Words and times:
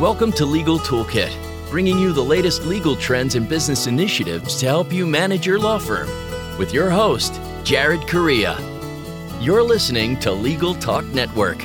Welcome 0.00 0.30
to 0.34 0.46
Legal 0.46 0.78
Toolkit, 0.78 1.34
bringing 1.70 1.98
you 1.98 2.12
the 2.12 2.22
latest 2.22 2.64
legal 2.64 2.94
trends 2.94 3.34
and 3.34 3.48
business 3.48 3.88
initiatives 3.88 4.60
to 4.60 4.66
help 4.66 4.92
you 4.92 5.04
manage 5.08 5.44
your 5.44 5.58
law 5.58 5.76
firm. 5.80 6.08
With 6.56 6.72
your 6.72 6.88
host, 6.88 7.40
Jared 7.64 8.06
Correia. 8.06 8.56
You're 9.40 9.64
listening 9.64 10.16
to 10.20 10.30
Legal 10.30 10.76
Talk 10.76 11.04
Network. 11.06 11.58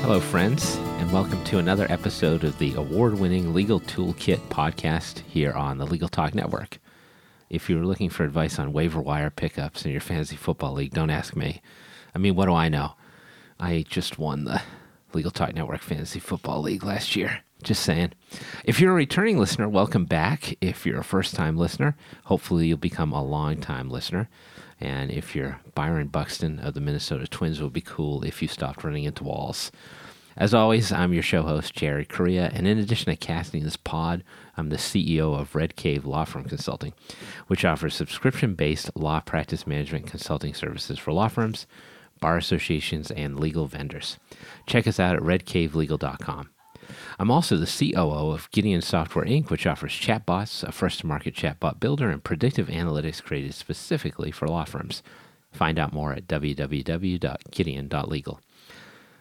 Hello, 0.00 0.20
friends, 0.20 0.76
and 0.76 1.12
welcome 1.12 1.44
to 1.44 1.58
another 1.58 1.86
episode 1.90 2.44
of 2.44 2.56
the 2.56 2.72
award 2.72 3.18
winning 3.18 3.52
Legal 3.52 3.80
Toolkit 3.80 4.38
podcast 4.48 5.18
here 5.26 5.52
on 5.52 5.76
the 5.76 5.86
Legal 5.86 6.08
Talk 6.08 6.34
Network. 6.34 6.78
If 7.50 7.68
you're 7.68 7.84
looking 7.84 8.08
for 8.08 8.24
advice 8.24 8.58
on 8.58 8.72
waiver 8.72 9.02
wire 9.02 9.28
pickups 9.28 9.84
in 9.84 9.92
your 9.92 10.00
fantasy 10.00 10.36
football 10.36 10.72
league, 10.72 10.94
don't 10.94 11.10
ask 11.10 11.36
me. 11.36 11.60
I 12.14 12.18
mean, 12.18 12.34
what 12.36 12.46
do 12.46 12.54
I 12.54 12.70
know? 12.70 12.94
I 13.62 13.84
just 13.88 14.18
won 14.18 14.42
the 14.42 14.60
Legal 15.12 15.30
Talk 15.30 15.54
Network 15.54 15.82
Fantasy 15.82 16.18
Football 16.18 16.62
League 16.62 16.82
last 16.82 17.14
year. 17.14 17.44
Just 17.62 17.84
saying. 17.84 18.10
If 18.64 18.80
you're 18.80 18.90
a 18.90 18.94
returning 18.94 19.38
listener, 19.38 19.68
welcome 19.68 20.04
back. 20.04 20.56
If 20.60 20.84
you're 20.84 20.98
a 20.98 21.04
first 21.04 21.36
time 21.36 21.56
listener, 21.56 21.96
hopefully 22.24 22.66
you'll 22.66 22.78
become 22.78 23.12
a 23.12 23.22
long 23.22 23.58
time 23.58 23.88
listener. 23.88 24.28
And 24.80 25.12
if 25.12 25.36
you're 25.36 25.60
Byron 25.76 26.08
Buxton 26.08 26.58
of 26.58 26.74
the 26.74 26.80
Minnesota 26.80 27.28
Twins, 27.28 27.60
it 27.60 27.62
would 27.62 27.72
be 27.72 27.80
cool 27.80 28.24
if 28.24 28.42
you 28.42 28.48
stopped 28.48 28.82
running 28.82 29.04
into 29.04 29.22
walls. 29.22 29.70
As 30.36 30.52
always, 30.52 30.90
I'm 30.90 31.12
your 31.12 31.22
show 31.22 31.42
host, 31.42 31.72
Jared 31.72 32.08
Correia, 32.08 32.50
and 32.52 32.66
in 32.66 32.78
addition 32.78 33.12
to 33.12 33.16
casting 33.16 33.62
this 33.62 33.76
pod, 33.76 34.24
I'm 34.56 34.70
the 34.70 34.76
CEO 34.76 35.38
of 35.38 35.54
Red 35.54 35.76
Cave 35.76 36.04
Law 36.04 36.24
Firm 36.24 36.44
Consulting, 36.44 36.94
which 37.46 37.64
offers 37.64 37.94
subscription 37.94 38.56
based 38.56 38.90
law 38.96 39.20
practice 39.20 39.68
management 39.68 40.08
consulting 40.08 40.52
services 40.52 40.98
for 40.98 41.12
law 41.12 41.28
firms, 41.28 41.68
bar 42.22 42.38
associations, 42.38 43.10
and 43.10 43.38
legal 43.38 43.66
vendors. 43.66 44.18
Check 44.66 44.86
us 44.86 44.98
out 44.98 45.16
at 45.16 45.22
redcavelegal.com. 45.22 46.48
I'm 47.18 47.30
also 47.30 47.56
the 47.56 47.66
COO 47.66 48.30
of 48.30 48.50
Gideon 48.50 48.80
Software 48.80 49.26
Inc., 49.26 49.50
which 49.50 49.66
offers 49.66 49.92
chatbots, 49.92 50.64
a 50.64 50.72
first 50.72 51.00
to 51.00 51.06
market 51.06 51.34
chatbot 51.34 51.80
builder, 51.80 52.08
and 52.08 52.24
predictive 52.24 52.68
analytics 52.68 53.22
created 53.22 53.52
specifically 53.54 54.30
for 54.30 54.48
law 54.48 54.64
firms. 54.64 55.02
Find 55.52 55.78
out 55.78 55.92
more 55.92 56.14
at 56.14 56.26
www.gideon.legal. 56.26 58.40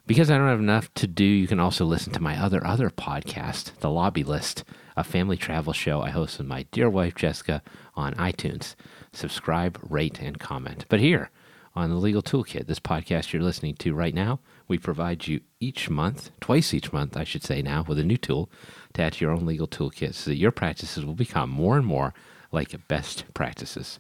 Because 0.08 0.32
I 0.32 0.38
don't 0.38 0.48
have 0.48 0.60
enough 0.60 0.94
to 0.96 1.08
do, 1.08 1.24
you 1.24 1.48
can 1.48 1.60
also 1.60 1.86
listen 1.86 2.12
to 2.14 2.22
my 2.22 2.42
other 2.42 2.66
other 2.66 2.90
podcast, 2.90 3.78
The 3.80 3.90
Lobby 3.90 4.24
List, 4.24 4.64
a 4.98 5.04
family 5.04 5.38
travel 5.38 5.74
show 5.74 6.02
I 6.02 6.10
host 6.10 6.38
with 6.38 6.48
my 6.48 6.64
dear 6.72 6.90
wife 6.90 7.16
Jessica 7.16 7.62
on 7.96 8.14
iTunes. 8.16 8.76
Subscribe, 9.14 9.80
rate, 9.82 10.20
and 10.20 10.40
comment. 10.40 10.86
But 10.90 11.00
here 11.00 11.30
on 11.74 11.90
the 11.90 11.96
Legal 11.96 12.22
Toolkit, 12.22 12.68
this 12.68 12.80
podcast 12.80 13.32
you're 13.32 13.42
listening 13.42 13.76
to 13.76 13.94
right 13.94 14.14
now, 14.14 14.40
we 14.68 14.78
provide 14.78 15.28
you 15.28 15.42
each 15.60 15.90
month, 15.90 16.32
twice 16.42 16.74
each 16.74 16.92
month, 16.92 17.16
I 17.16 17.24
should 17.24 17.44
say 17.44 17.62
now, 17.62 17.86
with 17.88 18.00
a 18.00 18.04
new 18.04 18.18
tool 18.18 18.50
to 18.94 19.02
add 19.02 19.14
to 19.14 19.26
your 19.26 19.32
own 19.32 19.46
legal 19.46 19.68
toolkit 19.68 20.14
so 20.14 20.30
that 20.30 20.38
your 20.38 20.52
practices 20.52 21.06
will 21.06 21.16
become 21.16 21.50
more 21.50 21.78
and 21.78 21.86
more 21.86 22.14
like 22.52 22.88
best 22.88 23.26
practices. 23.34 24.00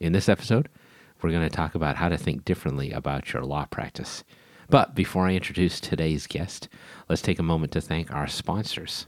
In 0.00 0.12
this 0.12 0.28
episode, 0.28 0.68
we're 1.22 1.30
going 1.30 1.48
to 1.48 1.54
talk 1.54 1.74
about 1.74 1.96
how 1.96 2.08
to 2.08 2.16
think 2.16 2.44
differently 2.44 2.92
about 2.92 3.32
your 3.32 3.42
law 3.42 3.64
practice. 3.64 4.24
But 4.68 4.94
before 4.94 5.26
I 5.26 5.34
introduce 5.34 5.80
today's 5.80 6.26
guest, 6.26 6.68
let's 7.08 7.22
take 7.22 7.38
a 7.38 7.44
moment 7.44 7.72
to 7.72 7.80
thank 7.80 8.12
our 8.12 8.26
sponsors. 8.26 9.06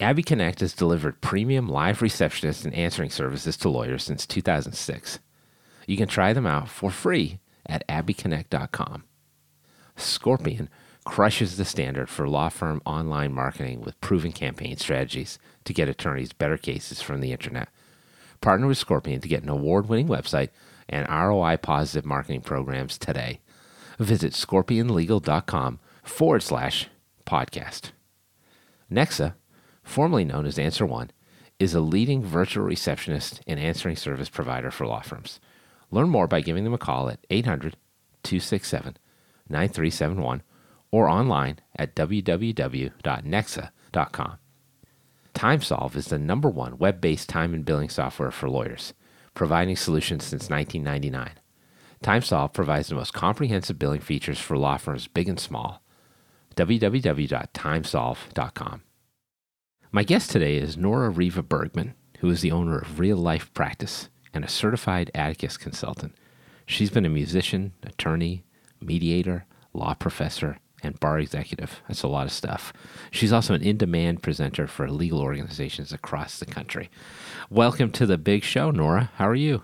Abby 0.00 0.22
Connect 0.22 0.60
has 0.60 0.74
delivered 0.74 1.22
premium 1.22 1.68
live 1.68 2.02
receptionist 2.02 2.64
and 2.64 2.74
answering 2.74 3.08
services 3.08 3.56
to 3.58 3.70
lawyers 3.70 4.04
since 4.04 4.26
2006. 4.26 5.20
You 5.86 5.96
can 5.96 6.08
try 6.08 6.32
them 6.32 6.46
out 6.46 6.68
for 6.68 6.90
free 6.90 7.38
at 7.64 7.86
abbyconnect.com. 7.88 9.04
Scorpion 9.96 10.68
crushes 11.04 11.56
the 11.56 11.64
standard 11.64 12.08
for 12.08 12.28
law 12.28 12.48
firm 12.48 12.82
online 12.84 13.32
marketing 13.32 13.80
with 13.80 14.00
proven 14.00 14.32
campaign 14.32 14.76
strategies 14.76 15.38
to 15.64 15.72
get 15.72 15.88
attorneys 15.88 16.32
better 16.32 16.56
cases 16.56 17.00
from 17.00 17.20
the 17.20 17.32
internet. 17.32 17.68
Partner 18.40 18.66
with 18.66 18.78
Scorpion 18.78 19.20
to 19.20 19.28
get 19.28 19.42
an 19.42 19.48
award 19.48 19.88
winning 19.88 20.08
website 20.08 20.50
and 20.88 21.08
ROI 21.08 21.58
positive 21.58 22.04
marketing 22.04 22.42
programs 22.42 22.98
today 22.98 23.40
visit 23.98 24.32
scorpionlegal.com 24.32 25.78
forward 26.02 26.42
slash 26.42 26.88
podcast. 27.26 27.92
Nexa, 28.90 29.34
formerly 29.82 30.24
known 30.24 30.46
as 30.46 30.58
Answer 30.58 30.86
One, 30.86 31.10
is 31.58 31.74
a 31.74 31.80
leading 31.80 32.22
virtual 32.22 32.64
receptionist 32.64 33.40
and 33.46 33.58
answering 33.58 33.96
service 33.96 34.28
provider 34.28 34.70
for 34.70 34.86
law 34.86 35.00
firms. 35.00 35.40
Learn 35.90 36.08
more 36.08 36.26
by 36.26 36.40
giving 36.40 36.64
them 36.64 36.74
a 36.74 36.78
call 36.78 37.08
at 37.08 37.24
800 37.30 37.76
267 38.22 38.96
9371 39.48 40.42
or 40.90 41.08
online 41.08 41.60
at 41.76 41.94
www.nexa.com. 41.94 44.38
TimeSolv 45.34 45.94
is 45.94 46.06
the 46.06 46.18
number 46.18 46.48
one 46.48 46.78
web 46.78 47.00
based 47.00 47.28
time 47.28 47.52
and 47.52 47.64
billing 47.64 47.90
software 47.90 48.30
for 48.30 48.48
lawyers, 48.48 48.94
providing 49.34 49.76
solutions 49.76 50.24
since 50.24 50.48
1999. 50.48 51.32
TimeSolv 52.02 52.52
provides 52.52 52.88
the 52.88 52.94
most 52.94 53.12
comprehensive 53.12 53.78
billing 53.78 54.00
features 54.00 54.38
for 54.38 54.56
law 54.56 54.78
firms 54.78 55.06
big 55.06 55.28
and 55.28 55.38
small. 55.38 55.82
www.timesolv.com. 56.56 58.82
My 59.92 60.02
guest 60.02 60.30
today 60.30 60.56
is 60.56 60.76
Nora 60.76 61.10
Riva 61.10 61.42
Bergman, 61.42 61.94
who 62.20 62.30
is 62.30 62.40
the 62.40 62.52
owner 62.52 62.78
of 62.78 62.98
Real 62.98 63.18
Life 63.18 63.52
Practice 63.54 64.08
and 64.36 64.44
a 64.44 64.48
certified 64.48 65.10
Atticus 65.14 65.56
consultant. 65.56 66.14
She's 66.66 66.90
been 66.90 67.06
a 67.06 67.08
musician, 67.08 67.72
attorney, 67.82 68.44
mediator, 68.82 69.46
law 69.72 69.94
professor, 69.94 70.58
and 70.82 71.00
bar 71.00 71.18
executive. 71.18 71.80
That's 71.88 72.02
a 72.02 72.08
lot 72.08 72.26
of 72.26 72.32
stuff. 72.32 72.70
She's 73.10 73.32
also 73.32 73.54
an 73.54 73.62
in 73.62 73.78
demand 73.78 74.22
presenter 74.22 74.66
for 74.66 74.90
legal 74.90 75.20
organizations 75.22 75.90
across 75.90 76.38
the 76.38 76.44
country. 76.44 76.90
Welcome 77.48 77.90
to 77.92 78.04
the 78.04 78.18
big 78.18 78.44
show, 78.44 78.70
Nora. 78.70 79.10
How 79.14 79.26
are 79.26 79.34
you? 79.34 79.62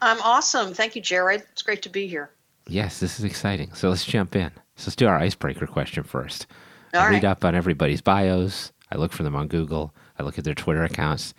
I'm 0.00 0.22
awesome. 0.22 0.72
Thank 0.72 0.94
you, 0.94 1.02
Jared. 1.02 1.42
It's 1.50 1.62
great 1.62 1.82
to 1.82 1.88
be 1.88 2.06
here. 2.06 2.30
Yes, 2.68 3.00
this 3.00 3.18
is 3.18 3.24
exciting. 3.24 3.74
So 3.74 3.88
let's 3.88 4.04
jump 4.04 4.36
in. 4.36 4.52
So 4.76 4.86
let's 4.86 4.96
do 4.96 5.08
our 5.08 5.18
icebreaker 5.18 5.66
question 5.66 6.04
first. 6.04 6.46
All 6.94 7.00
I 7.00 7.04
right. 7.06 7.12
read 7.14 7.24
up 7.24 7.44
on 7.44 7.56
everybody's 7.56 8.02
bios. 8.02 8.70
I 8.92 8.98
look 8.98 9.12
for 9.12 9.24
them 9.24 9.34
on 9.34 9.48
Google. 9.48 9.92
I 10.16 10.22
look 10.22 10.38
at 10.38 10.44
their 10.44 10.54
Twitter 10.54 10.84
accounts. 10.84 11.34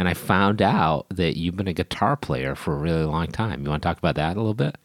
And 0.00 0.08
I 0.08 0.14
found 0.14 0.62
out 0.62 1.04
that 1.10 1.36
you've 1.36 1.56
been 1.56 1.68
a 1.68 1.74
guitar 1.74 2.16
player 2.16 2.54
for 2.54 2.72
a 2.72 2.78
really 2.78 3.04
long 3.04 3.26
time. 3.26 3.62
You 3.62 3.68
want 3.68 3.82
to 3.82 3.86
talk 3.86 3.98
about 3.98 4.14
that 4.14 4.34
a 4.34 4.40
little 4.40 4.54
bit? 4.54 4.78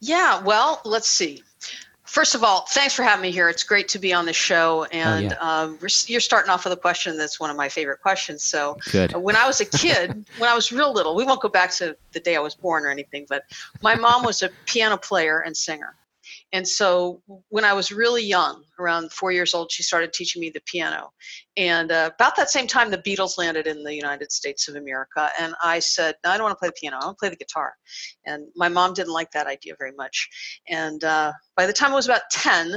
Yeah, 0.00 0.42
well, 0.42 0.80
let's 0.84 1.06
see. 1.06 1.44
First 2.02 2.34
of 2.34 2.42
all, 2.42 2.66
thanks 2.70 2.92
for 2.92 3.04
having 3.04 3.22
me 3.22 3.30
here. 3.30 3.48
It's 3.48 3.62
great 3.62 3.86
to 3.86 4.00
be 4.00 4.12
on 4.12 4.26
the 4.26 4.32
show. 4.32 4.82
And 4.90 5.26
yeah. 5.26 5.36
um, 5.38 5.78
you're 6.08 6.18
starting 6.18 6.50
off 6.50 6.64
with 6.64 6.72
a 6.72 6.76
question 6.76 7.16
that's 7.16 7.38
one 7.38 7.48
of 7.48 7.56
my 7.56 7.68
favorite 7.68 8.02
questions. 8.02 8.42
So, 8.42 8.76
Good. 8.90 9.14
uh, 9.14 9.20
when 9.20 9.36
I 9.36 9.46
was 9.46 9.60
a 9.60 9.66
kid, 9.66 10.26
when 10.38 10.50
I 10.50 10.54
was 10.56 10.72
real 10.72 10.92
little, 10.92 11.14
we 11.14 11.22
won't 11.22 11.40
go 11.40 11.48
back 11.48 11.70
to 11.74 11.96
the 12.10 12.18
day 12.18 12.34
I 12.34 12.40
was 12.40 12.56
born 12.56 12.84
or 12.84 12.90
anything, 12.90 13.24
but 13.28 13.44
my 13.82 13.94
mom 13.94 14.24
was 14.24 14.42
a 14.42 14.50
piano 14.64 14.96
player 14.96 15.38
and 15.42 15.56
singer. 15.56 15.94
And 16.56 16.66
so 16.66 17.20
when 17.50 17.66
I 17.66 17.74
was 17.74 17.92
really 17.92 18.24
young, 18.24 18.64
around 18.78 19.12
four 19.12 19.30
years 19.30 19.52
old, 19.52 19.70
she 19.70 19.82
started 19.82 20.14
teaching 20.14 20.40
me 20.40 20.48
the 20.48 20.62
piano. 20.64 21.10
And 21.58 21.92
uh, 21.92 22.08
about 22.14 22.34
that 22.36 22.48
same 22.48 22.66
time, 22.66 22.90
the 22.90 22.96
Beatles 22.96 23.36
landed 23.36 23.66
in 23.66 23.82
the 23.82 23.94
United 23.94 24.32
States 24.32 24.66
of 24.66 24.74
America. 24.74 25.28
And 25.38 25.54
I 25.62 25.80
said, 25.80 26.14
no, 26.24 26.30
I 26.30 26.38
don't 26.38 26.44
want 26.44 26.56
to 26.56 26.58
play 26.58 26.68
the 26.68 26.80
piano. 26.80 26.96
I 26.98 27.04
want 27.04 27.18
to 27.18 27.20
play 27.20 27.28
the 27.28 27.36
guitar. 27.36 27.74
And 28.24 28.46
my 28.56 28.70
mom 28.70 28.94
didn't 28.94 29.12
like 29.12 29.30
that 29.32 29.46
idea 29.46 29.74
very 29.78 29.92
much. 29.98 30.30
And 30.66 31.04
uh, 31.04 31.32
by 31.58 31.66
the 31.66 31.74
time 31.74 31.92
I 31.92 31.96
was 31.96 32.06
about 32.06 32.22
10, 32.32 32.72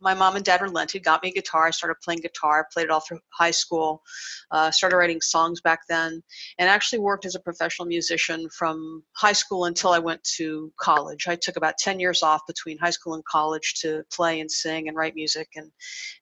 my 0.00 0.14
mom 0.14 0.36
and 0.36 0.44
dad 0.44 0.62
relented, 0.62 1.04
got 1.04 1.22
me 1.22 1.30
a 1.30 1.32
guitar. 1.32 1.66
I 1.66 1.70
started 1.70 1.96
playing 2.02 2.20
guitar, 2.20 2.66
played 2.72 2.84
it 2.84 2.90
all 2.90 3.00
through 3.00 3.20
high 3.30 3.50
school, 3.50 4.02
uh, 4.50 4.70
started 4.70 4.96
writing 4.96 5.20
songs 5.20 5.60
back 5.60 5.80
then, 5.88 6.22
and 6.58 6.68
actually 6.68 6.98
worked 6.98 7.26
as 7.26 7.34
a 7.34 7.40
professional 7.40 7.86
musician 7.86 8.48
from 8.50 9.02
high 9.12 9.32
school 9.32 9.66
until 9.66 9.90
I 9.90 9.98
went 9.98 10.22
to 10.36 10.72
college. 10.80 11.28
I 11.28 11.36
took 11.36 11.56
about 11.56 11.78
10 11.78 12.00
years 12.00 12.22
off 12.22 12.40
between 12.46 12.78
high 12.78 12.90
school 12.90 13.14
and 13.14 13.24
college 13.24 13.74
to 13.80 14.02
play 14.12 14.40
and 14.40 14.50
sing 14.50 14.88
and 14.88 14.96
write 14.96 15.14
music 15.14 15.48
and, 15.56 15.70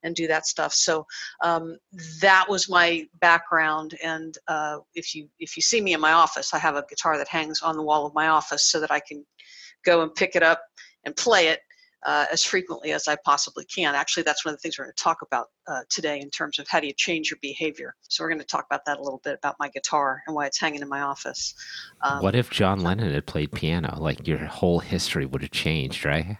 and 0.03 0.15
do 0.15 0.27
that 0.27 0.47
stuff. 0.47 0.75
So 0.75 1.07
um, 1.43 1.77
that 2.21 2.47
was 2.49 2.69
my 2.69 3.07
background. 3.21 3.95
And 4.03 4.37
uh, 4.49 4.79
if 4.95 5.15
you 5.15 5.29
if 5.39 5.57
you 5.57 5.63
see 5.63 5.81
me 5.81 5.95
in 5.95 6.01
my 6.01 6.13
office, 6.13 6.53
I 6.53 6.59
have 6.59 6.77
a 6.77 6.85
guitar 6.89 7.17
that 7.19 7.29
hangs 7.29 7.63
on 7.63 7.77
the 7.77 7.83
wall 7.83 8.07
of 8.07 8.15
my 8.15 8.29
office 8.29 8.71
so 8.71 8.81
that 8.81 8.91
I 8.91 9.01
can 9.01 9.25
go 9.85 10.03
and 10.03 10.15
pick 10.15 10.35
it 10.35 10.43
up 10.43 10.63
and 11.05 11.15
play 11.17 11.49
it 11.49 11.61
uh, 12.05 12.27
as 12.33 12.45
frequently 12.45 12.93
as 12.93 13.09
I 13.09 13.17
possibly 13.25 13.65
can. 13.65 13.95
Actually, 13.95 14.23
that's 14.23 14.45
one 14.45 14.55
of 14.55 14.59
the 14.59 14.63
things 14.63 14.79
we're 14.79 14.85
going 14.85 14.95
to 14.97 15.03
talk 15.03 15.23
about 15.23 15.49
uh, 15.67 15.81
today 15.89 16.21
in 16.21 16.31
terms 16.31 16.59
of 16.59 16.69
how 16.69 16.81
do 16.81 16.87
you 16.87 16.93
change 16.97 17.31
your 17.31 17.39
behavior. 17.43 17.95
So 18.03 18.23
we're 18.23 18.29
going 18.29 18.41
to 18.41 18.47
talk 18.47 18.67
about 18.67 18.85
that 18.87 18.99
a 18.99 19.03
little 19.03 19.21
bit 19.25 19.35
about 19.35 19.57
my 19.59 19.69
guitar 19.69 20.23
and 20.27 20.35
why 20.37 20.47
it's 20.47 20.59
hanging 20.61 20.83
in 20.83 20.89
my 20.89 21.01
office. 21.01 21.55
Um, 22.03 22.23
what 22.23 22.35
if 22.35 22.51
John 22.51 22.81
Lennon 22.81 23.13
had 23.13 23.27
played 23.27 23.53
piano? 23.53 23.97
Like 23.99 24.27
your 24.29 24.39
whole 24.39 24.79
history 24.79 25.27
would 25.27 25.43
have 25.43 25.51
changed, 25.51 26.05
right? 26.05 26.39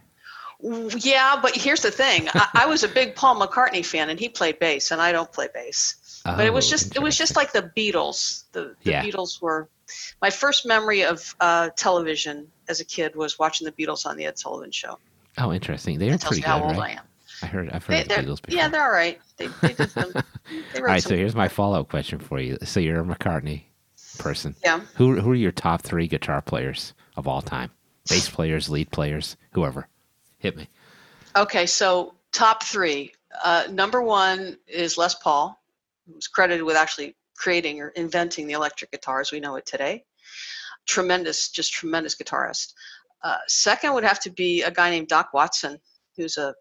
yeah, 0.61 1.39
but 1.41 1.57
here's 1.57 1.83
the 1.83 1.91
thing: 1.91 2.29
I, 2.35 2.49
I 2.55 2.67
was 2.67 2.83
a 2.83 2.89
big 2.89 3.15
Paul 3.15 3.41
McCartney 3.41 3.85
fan, 3.85 4.11
and 4.11 4.19
he 4.19 4.29
played 4.29 4.59
bass, 4.59 4.91
and 4.91 5.01
I 5.01 5.13
don't 5.13 5.31
play 5.33 5.49
bass. 5.55 6.21
but 6.25 6.45
it 6.47 6.53
was 6.53 6.67
Oh, 6.67 6.71
just 6.71 6.97
it 6.97 7.03
was 7.03 7.17
just 7.17 7.37
like 7.37 7.53
the 7.53 7.71
Beatles. 7.77 8.45
The, 8.53 8.75
the 8.83 8.91
Yeah. 8.91 9.05
Beatles 9.05 9.41
were 9.41 9.69
my 10.21 10.31
first 10.31 10.67
memory 10.67 11.05
of 11.05 11.35
uh, 11.41 11.71
television 11.77 12.49
as 12.69 12.81
a 12.81 12.85
kid 12.85 13.15
was 13.15 13.39
watching 13.39 13.65
the 13.67 13.73
Beatles 13.73 14.05
on 14.05 14.17
the 14.17 14.27
Ed 14.27 14.39
Sullivan 14.39 14.73
Show. 14.73 14.99
Oh, 15.39 15.53
interesting. 15.53 15.99
They 15.99 16.11
are 16.11 16.19
pretty 16.19 16.43
how 16.43 16.59
good, 16.59 16.65
old 16.67 16.77
right? 16.79 16.97
I 16.97 17.01
am. 17.01 17.05
I 17.43 17.47
heard. 17.47 17.71
I've 17.71 17.87
heard 17.87 18.05
the 18.05 18.09
they're- 18.09 18.19
Beatles 18.25 18.43
before. 18.43 18.59
yeah, 18.59 18.69
they're 18.69 18.83
all 18.85 18.91
right. 18.91 19.21
They, 19.37 19.47
they 19.63 19.73
did 19.75 19.91
some. 19.91 20.13
They 20.73 20.79
All 20.81 20.87
right. 20.87 21.03
some 21.03 21.11
So 21.11 21.17
here's 21.17 21.35
my 21.37 21.47
follow 21.49 21.79
up 21.81 21.91
question 21.91 22.19
for 22.19 22.41
you. 22.41 22.57
So 22.65 22.81
you're 22.81 23.01
a 23.01 23.05
McCartney 23.05 23.65
person. 24.19 24.55
Yeah. 24.65 24.81
Who 24.97 25.21
who 25.21 25.31
are 25.33 25.35
your 25.35 25.53
top 25.53 25.83
three 25.83 26.09
guitar 26.09 26.41
players 26.41 26.95
of 27.17 27.29
all 27.29 27.43
time? 27.43 27.71
Bass 28.09 28.31
players, 28.31 28.71
lead 28.71 28.91
players, 28.91 29.37
whoever. 29.53 29.87
Hit 30.39 30.57
me. 30.57 30.69
Okay, 31.37 31.67
so 31.67 32.15
top 32.33 32.63
three. 32.63 33.13
Uh, 33.45 33.65
number 33.71 34.01
one 34.01 34.57
is 34.67 34.97
Les 34.97 35.15
Paul, 35.17 35.61
who's 36.11 36.27
credited 36.27 36.65
with 36.65 36.77
actually 36.77 37.15
creating 37.37 37.81
or 37.83 37.89
inventing 37.91 38.47
the 38.47 38.55
electric 38.55 38.91
guitar 38.91 39.21
as 39.21 39.31
we 39.31 39.39
know 39.41 39.57
it 39.57 39.67
today. 39.67 40.05
Tremendous, 40.87 41.51
just 41.51 41.73
tremendous 41.75 42.15
guitarist. 42.17 42.73
Uh, 43.23 43.37
second 43.47 43.95
would 43.95 44.05
have 44.05 44.21
to 44.21 44.31
be 44.31 44.63
a 44.63 44.71
guy 44.71 44.91
named 44.91 45.09
Doc 45.09 45.31
Watson, 45.35 45.79
who's 46.17 46.37
a 46.39 46.55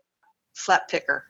flat 0.56 0.88
picker, 0.90 1.26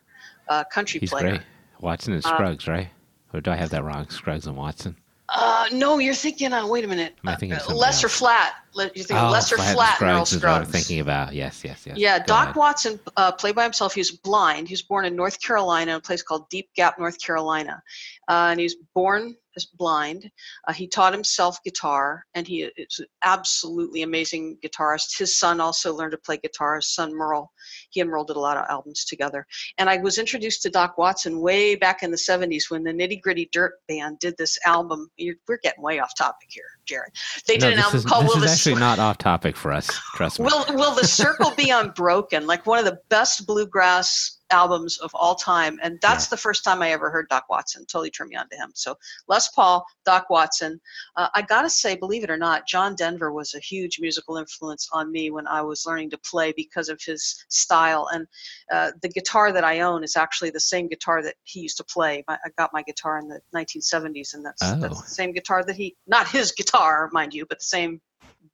uh, 0.48 0.64
country 0.64 1.00
He's 1.00 1.10
player. 1.10 1.30
great. 1.30 1.40
Watson 1.80 2.12
and 2.14 2.24
Uh, 2.24 2.28
Scruggs, 2.30 2.66
right? 2.66 2.88
Or 3.34 3.40
do 3.40 3.50
I 3.50 3.56
have 3.56 3.70
that 3.70 3.84
wrong? 3.84 4.08
Scruggs 4.08 4.46
and 4.46 4.56
Watson. 4.56 4.96
Uh, 5.30 5.66
no, 5.72 5.98
you're 5.98 6.14
thinking. 6.14 6.54
Uh, 6.54 6.66
wait 6.66 6.82
a 6.84 6.88
minute. 6.88 7.14
Am 7.22 7.28
I 7.28 7.36
thinking 7.36 7.58
Uh, 7.58 7.74
Lesser 7.74 8.06
else? 8.06 8.16
Flat. 8.16 8.54
You're 8.74 8.88
thinking 8.88 9.16
oh, 9.18 9.28
Lester 9.30 9.56
Flatt 9.56 9.74
Flatt 9.74 9.94
Scruggs 9.96 10.32
is 10.32 10.42
what 10.42 10.50
I'm 10.52 10.64
thinking 10.64 11.00
about. 11.00 11.34
Yes, 11.34 11.62
yes, 11.62 11.84
yes. 11.86 11.98
Yeah, 11.98 12.18
Go 12.20 12.24
Doc 12.26 12.42
ahead. 12.44 12.56
Watson 12.56 13.00
uh, 13.16 13.32
played 13.32 13.54
by 13.54 13.64
himself. 13.64 13.92
He 13.92 14.00
was 14.00 14.10
blind. 14.12 14.68
He 14.68 14.72
was 14.72 14.80
born 14.82 15.04
in 15.04 15.14
North 15.14 15.38
Carolina, 15.42 15.90
in 15.92 15.96
a 15.98 16.00
place 16.00 16.22
called 16.22 16.48
Deep 16.48 16.70
Gap, 16.74 16.98
North 16.98 17.20
Carolina. 17.22 17.82
Uh, 18.28 18.48
and 18.52 18.60
he 18.60 18.64
was 18.64 18.76
born 18.94 19.36
blind. 19.66 20.30
Uh, 20.66 20.72
he 20.72 20.86
taught 20.86 21.12
himself 21.12 21.58
guitar, 21.64 22.24
and 22.34 22.46
he 22.46 22.62
is 22.76 22.98
an 22.98 23.06
absolutely 23.24 24.02
amazing 24.02 24.58
guitarist. 24.64 25.18
His 25.18 25.38
son 25.38 25.60
also 25.60 25.94
learned 25.94 26.12
to 26.12 26.18
play 26.18 26.36
guitar. 26.36 26.76
His 26.76 26.94
son 26.94 27.14
Merle, 27.14 27.50
he 27.90 28.00
and 28.00 28.10
Merle 28.10 28.24
did 28.24 28.36
a 28.36 28.40
lot 28.40 28.56
of 28.56 28.64
albums 28.68 29.04
together. 29.04 29.46
And 29.78 29.88
I 29.90 29.98
was 29.98 30.18
introduced 30.18 30.62
to 30.62 30.70
Doc 30.70 30.98
Watson 30.98 31.40
way 31.40 31.74
back 31.74 32.02
in 32.02 32.10
the 32.10 32.16
70s 32.16 32.70
when 32.70 32.82
the 32.84 32.92
Nitty 32.92 33.20
Gritty 33.20 33.48
Dirt 33.52 33.74
Band 33.88 34.18
did 34.18 34.36
this 34.38 34.58
album. 34.64 35.08
You're, 35.16 35.36
we're 35.46 35.58
getting 35.62 35.82
way 35.82 35.98
off 35.98 36.14
topic 36.16 36.48
here, 36.50 36.64
Jared. 36.86 37.12
They 37.46 37.56
No, 37.58 37.70
did 37.70 37.78
an 37.78 37.84
album 37.84 37.98
is, 37.98 38.04
called 38.04 38.24
this 38.26 38.34
Will 38.34 38.42
is 38.42 38.50
the 38.50 38.52
actually 38.52 38.74
Cir- 38.74 38.80
not 38.80 38.98
off 38.98 39.18
topic 39.18 39.56
for 39.56 39.72
us. 39.72 39.88
Trust 40.14 40.38
me. 40.40 40.46
Will 40.46 40.64
Will 40.70 40.94
the 40.94 41.06
Circle 41.06 41.52
Be 41.56 41.70
Unbroken? 41.78 42.46
Like 42.46 42.66
one 42.66 42.78
of 42.78 42.84
the 42.84 42.98
best 43.08 43.46
bluegrass 43.46 44.36
albums 44.50 44.96
of 44.98 45.10
all 45.14 45.34
time, 45.34 45.78
and 45.82 45.98
that's 46.00 46.24
Yeah. 46.26 46.30
the 46.30 46.36
first 46.38 46.64
time 46.64 46.80
I 46.80 46.90
ever 46.92 47.10
heard 47.10 47.28
Doc 47.28 47.44
Watson. 47.50 47.84
Totally 47.84 48.10
turned 48.10 48.30
me 48.30 48.36
on 48.36 48.48
to 48.48 48.56
him. 48.56 48.70
So 48.74 48.96
Les 49.28 49.46
Paul, 49.50 49.84
Doc 50.06 50.30
Watson. 50.30 50.80
Uh, 51.16 51.28
I 51.34 51.42
gotta 51.42 51.68
say, 51.68 51.96
believe 51.96 52.24
it 52.24 52.30
or 52.30 52.38
not, 52.38 52.66
John 52.66 52.94
Denver 52.94 53.30
was 53.30 53.54
a 53.54 53.58
huge 53.60 53.98
musical 54.00 54.38
influence 54.38 54.88
on 54.92 55.12
me 55.12 55.30
when 55.30 55.46
I 55.46 55.60
was 55.60 55.84
learning 55.86 56.08
to 56.10 56.18
play 56.18 56.52
because 56.56 56.88
of 56.88 56.98
his 57.04 57.44
style. 57.58 58.08
And 58.12 58.26
uh, 58.72 58.92
the 59.02 59.08
guitar 59.08 59.52
that 59.52 59.64
I 59.64 59.80
own 59.80 60.04
is 60.04 60.16
actually 60.16 60.50
the 60.50 60.60
same 60.60 60.88
guitar 60.88 61.22
that 61.22 61.34
he 61.44 61.60
used 61.60 61.76
to 61.78 61.84
play. 61.84 62.24
I, 62.28 62.36
got 62.56 62.70
my 62.72 62.82
guitar 62.82 63.18
in 63.18 63.28
the 63.28 63.40
1970s, 63.54 64.34
and 64.34 64.44
that's, 64.44 64.60
that's 64.60 64.84
Oh. 64.98 65.02
the 65.02 65.08
same 65.08 65.32
guitar 65.32 65.62
that 65.64 65.76
he, 65.76 65.96
not 66.06 66.28
his 66.28 66.52
guitar, 66.52 67.08
mind 67.12 67.34
you, 67.34 67.46
but 67.46 67.58
the 67.58 67.64
same 67.64 68.00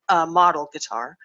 uh, 0.09 0.27
model 0.27 0.69
guitar. 0.73 1.17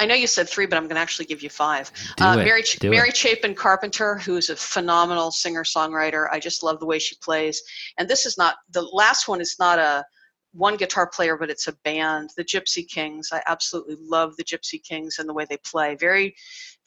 I 0.00 0.06
know 0.06 0.14
you 0.14 0.28
said 0.28 0.48
three, 0.48 0.66
but 0.66 0.76
I'm 0.76 0.84
going 0.84 0.94
to 0.94 1.00
actually 1.00 1.26
give 1.26 1.42
you 1.42 1.50
five. 1.50 1.90
Uh. 2.20 2.36
Mary, 2.36 2.62
Ch- 2.62 2.80
Mary. 2.82 3.10
Chapin 3.10 3.54
Carpenter, 3.54 4.16
who's 4.18 4.48
a 4.48 4.54
phenomenal 4.56 5.32
singer 5.32 5.64
songwriter. 5.64 6.28
I 6.30 6.38
just 6.38 6.62
love 6.62 6.78
the 6.78 6.86
way 6.86 7.00
she 7.00 7.16
plays. 7.20 7.60
And 7.98 8.08
this 8.08 8.24
is 8.24 8.38
not 8.38 8.56
the 8.70 8.82
last 8.82 9.26
one. 9.26 9.40
Is 9.40 9.56
not 9.58 9.80
a 9.80 10.04
one 10.52 10.76
guitar 10.76 11.06
player, 11.08 11.36
but 11.36 11.50
it's 11.50 11.66
a 11.66 11.72
band, 11.84 12.30
the 12.36 12.44
Gypsy 12.44 12.86
Kings. 12.88 13.30
I 13.32 13.42
absolutely 13.46 13.96
love 14.00 14.36
the 14.36 14.44
Gypsy 14.44 14.82
Kings 14.82 15.18
and 15.18 15.28
the 15.28 15.34
way 15.34 15.46
they 15.48 15.58
play. 15.58 15.94
Very, 15.96 16.34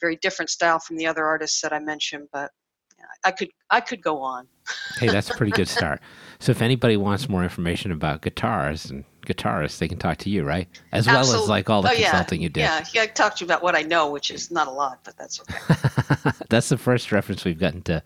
very 0.02 0.16
different 0.16 0.50
style 0.50 0.78
from 0.78 0.96
the 0.96 1.06
other 1.06 1.24
artists 1.24 1.62
that 1.62 1.72
I 1.72 1.78
mentioned, 1.78 2.28
but 2.30 2.50
I 3.24 3.30
could 3.30 3.50
I 3.70 3.80
could 3.80 4.02
go 4.02 4.20
on. 4.20 4.46
hey, 4.98 5.08
that's 5.08 5.30
a 5.30 5.34
pretty 5.34 5.52
good 5.52 5.68
start. 5.68 6.00
So 6.40 6.50
if 6.50 6.60
anybody 6.60 6.96
wants 6.96 7.28
more 7.28 7.42
information 7.42 7.92
about 7.92 8.22
guitars 8.22 8.90
and 8.90 9.04
guitarists, 9.26 9.78
they 9.78 9.88
can 9.88 9.98
talk 9.98 10.18
to 10.18 10.30
you, 10.30 10.44
right? 10.44 10.68
As 10.90 11.06
well 11.06 11.20
as 11.20 11.48
like 11.48 11.70
all 11.70 11.82
the 11.82 11.90
oh, 11.90 11.92
yeah, 11.92 12.10
consulting 12.10 12.42
you 12.42 12.48
did. 12.48 12.62
Yeah, 12.62 12.84
yeah. 12.92 13.02
I 13.02 13.06
talked 13.06 13.38
to 13.38 13.44
you 13.44 13.46
about 13.46 13.62
what 13.62 13.76
I 13.76 13.82
know, 13.82 14.10
which 14.10 14.30
is 14.30 14.50
not 14.50 14.66
a 14.66 14.72
lot, 14.72 15.00
but 15.04 15.16
that's 15.16 15.40
okay. 15.40 16.30
That's 16.50 16.68
the 16.68 16.76
first 16.76 17.12
reference 17.12 17.44
we've 17.44 17.58
gotten 17.58 17.82
to 17.82 18.02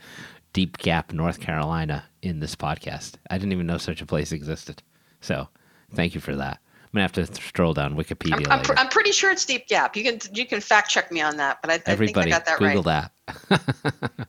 Deep 0.52 0.78
Gap, 0.78 1.12
North 1.12 1.40
Carolina 1.40 2.04
in 2.22 2.40
this 2.40 2.54
podcast. 2.54 3.14
I 3.30 3.38
didn't 3.38 3.52
even 3.52 3.66
know 3.66 3.78
such 3.78 4.00
a 4.00 4.06
place 4.06 4.32
existed. 4.32 4.82
So 5.20 5.48
thank 5.94 6.14
you 6.14 6.20
for 6.20 6.36
that. 6.36 6.60
I'm 6.96 7.06
gonna 7.06 7.24
have 7.26 7.36
to 7.36 7.42
stroll 7.42 7.74
down 7.74 7.94
Wikipedia 7.94 8.46
I'm, 8.46 8.60
I'm, 8.60 8.62
pr- 8.62 8.72
I'm 8.78 8.88
pretty 8.88 9.12
sure 9.12 9.30
it's 9.30 9.44
Deep 9.44 9.68
Gap. 9.68 9.96
You 9.96 10.02
can 10.02 10.18
you 10.32 10.46
can 10.46 10.62
fact 10.62 10.88
check 10.88 11.12
me 11.12 11.20
on 11.20 11.36
that, 11.36 11.58
but 11.60 11.70
I, 11.70 11.74
I 11.74 11.82
Everybody, 11.84 12.30
think 12.30 12.34
I 12.34 12.38
got 12.38 12.46
that 12.46 12.58
Google 12.58 12.82
right. 12.84 13.10
that. 13.50 14.28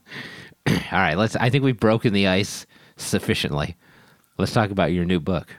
All 0.92 1.00
right, 1.00 1.18
let's. 1.18 1.38
I 1.38 1.50
think 1.50 1.64
we've 1.64 1.80
broken 1.80 2.12
the 2.12 2.28
ice 2.28 2.66
sufficiently. 2.98 3.78
Let's 4.38 4.52
talk 4.52 4.70
about 4.70 4.92
your 4.92 5.06
new 5.06 5.22
book. 5.22 5.56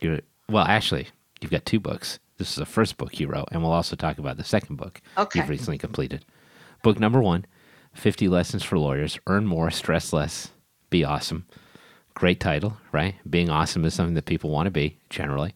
Your 0.00 0.20
well, 0.48 0.64
actually, 0.64 1.08
you've 1.42 1.50
got 1.50 1.66
two 1.66 1.78
books. 1.78 2.20
This 2.38 2.48
is 2.48 2.56
the 2.56 2.64
first 2.64 2.96
book 2.96 3.20
you 3.20 3.26
wrote, 3.26 3.48
and 3.52 3.60
we'll 3.60 3.72
also 3.72 3.94
talk 3.94 4.16
about 4.16 4.38
the 4.38 4.44
second 4.44 4.76
book 4.76 5.02
Okay. 5.18 5.40
you've 5.40 5.50
recently 5.50 5.76
completed. 5.76 6.24
Book 6.82 6.98
number 6.98 7.20
one: 7.20 7.44
Fifty 7.92 8.28
Lessons 8.28 8.62
for 8.62 8.78
Lawyers. 8.78 9.18
Earn 9.26 9.44
more, 9.44 9.70
stress 9.70 10.10
less, 10.10 10.52
be 10.88 11.04
awesome. 11.04 11.44
Great 12.14 12.40
title, 12.40 12.78
right? 12.92 13.16
Being 13.28 13.50
awesome 13.50 13.84
is 13.84 13.92
something 13.92 14.14
that 14.14 14.24
people 14.24 14.48
want 14.48 14.68
to 14.68 14.70
be 14.70 14.96
generally. 15.10 15.54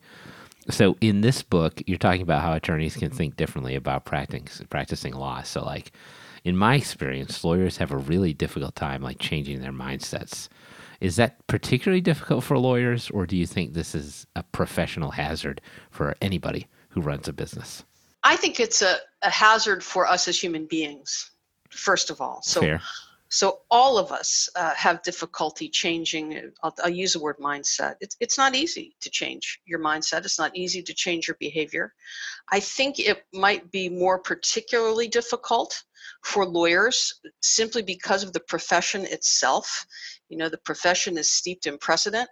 So 0.70 0.96
in 1.00 1.20
this 1.20 1.42
book, 1.42 1.82
you're 1.86 1.98
talking 1.98 2.22
about 2.22 2.42
how 2.42 2.52
attorneys 2.52 2.96
can 2.96 3.10
think 3.10 3.36
differently 3.36 3.74
about 3.74 4.04
practicing 4.04 4.66
practicing 4.68 5.14
law. 5.14 5.42
So 5.42 5.64
like 5.64 5.92
in 6.44 6.56
my 6.56 6.76
experience, 6.76 7.44
lawyers 7.44 7.76
have 7.76 7.92
a 7.92 7.96
really 7.96 8.32
difficult 8.32 8.74
time 8.74 9.02
like 9.02 9.18
changing 9.18 9.60
their 9.60 9.72
mindsets. 9.72 10.48
Is 11.00 11.16
that 11.16 11.46
particularly 11.46 12.02
difficult 12.02 12.44
for 12.44 12.58
lawyers, 12.58 13.10
or 13.10 13.26
do 13.26 13.36
you 13.36 13.46
think 13.46 13.72
this 13.72 13.94
is 13.94 14.26
a 14.36 14.42
professional 14.42 15.10
hazard 15.10 15.60
for 15.90 16.14
anybody 16.20 16.66
who 16.90 17.00
runs 17.00 17.26
a 17.26 17.32
business? 17.32 17.84
I 18.22 18.36
think 18.36 18.60
it's 18.60 18.82
a, 18.82 18.96
a 19.22 19.30
hazard 19.30 19.82
for 19.82 20.06
us 20.06 20.28
as 20.28 20.38
human 20.38 20.66
beings, 20.66 21.30
first 21.70 22.10
of 22.10 22.20
all. 22.20 22.42
So 22.42 22.60
Fair. 22.60 22.82
So 23.30 23.60
all 23.70 23.96
of 23.96 24.10
us 24.10 24.48
uh, 24.56 24.74
have 24.74 25.02
difficulty 25.02 25.68
changing. 25.68 26.50
I'll, 26.64 26.74
I'll 26.82 26.90
use 26.90 27.12
the 27.12 27.20
word 27.20 27.36
mindset. 27.38 27.94
It's 28.00 28.16
it's 28.18 28.36
not 28.36 28.56
easy 28.56 28.96
to 29.00 29.08
change 29.08 29.60
your 29.64 29.78
mindset. 29.78 30.24
It's 30.24 30.38
not 30.38 30.56
easy 30.56 30.82
to 30.82 30.92
change 30.92 31.28
your 31.28 31.36
behavior. 31.38 31.94
I 32.50 32.58
think 32.58 32.98
it 32.98 33.22
might 33.32 33.70
be 33.70 33.88
more 33.88 34.18
particularly 34.18 35.06
difficult 35.06 35.80
for 36.24 36.44
lawyers 36.44 37.20
simply 37.40 37.82
because 37.82 38.24
of 38.24 38.32
the 38.32 38.40
profession 38.40 39.04
itself. 39.04 39.86
You 40.28 40.36
know, 40.36 40.48
the 40.48 40.58
profession 40.58 41.16
is 41.16 41.30
steeped 41.30 41.66
in 41.66 41.78
precedent. 41.78 42.28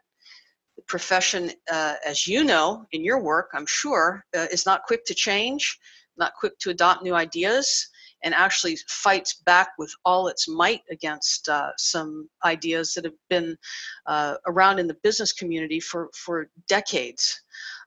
The 0.77 0.83
profession, 0.83 1.53
uh, 1.71 1.95
as 2.05 2.27
you 2.27 2.43
know 2.43 2.87
in 2.91 3.05
your 3.05 3.21
work, 3.21 3.51
I'm 3.55 3.67
sure, 3.67 4.25
uh, 4.37 4.47
is 4.51 4.67
not 4.67 4.83
quick 4.83 5.05
to 5.07 5.15
change, 5.15 5.79
not 6.17 6.33
quick 6.39 6.59
to 6.59 6.71
adopt 6.71 7.05
new 7.05 7.15
ideas, 7.15 7.89
and 8.23 8.35
actually 8.35 8.77
fights 8.89 9.35
back 9.45 9.69
with 9.79 9.93
all 10.05 10.29
its 10.29 10.49
might 10.49 10.83
against 10.91 11.49
uh, 11.49 11.71
some 11.77 12.29
ideas 12.45 12.95
that 12.95 13.05
have 13.05 13.15
been 13.31 13.57
uh, 14.07 14.35
around 14.47 14.79
in 14.79 14.87
the 14.87 14.97
business 15.03 15.33
community 15.33 15.81
for, 15.81 16.11
for 16.15 16.51
decades. 16.69 17.41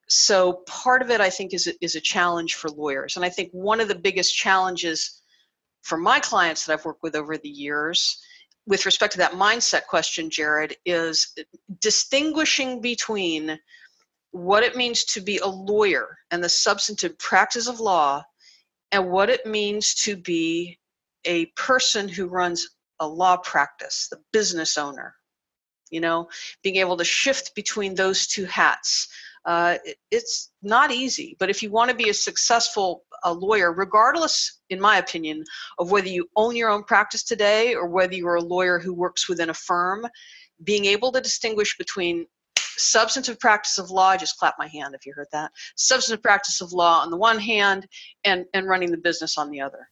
So 0.07 0.63
part 0.67 1.01
of 1.01 1.09
it, 1.09 1.21
I 1.21 1.29
think, 1.29 1.53
is 1.53 1.67
a, 1.67 1.73
is 1.81 1.95
a 1.95 2.01
challenge 2.01 2.55
for 2.55 2.69
lawyers, 2.69 3.15
and 3.15 3.25
I 3.25 3.29
think 3.29 3.49
one 3.51 3.79
of 3.79 3.87
the 3.87 3.95
biggest 3.95 4.35
challenges 4.35 5.21
for 5.83 5.97
my 5.97 6.19
clients 6.19 6.65
that 6.65 6.73
I've 6.73 6.85
worked 6.85 7.03
with 7.03 7.15
over 7.15 7.37
the 7.37 7.49
years 7.49 8.21
with 8.67 8.85
respect 8.85 9.13
to 9.13 9.17
that 9.19 9.33
mindset 9.33 9.85
question, 9.87 10.29
Jared, 10.29 10.75
is 10.85 11.33
distinguishing 11.79 12.81
between 12.81 13.57
what 14.31 14.63
it 14.63 14.75
means 14.75 15.03
to 15.05 15.21
be 15.21 15.39
a 15.39 15.47
lawyer 15.47 16.17
and 16.29 16.43
the 16.43 16.49
substantive 16.49 17.17
practice 17.17 17.67
of 17.67 17.79
law 17.79 18.23
and 18.91 19.09
what 19.09 19.29
it 19.29 19.45
means 19.45 19.93
to 19.95 20.15
be 20.15 20.79
a 21.25 21.45
person 21.57 22.07
who 22.07 22.27
runs 22.27 22.67
a 22.99 23.07
law 23.07 23.37
practice, 23.37 24.07
the 24.09 24.19
business 24.31 24.77
owner. 24.77 25.15
You 25.89 25.99
know, 25.99 26.29
being 26.63 26.77
able 26.77 26.95
to 26.97 27.03
shift 27.03 27.53
between 27.53 27.95
those 27.95 28.25
two 28.25 28.45
hats. 28.45 29.09
Uh, 29.43 29.77
it, 29.83 29.97
it's 30.09 30.51
not 30.61 30.89
easy, 30.89 31.35
but 31.37 31.49
if 31.49 31.61
you 31.61 31.69
want 31.69 31.89
to 31.89 31.97
be 31.97 32.09
a 32.09 32.13
successful 32.13 33.03
a 33.23 33.33
lawyer, 33.33 33.71
regardless, 33.71 34.59
in 34.69 34.79
my 34.79 34.97
opinion, 34.97 35.43
of 35.77 35.91
whether 35.91 36.07
you 36.07 36.27
own 36.35 36.55
your 36.55 36.69
own 36.69 36.83
practice 36.83 37.23
today 37.23 37.75
or 37.75 37.87
whether 37.87 38.15
you're 38.15 38.35
a 38.35 38.41
lawyer 38.41 38.79
who 38.79 38.93
works 38.93 39.29
within 39.29 39.49
a 39.49 39.53
firm, 39.53 40.07
being 40.63 40.85
able 40.85 41.11
to 41.11 41.21
distinguish 41.21 41.77
between 41.77 42.25
substantive 42.77 43.39
practice 43.39 43.77
of 43.77 43.89
law, 43.89 44.09
I 44.09 44.17
just 44.17 44.37
clap 44.37 44.55
my 44.57 44.67
hand 44.67 44.95
if 44.95 45.05
you 45.05 45.13
heard 45.13 45.27
that, 45.31 45.51
substantive 45.75 46.23
practice 46.23 46.61
of 46.61 46.73
law 46.73 47.01
on 47.01 47.11
the 47.11 47.17
one 47.17 47.39
hand 47.39 47.87
and, 48.23 48.45
and 48.53 48.67
running 48.67 48.91
the 48.91 48.97
business 48.97 49.37
on 49.37 49.49
the 49.49 49.61
other. 49.61 49.87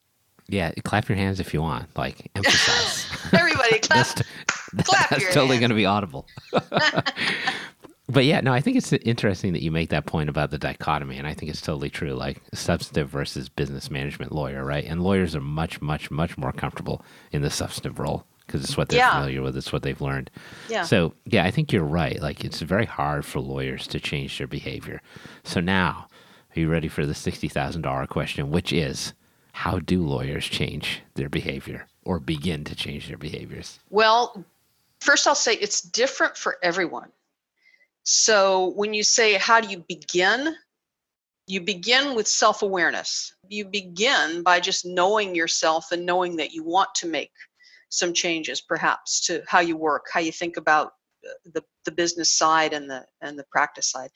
Yeah, 0.50 0.72
clap 0.84 1.08
your 1.08 1.18
hands 1.18 1.40
if 1.40 1.54
you 1.54 1.62
want. 1.62 1.96
Like 1.96 2.32
emphasize. 2.36 3.08
Everybody 3.34 3.80
clap. 3.80 4.08
that's 4.08 4.24
clap 4.84 5.10
that's 5.10 5.34
totally 5.34 5.60
going 5.60 5.70
to 5.70 5.76
be 5.76 5.86
audible. 5.86 6.26
but 8.10 8.26
yeah, 8.26 8.42
no, 8.42 8.52
I 8.52 8.60
think 8.60 8.76
it's 8.76 8.92
interesting 8.92 9.54
that 9.54 9.62
you 9.62 9.72
make 9.72 9.90
that 9.90 10.08
point 10.08 10.28
about 10.28 10.50
the 10.50 10.58
dichotomy, 10.58 11.18
and 11.18 11.28
I 11.28 11.36
think 11.36 11.52
it's 11.52 11.62
totally 11.62 11.92
true. 11.92 12.14
Like 12.14 12.42
substantive 12.52 13.10
versus 13.10 13.48
business 13.48 13.92
management 13.92 14.32
lawyer, 14.32 14.66
right? 14.66 14.86
And 14.86 15.04
lawyers 15.04 15.36
are 15.36 15.42
much, 15.42 15.82
much, 15.82 16.10
much 16.10 16.36
more 16.36 16.52
comfortable 16.52 17.06
in 17.32 17.44
the 17.44 17.52
substantive 17.52 18.00
role 18.00 18.26
because 18.50 18.64
it's 18.64 18.76
what 18.76 18.90
they're 18.90 18.98
Yeah. 18.98 19.12
familiar 19.12 19.44
with, 19.44 19.56
it's 19.56 19.72
what 19.72 19.84
they've 19.84 20.02
learned. 20.02 20.32
Yeah. 20.68 20.84
So 20.84 21.14
yeah, 21.26 21.46
I 21.46 21.52
think 21.52 21.72
you're 21.72 21.84
right. 21.84 22.20
Like 22.20 22.44
it's 22.44 22.62
very 22.62 22.86
hard 22.86 23.26
for 23.26 23.40
lawyers 23.40 23.86
to 23.88 24.00
change 24.00 24.38
their 24.40 24.48
behavior. 24.48 25.02
So 25.44 25.60
now, 25.60 26.08
are 26.56 26.60
you 26.60 26.68
ready 26.68 26.88
for 26.88 27.06
the 27.06 27.14
sixty 27.14 27.48
thousand 27.48 27.84
dollar 27.84 28.08
question, 28.08 28.50
which 28.50 28.74
is, 28.74 29.14
how 29.54 29.78
do 29.78 30.04
lawyers 30.04 30.46
change 30.46 31.02
their 31.14 31.30
behavior 31.30 31.86
or 32.04 32.20
begin 32.20 32.64
to 32.64 32.76
change 32.76 33.08
their 33.08 33.18
behaviors? 33.18 33.80
Well, 33.92 34.44
first 35.00 35.28
I'll 35.28 35.36
say 35.36 35.54
it's 35.56 35.82
different 35.82 36.36
for 36.36 36.58
everyone. 36.64 37.12
So 38.04 38.70
when 38.70 38.96
you 38.96 39.04
say, 39.04 39.36
how 39.36 39.62
do 39.62 39.68
you 39.68 39.84
begin? 39.88 40.56
You 41.46 41.62
begin 41.62 42.16
with 42.16 42.28
self 42.28 42.62
awareness. 42.64 43.34
You 43.48 43.66
begin 43.66 44.44
by 44.44 44.60
just 44.60 44.86
knowing 44.86 45.36
yourself 45.36 45.92
and 45.92 46.06
knowing 46.06 46.36
that 46.38 46.52
you 46.52 46.64
want 46.64 46.94
to 46.96 47.08
make 47.08 47.32
some 47.90 48.14
changes, 48.14 48.62
perhaps, 48.62 49.26
to 49.28 49.44
how 49.48 49.60
you 49.60 49.76
work, 49.78 50.06
how 50.14 50.20
you 50.20 50.32
think 50.32 50.58
about 50.58 50.94
uh, 51.26 51.32
the, 51.54 51.64
the 51.86 51.92
business 51.92 52.38
side 52.38 52.74
and 52.74 52.90
the 52.90 53.06
and 53.22 53.38
the 53.38 53.46
practice 53.52 53.92
side. 53.92 54.10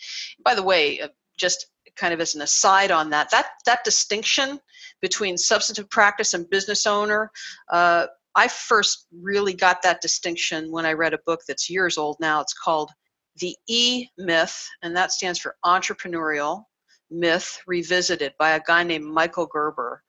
By 0.44 0.56
the 0.56 0.64
way, 0.64 1.02
uh, 1.02 1.10
just 1.38 1.68
kind 1.96 2.14
of 2.14 2.22
as 2.22 2.36
an 2.36 2.42
aside 2.42 2.92
on 2.92 3.10
that, 3.10 3.30
that 3.32 3.48
that 3.66 3.84
distinction 3.84 4.60
between 5.02 5.38
substantive 5.38 5.90
practice 5.90 6.34
and 6.34 6.50
business 6.50 6.88
owner, 6.88 7.32
uh, 7.72 8.08
I 8.36 8.48
first 8.48 9.08
really 9.22 9.54
got 9.54 9.82
that 9.82 10.02
distinction 10.02 10.72
when 10.72 10.86
I 10.86 10.94
read 10.94 11.14
a 11.14 11.20
book 11.26 11.42
that's 11.48 11.70
years 11.70 11.98
old 11.98 12.18
now. 12.20 12.42
It's 12.42 12.54
called 12.54 12.92
The 13.38 13.56
E 13.68 14.08
Myth, 14.18 14.68
and 14.82 14.96
that 14.96 15.12
stands 15.12 15.40
for 15.40 15.56
Entrepreneurial 15.64 16.64
Myth 17.12 17.60
Revisited 17.68 18.34
by 18.40 18.52
a 18.52 18.62
guy 18.66 18.84
named 18.84 19.06
Michael 19.06 19.46
Gerber. 19.46 20.02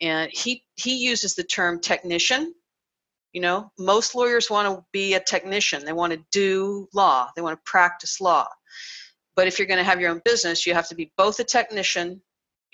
And 0.00 0.30
he, 0.32 0.64
he 0.74 0.96
uses 0.96 1.34
the 1.34 1.44
term 1.44 1.80
technician. 1.80 2.54
You 3.32 3.40
know, 3.40 3.70
most 3.78 4.14
lawyers 4.14 4.50
want 4.50 4.68
to 4.68 4.84
be 4.92 5.14
a 5.14 5.20
technician, 5.20 5.84
they 5.84 5.92
want 5.92 6.12
to 6.12 6.22
do 6.30 6.88
law, 6.92 7.30
they 7.34 7.42
want 7.42 7.58
to 7.58 7.70
practice 7.70 8.20
law. 8.20 8.46
But 9.34 9.46
if 9.46 9.58
you're 9.58 9.68
going 9.68 9.78
to 9.78 9.84
have 9.84 10.00
your 10.00 10.10
own 10.10 10.20
business, 10.24 10.66
you 10.66 10.74
have 10.74 10.88
to 10.88 10.94
be 10.94 11.12
both 11.16 11.40
a 11.40 11.44
technician 11.44 12.20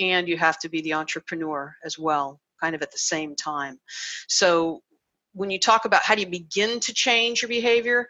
and 0.00 0.28
you 0.28 0.36
have 0.36 0.58
to 0.60 0.68
be 0.68 0.80
the 0.82 0.94
entrepreneur 0.94 1.74
as 1.84 1.98
well, 1.98 2.40
kind 2.60 2.74
of 2.74 2.82
at 2.82 2.90
the 2.90 2.98
same 2.98 3.36
time. 3.36 3.78
So 4.28 4.82
when 5.32 5.50
you 5.50 5.58
talk 5.58 5.84
about 5.84 6.02
how 6.02 6.14
do 6.14 6.20
you 6.22 6.26
begin 6.26 6.80
to 6.80 6.92
change 6.92 7.42
your 7.42 7.48
behavior, 7.48 8.08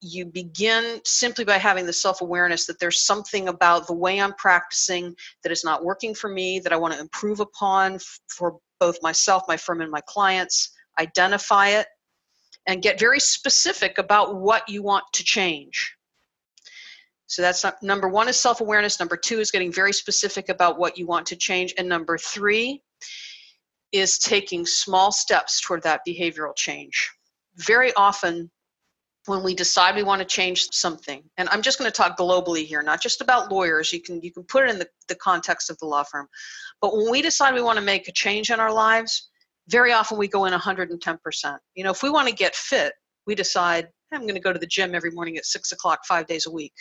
you 0.00 0.26
begin 0.26 1.00
simply 1.04 1.44
by 1.44 1.58
having 1.58 1.86
the 1.86 1.92
self 1.92 2.20
awareness 2.20 2.66
that 2.66 2.80
there's 2.80 3.02
something 3.02 3.48
about 3.48 3.86
the 3.86 3.94
way 3.94 4.20
I'm 4.20 4.34
practicing 4.34 5.14
that 5.42 5.52
is 5.52 5.64
not 5.64 5.84
working 5.84 6.14
for 6.14 6.28
me, 6.28 6.58
that 6.60 6.72
I 6.72 6.76
want 6.76 6.94
to 6.94 7.00
improve 7.00 7.40
upon 7.40 7.98
for 8.28 8.58
both 8.80 9.00
myself, 9.02 9.44
my 9.46 9.56
firm, 9.56 9.80
and 9.80 9.90
my 9.90 10.00
clients. 10.06 10.73
Identify 10.98 11.68
it 11.68 11.86
and 12.66 12.82
get 12.82 12.98
very 12.98 13.20
specific 13.20 13.98
about 13.98 14.36
what 14.36 14.68
you 14.68 14.82
want 14.82 15.04
to 15.12 15.24
change. 15.24 15.94
So 17.26 17.42
that's 17.42 17.64
not, 17.64 17.82
number 17.82 18.08
one 18.08 18.28
is 18.28 18.38
self 18.38 18.60
awareness. 18.60 19.00
Number 19.00 19.16
two 19.16 19.40
is 19.40 19.50
getting 19.50 19.72
very 19.72 19.92
specific 19.92 20.48
about 20.48 20.78
what 20.78 20.96
you 20.98 21.06
want 21.06 21.26
to 21.26 21.36
change. 21.36 21.74
And 21.78 21.88
number 21.88 22.18
three 22.18 22.82
is 23.92 24.18
taking 24.18 24.66
small 24.66 25.12
steps 25.12 25.60
toward 25.60 25.82
that 25.82 26.02
behavioral 26.06 26.54
change. 26.56 27.10
Very 27.56 27.92
often, 27.94 28.50
when 29.26 29.42
we 29.42 29.54
decide 29.54 29.94
we 29.94 30.02
want 30.02 30.20
to 30.20 30.26
change 30.26 30.68
something, 30.72 31.22
and 31.38 31.48
I'm 31.48 31.62
just 31.62 31.78
going 31.78 31.90
to 31.90 31.96
talk 31.96 32.18
globally 32.18 32.66
here, 32.66 32.82
not 32.82 33.00
just 33.00 33.22
about 33.22 33.50
lawyers, 33.50 33.92
you 33.92 34.02
can, 34.02 34.20
you 34.20 34.30
can 34.30 34.42
put 34.42 34.64
it 34.64 34.70
in 34.70 34.78
the, 34.78 34.88
the 35.08 35.14
context 35.14 35.70
of 35.70 35.78
the 35.78 35.86
law 35.86 36.02
firm. 36.02 36.28
But 36.82 36.94
when 36.94 37.10
we 37.10 37.22
decide 37.22 37.54
we 37.54 37.62
want 37.62 37.78
to 37.78 37.84
make 37.84 38.06
a 38.06 38.12
change 38.12 38.50
in 38.50 38.60
our 38.60 38.72
lives, 38.72 39.30
very 39.68 39.92
often 39.92 40.18
we 40.18 40.28
go 40.28 40.44
in 40.44 40.52
110%. 40.52 41.58
You 41.74 41.84
know, 41.84 41.90
if 41.90 42.02
we 42.02 42.10
want 42.10 42.28
to 42.28 42.34
get 42.34 42.54
fit, 42.54 42.92
we 43.26 43.34
decide, 43.34 43.88
I'm 44.12 44.22
going 44.22 44.34
to 44.34 44.40
go 44.40 44.52
to 44.52 44.58
the 44.58 44.66
gym 44.66 44.94
every 44.94 45.10
morning 45.10 45.36
at 45.36 45.46
six 45.46 45.72
o'clock, 45.72 46.00
five 46.06 46.26
days 46.26 46.46
a 46.46 46.50
week. 46.50 46.74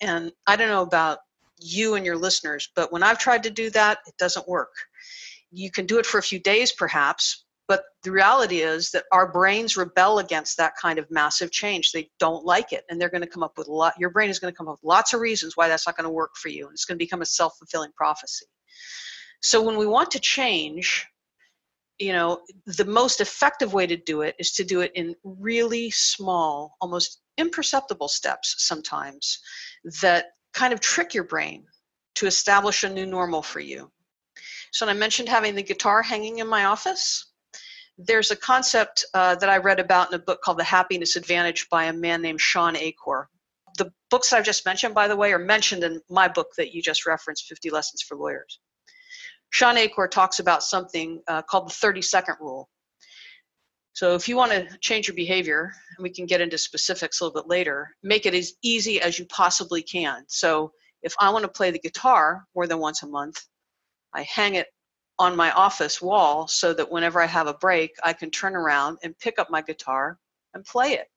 And 0.00 0.32
I 0.46 0.56
don't 0.56 0.68
know 0.68 0.82
about 0.82 1.18
you 1.58 1.94
and 1.94 2.04
your 2.04 2.16
listeners, 2.16 2.70
but 2.76 2.92
when 2.92 3.02
I've 3.02 3.18
tried 3.18 3.42
to 3.44 3.50
do 3.50 3.70
that, 3.70 3.98
it 4.06 4.14
doesn't 4.18 4.48
work. 4.48 4.70
You 5.50 5.70
can 5.70 5.86
do 5.86 5.98
it 5.98 6.06
for 6.06 6.18
a 6.18 6.22
few 6.22 6.38
days, 6.38 6.72
perhaps, 6.72 7.44
but 7.66 7.82
the 8.02 8.12
reality 8.12 8.60
is 8.60 8.90
that 8.92 9.04
our 9.12 9.30
brains 9.30 9.76
rebel 9.76 10.20
against 10.20 10.56
that 10.56 10.72
kind 10.80 10.98
of 10.98 11.10
massive 11.10 11.50
change. 11.50 11.92
They 11.92 12.10
don't 12.18 12.44
like 12.44 12.72
it, 12.72 12.84
and 12.88 13.00
they're 13.00 13.10
going 13.10 13.22
to 13.22 13.28
come 13.28 13.42
up 13.42 13.58
with 13.58 13.68
a 13.68 13.72
lot. 13.72 13.94
Your 13.98 14.10
brain 14.10 14.30
is 14.30 14.38
going 14.38 14.52
to 14.52 14.56
come 14.56 14.68
up 14.68 14.74
with 14.74 14.88
lots 14.88 15.12
of 15.14 15.20
reasons 15.20 15.56
why 15.56 15.68
that's 15.68 15.86
not 15.86 15.96
going 15.96 16.04
to 16.04 16.10
work 16.10 16.36
for 16.36 16.48
you, 16.48 16.66
and 16.66 16.72
it's 16.72 16.84
going 16.84 16.98
to 16.98 17.04
become 17.04 17.22
a 17.22 17.26
self-fulfilling 17.26 17.92
prophecy. 17.96 18.46
So 19.40 19.62
when 19.62 19.76
we 19.76 19.86
want 19.86 20.10
to 20.12 20.20
change, 20.20 21.06
you 21.98 22.12
know, 22.12 22.40
the 22.66 22.84
most 22.84 23.20
effective 23.20 23.72
way 23.72 23.86
to 23.86 23.96
do 23.96 24.22
it 24.22 24.36
is 24.38 24.52
to 24.52 24.64
do 24.64 24.80
it 24.80 24.92
in 24.94 25.14
really 25.24 25.90
small, 25.90 26.76
almost 26.80 27.20
imperceptible 27.36 28.08
steps 28.08 28.54
sometimes 28.58 29.40
that 30.00 30.26
kind 30.54 30.72
of 30.72 30.80
trick 30.80 31.14
your 31.14 31.24
brain 31.24 31.64
to 32.16 32.26
establish 32.26 32.84
a 32.84 32.88
new 32.88 33.06
normal 33.06 33.42
for 33.42 33.60
you. 33.60 33.90
So, 34.72 34.86
I 34.86 34.92
mentioned 34.92 35.28
having 35.28 35.54
the 35.54 35.62
guitar 35.62 36.02
hanging 36.02 36.38
in 36.38 36.46
my 36.46 36.66
office, 36.66 37.32
there's 37.98 38.30
a 38.30 38.36
concept 38.36 39.04
uh, 39.12 39.34
that 39.36 39.48
I 39.48 39.56
read 39.56 39.80
about 39.80 40.08
in 40.08 40.14
a 40.14 40.22
book 40.22 40.40
called 40.42 40.58
The 40.58 40.64
Happiness 40.64 41.16
Advantage 41.16 41.68
by 41.68 41.84
a 41.84 41.92
man 41.92 42.22
named 42.22 42.40
Shawn 42.40 42.76
Achor. 42.76 43.28
The 43.76 43.92
books 44.10 44.32
I've 44.32 44.44
just 44.44 44.64
mentioned, 44.64 44.94
by 44.94 45.08
the 45.08 45.16
way, 45.16 45.32
are 45.32 45.38
mentioned 45.38 45.82
in 45.82 46.00
my 46.08 46.28
book 46.28 46.48
that 46.56 46.72
you 46.72 46.80
just 46.80 47.06
referenced, 47.06 47.46
50 47.46 47.70
Lessons 47.70 48.02
for 48.02 48.16
Lawyers. 48.16 48.60
Shawn 49.50 49.76
Achor 49.76 50.08
talks 50.08 50.38
about 50.38 50.62
something 50.62 51.22
uh, 51.26 51.42
called 51.42 51.68
the 51.68 51.74
30 51.74 52.02
second 52.02 52.36
rule. 52.40 52.68
So, 53.92 54.14
if 54.14 54.28
you 54.28 54.36
want 54.36 54.52
to 54.52 54.68
change 54.80 55.08
your 55.08 55.16
behavior, 55.16 55.72
and 55.96 56.02
we 56.02 56.10
can 56.10 56.26
get 56.26 56.40
into 56.40 56.56
specifics 56.56 57.20
a 57.20 57.24
little 57.24 57.42
bit 57.42 57.48
later, 57.48 57.96
make 58.02 58.26
it 58.26 58.34
as 58.34 58.52
easy 58.62 59.00
as 59.00 59.18
you 59.18 59.26
possibly 59.26 59.82
can. 59.82 60.24
So, 60.28 60.72
if 61.02 61.14
I 61.20 61.30
want 61.30 61.42
to 61.42 61.48
play 61.48 61.70
the 61.70 61.78
guitar 61.78 62.44
more 62.54 62.66
than 62.66 62.78
once 62.78 63.02
a 63.02 63.08
month, 63.08 63.40
I 64.14 64.22
hang 64.22 64.54
it 64.54 64.68
on 65.18 65.34
my 65.34 65.50
office 65.52 66.00
wall 66.00 66.46
so 66.46 66.72
that 66.72 66.90
whenever 66.90 67.20
I 67.20 67.26
have 67.26 67.48
a 67.48 67.54
break, 67.54 67.90
I 68.04 68.12
can 68.12 68.30
turn 68.30 68.54
around 68.54 68.98
and 69.02 69.18
pick 69.18 69.38
up 69.38 69.50
my 69.50 69.62
guitar 69.62 70.18
and 70.54 70.64
play 70.64 70.92
it. 70.92 71.08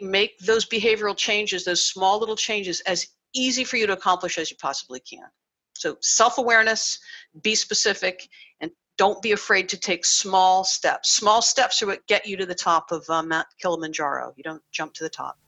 Make 0.00 0.38
those 0.40 0.66
behavioral 0.66 1.16
changes, 1.16 1.64
those 1.64 1.88
small 1.88 2.18
little 2.18 2.36
changes, 2.36 2.80
as 2.82 3.06
easy 3.34 3.64
for 3.64 3.76
you 3.76 3.86
to 3.86 3.92
accomplish 3.92 4.38
as 4.38 4.50
you 4.50 4.56
possibly 4.60 5.00
can. 5.00 5.26
So, 5.74 5.96
self 6.00 6.38
awareness, 6.38 6.98
be 7.42 7.54
specific, 7.54 8.28
and 8.60 8.70
don't 8.96 9.20
be 9.22 9.32
afraid 9.32 9.68
to 9.70 9.76
take 9.76 10.04
small 10.04 10.64
steps. 10.64 11.10
Small 11.10 11.42
steps 11.42 11.82
are 11.82 11.86
what 11.86 12.06
get 12.06 12.26
you 12.26 12.36
to 12.36 12.46
the 12.46 12.54
top 12.54 12.92
of 12.92 13.04
uh, 13.08 13.22
Mount 13.22 13.46
Kilimanjaro. 13.60 14.32
You 14.36 14.44
don't 14.44 14.62
jump 14.72 14.94
to 14.94 15.04
the 15.04 15.10
top. 15.10 15.38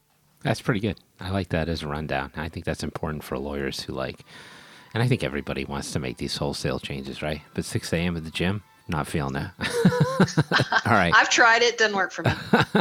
That's 0.43 0.61
pretty 0.61 0.81
good. 0.81 0.99
I 1.21 1.31
like 1.31 1.49
that 1.49 1.69
as 1.69 1.83
a 1.83 1.89
rundown. 1.89 2.33
I 2.37 2.49
think 2.49 2.65
that's 2.65 2.83
important 2.83 3.25
for 3.25 3.39
lawyers 3.39 3.81
who 3.81 3.93
like, 3.93 4.21
and 4.95 5.03
I 5.03 5.09
think 5.09 5.25
everybody 5.25 5.65
wants 5.65 5.93
to 5.93 5.99
make 5.99 6.19
these 6.19 6.37
wholesale 6.37 6.79
changes, 6.79 7.23
right? 7.23 7.43
But 7.55 7.65
6 7.65 7.93
a.m. 7.93 8.17
at 8.17 8.25
the 8.25 8.31
gym, 8.31 8.63
not 8.89 9.07
feeling 9.07 9.33
that. 9.33 9.53
All 10.87 10.93
right. 10.93 11.13
I've 11.15 11.31
tried 11.31 11.63
it, 11.63 11.79
didn't 11.79 11.97
work 11.97 12.13
for 12.13 12.23
me. 12.23 12.31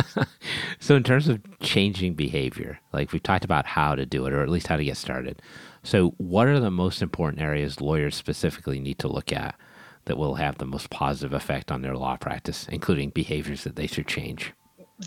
so, 0.80 0.96
in 0.96 1.04
terms 1.04 1.28
of 1.28 1.42
changing 1.60 2.14
behavior, 2.14 2.80
like 2.94 3.12
we've 3.12 3.24
talked 3.24 3.46
about 3.46 3.66
how 3.66 3.96
to 3.96 4.06
do 4.06 4.26
it, 4.28 4.34
or 4.34 4.44
at 4.44 4.50
least 4.50 4.68
how 4.68 4.78
to 4.78 4.84
get 4.84 4.98
started. 4.98 5.42
So, 5.86 6.16
what 6.18 6.48
are 6.48 6.60
the 6.60 6.72
most 6.72 7.04
important 7.04 7.44
areas 7.44 7.80
lawyers 7.80 8.16
specifically 8.16 8.80
need 8.80 8.98
to 9.00 9.08
look 9.08 9.32
at 9.32 9.54
that 10.06 10.18
will 10.18 10.34
have 10.34 10.58
the 10.58 10.66
most 10.66 10.90
positive 10.90 11.32
effect 11.32 11.72
on 11.72 11.84
their 11.84 11.96
law 11.96 12.18
practice, 12.18 12.68
including 12.72 13.12
behaviors 13.12 13.64
that 13.66 13.76
they 13.76 13.86
should 13.86 14.08
change? 14.08 14.52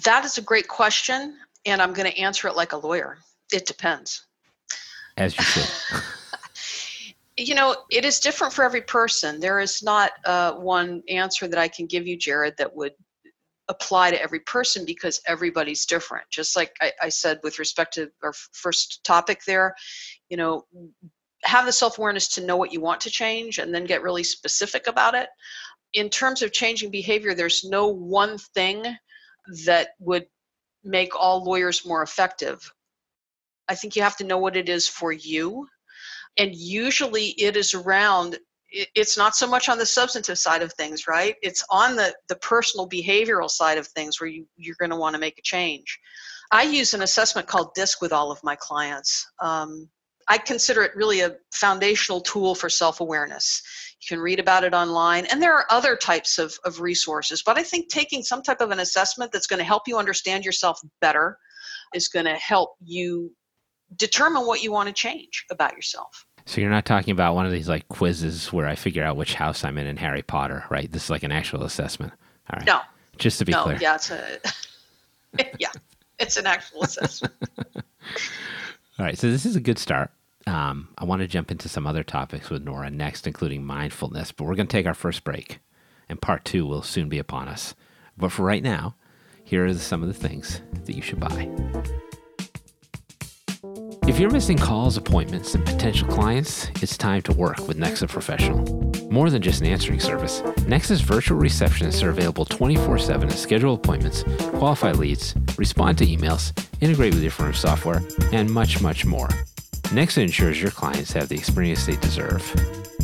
That 0.05 0.25
is 0.25 0.39
a 0.39 0.43
great 0.43 0.69
question, 0.69 1.37
and 1.67 1.83
I'm 1.83 1.93
going 1.93 2.09
to 2.09 2.17
answer 2.17 2.47
it 2.47 2.55
like 2.55 2.73
a 2.73 2.77
lawyer. 2.77 3.19
It 3.53 3.67
depends. 3.67 4.27
As 5.17 5.37
you 5.37 5.43
should. 5.43 5.69
You 7.41 7.55
know, 7.55 7.77
it 7.89 8.05
is 8.05 8.19
different 8.19 8.53
for 8.53 8.65
every 8.65 8.81
person. 8.81 9.39
There 9.39 9.61
is 9.61 9.81
not 9.81 10.11
uh, 10.25 10.55
one 10.55 11.05
answer 11.09 11.47
that 11.47 11.57
I 11.57 11.69
can 11.69 11.87
give 11.87 12.05
you, 12.05 12.17
Jared, 12.17 12.57
that 12.57 12.75
would 12.75 12.95
apply 13.69 14.11
to 14.11 14.23
every 14.23 14.41
person 14.41 14.85
because 14.85 15.21
everybody's 15.27 15.87
different. 15.87 16.25
Just 16.31 16.57
like 16.57 16.73
I, 16.81 16.93
I 17.03 17.09
said 17.09 17.41
with 17.43 17.59
respect 17.59 17.95
to 17.95 18.11
our 18.23 18.33
first 18.53 19.05
topic 19.05 19.43
there, 19.47 19.75
you 20.29 20.37
know, 20.37 20.65
have 21.45 21.67
the 21.67 21.73
self 21.73 21.99
awareness 21.99 22.29
to 22.29 22.45
know 22.45 22.57
what 22.57 22.73
you 22.73 22.81
want 22.81 23.01
to 23.03 23.11
change 23.11 23.59
and 23.59 23.75
then 23.75 23.85
get 23.85 24.03
really 24.03 24.25
specific 24.25 24.87
about 24.87 25.15
it. 25.15 25.29
In 25.93 26.09
terms 26.11 26.43
of 26.43 26.53
changing 26.53 26.91
behavior, 26.91 27.35
there's 27.35 27.65
no 27.65 27.89
one 27.89 28.39
thing 28.55 28.85
that 29.65 29.91
would 29.99 30.27
make 30.85 31.15
all 31.15 31.45
lawyers 31.45 31.87
more 31.87 32.03
effective. 32.03 32.71
I 33.69 33.75
think 33.75 33.97
you 33.97 34.03
have 34.03 34.17
to 34.17 34.25
know 34.25 34.39
what 34.39 34.57
it 34.57 34.69
is 34.69 34.89
for 34.89 35.13
you. 35.13 35.67
And 36.39 36.55
usually 36.55 37.29
it 37.39 37.57
is 37.57 37.75
around, 37.75 38.39
it's 38.71 39.17
not 39.17 39.35
so 39.35 39.47
much 39.47 39.69
on 39.69 39.79
the 39.79 39.87
substantive 39.87 40.39
side 40.39 40.63
of 40.63 40.73
things, 40.75 41.07
right? 41.07 41.37
It's 41.43 41.65
on 41.71 41.97
the, 41.97 42.15
the 42.29 42.37
personal 42.37 42.89
behavioral 42.89 43.51
side 43.51 43.79
of 43.79 43.87
things 43.87 44.21
where 44.21 44.29
you, 44.29 44.47
you're 44.57 44.77
going 44.79 44.91
to 44.91 44.97
want 44.97 45.15
to 45.15 45.21
make 45.21 45.39
a 45.39 45.43
change. 45.43 45.99
I 46.51 46.63
use 46.63 46.95
an 46.95 47.03
assessment 47.03 47.47
called 47.47 47.75
DISC 47.75 48.01
with 48.01 48.13
all 48.13 48.31
of 48.31 48.43
my 48.43 48.57
clients. 48.57 49.27
Um, 49.41 49.89
I 50.29 50.37
consider 50.37 50.83
it 50.83 50.95
really 50.95 51.21
a 51.21 51.37
foundational 51.53 52.21
tool 52.21 52.55
for 52.55 52.69
self 52.69 53.01
awareness. 53.01 53.63
You 54.01 54.15
can 54.15 54.23
read 54.23 54.39
about 54.39 54.65
it 54.65 54.75
online, 54.75 55.27
and 55.27 55.43
there 55.43 55.55
are 55.55 55.67
other 55.71 55.97
types 55.97 56.39
of, 56.39 56.55
of 56.65 56.81
resources. 56.81 57.43
But 57.43 57.59
I 57.59 57.63
think 57.63 57.89
taking 57.89 58.23
some 58.23 58.43
type 58.43 58.61
of 58.61 58.71
an 58.71 58.81
assessment 58.81 59.33
that's 59.33 59.47
going 59.47 59.59
to 59.59 59.65
help 59.65 59.89
you 59.89 59.99
understand 59.99 60.45
yourself 60.45 60.79
better 61.01 61.39
is 61.95 62.09
going 62.09 62.27
to 62.27 62.35
help 62.35 62.75
you 62.85 63.33
determine 63.97 64.47
what 64.47 64.63
you 64.63 64.71
want 64.71 64.89
to 64.89 64.93
change 64.93 65.47
about 65.51 65.75
yourself. 65.75 66.27
So 66.49 66.63
you're 66.63 66.71
not 66.71 66.87
talking 66.87 67.13
about 67.13 67.35
one 67.35 67.45
of 67.45 67.53
these 67.53 67.69
like 67.69 67.87
quizzes 67.89 68.51
where 68.55 68.67
I 68.67 68.75
figure 68.75 69.05
out 69.05 69.19
which 69.19 69.35
house 69.35 69.65
I'm 69.65 69.77
in 69.77 69.87
in 69.87 69.99
Harry 69.99 70.23
Potter, 70.23 70.65
right? 70.71 70.91
This 70.91 71.05
is 71.05 71.11
like 71.11 71.23
an 71.23 71.31
actual 71.31 71.63
assessment. 71.63 72.15
All 72.51 72.57
right. 72.57 72.67
No. 72.67 72.81
Just 73.19 73.39
to 73.41 73.45
be 73.45 73.53
clear. 73.53 73.75
no, 73.75 73.77
clear. 73.77 73.83
Yeah, 73.83 73.95
it's 73.97 74.11
a 74.11 74.39
yeah, 75.59 75.73
it's 76.19 76.39
an 76.39 76.47
actual 76.47 76.85
assessment. 76.85 77.35
All 77.77 79.05
right, 79.05 79.19
so 79.19 79.31
this 79.31 79.45
is 79.45 79.57
a 79.57 79.61
good 79.61 79.79
start. 79.79 80.11
Um, 80.47 80.89
I 80.97 81.05
want 81.05 81.21
to 81.21 81.29
jump 81.29 81.51
into 81.51 81.69
some 81.69 81.87
other 81.87 82.03
topics 82.03 82.49
with 82.49 82.65
Nora 82.65 82.89
next, 82.89 83.27
including 83.27 83.63
mindfulness, 83.63 84.33
but 84.33 84.45
we're 84.45 84.55
going 84.55 84.69
to 84.69 84.73
take 84.73 84.87
our 84.87 84.95
first 84.95 85.25
break, 85.25 85.59
and 86.09 86.19
part 86.19 86.47
two 86.47 86.65
will 86.65 86.83
soon 86.83 87.11
be 87.11 87.19
upon 87.19 87.49
us. 87.49 87.75
But 88.17 88.33
for 88.33 88.45
right 88.45 88.63
now, 88.63 88.97
here 89.45 89.67
are 89.67 89.75
some 89.75 90.03
of 90.03 90.09
the 90.09 90.15
things 90.15 90.63
that 90.87 90.97
you 90.97 91.03
should 91.03 91.21
buy. 91.21 91.51
If 94.19 94.23
you're 94.23 94.33
missing 94.33 94.59
calls, 94.59 94.97
appointments, 94.97 95.55
and 95.55 95.65
potential 95.65 96.09
clients, 96.09 96.71
it's 96.83 96.97
time 96.97 97.23
to 97.23 97.33
work 97.33 97.69
with 97.69 97.77
Nexa 97.77 98.09
Professional. 98.09 98.65
More 99.13 99.31
than 99.31 99.41
just 99.41 99.61
an 99.61 99.69
answering 99.69 100.01
service, 100.01 100.41
Nexa's 100.67 101.03
virtual 101.03 101.41
receptionists 101.41 102.03
are 102.03 102.11
available 102.11 102.45
24 102.45 102.99
7 102.99 103.29
to 103.29 103.37
schedule 103.37 103.75
appointments, 103.75 104.25
qualify 104.57 104.91
leads, 104.91 105.37
respond 105.57 105.99
to 105.99 106.05
emails, 106.05 106.53
integrate 106.81 107.15
with 107.15 107.23
your 107.23 107.31
firm's 107.31 107.61
software, 107.61 108.03
and 108.33 108.51
much, 108.51 108.83
much 108.83 109.05
more. 109.07 109.29
Nexa 109.95 110.21
ensures 110.21 110.61
your 110.61 110.73
clients 110.73 111.13
have 111.13 111.29
the 111.29 111.37
experience 111.37 111.87
they 111.87 111.95
deserve. 111.95 112.43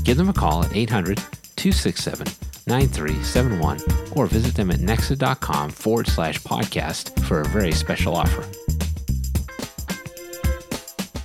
Give 0.02 0.16
them 0.16 0.30
a 0.30 0.32
call 0.32 0.64
at 0.64 0.74
800 0.74 1.18
267 1.54 2.26
9371 2.66 3.78
or 4.16 4.26
visit 4.26 4.56
them 4.56 4.72
at 4.72 4.80
nexa.com 4.80 5.70
forward 5.70 6.08
slash 6.08 6.40
podcast 6.40 7.24
for 7.24 7.42
a 7.42 7.44
very 7.44 7.70
special 7.70 8.16
offer. 8.16 8.44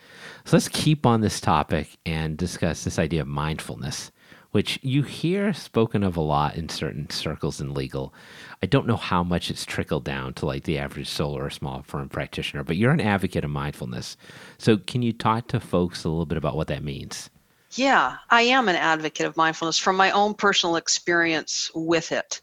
So 0.48 0.56
let's 0.56 0.68
keep 0.68 1.04
on 1.04 1.20
this 1.20 1.42
topic 1.42 1.98
and 2.06 2.34
discuss 2.34 2.82
this 2.82 2.98
idea 2.98 3.20
of 3.20 3.26
mindfulness, 3.26 4.11
which 4.52 4.78
you 4.82 5.02
hear 5.02 5.52
spoken 5.52 6.02
of 6.02 6.16
a 6.16 6.22
lot 6.22 6.56
in 6.56 6.70
certain 6.70 7.11
circles 7.11 7.61
in 7.61 7.74
legal. 7.74 8.14
I 8.62 8.66
don't 8.66 8.87
know 8.87 8.96
how 8.96 9.22
much 9.22 9.50
it's 9.50 9.66
trickled 9.66 10.04
down 10.04 10.32
to 10.32 10.46
like 10.46 10.64
the 10.64 10.78
average 10.78 11.11
solo 11.11 11.37
or 11.37 11.50
small 11.50 11.82
firm 11.82 12.08
practitioner, 12.08 12.64
but 12.64 12.78
you're 12.78 12.92
an 12.92 13.00
advocate 13.02 13.44
of 13.44 13.50
mindfulness. 13.50 14.16
So 14.56 14.78
can 14.78 15.02
you 15.02 15.12
talk 15.12 15.48
to 15.48 15.61
folks 15.61 16.04
a 16.04 16.08
little 16.08 16.24
bit 16.24 16.38
about 16.38 16.56
what 16.56 16.68
that 16.68 16.82
means? 16.82 17.28
Yeah, 17.72 18.16
I 18.30 18.40
am 18.40 18.70
an 18.70 18.76
advocate 18.76 19.26
of 19.26 19.37
mindfulness 19.37 19.76
from 19.76 19.96
my 19.96 20.12
own 20.12 20.32
personal 20.32 20.76
experience 20.76 21.70
with 21.74 22.11
it. 22.11 22.40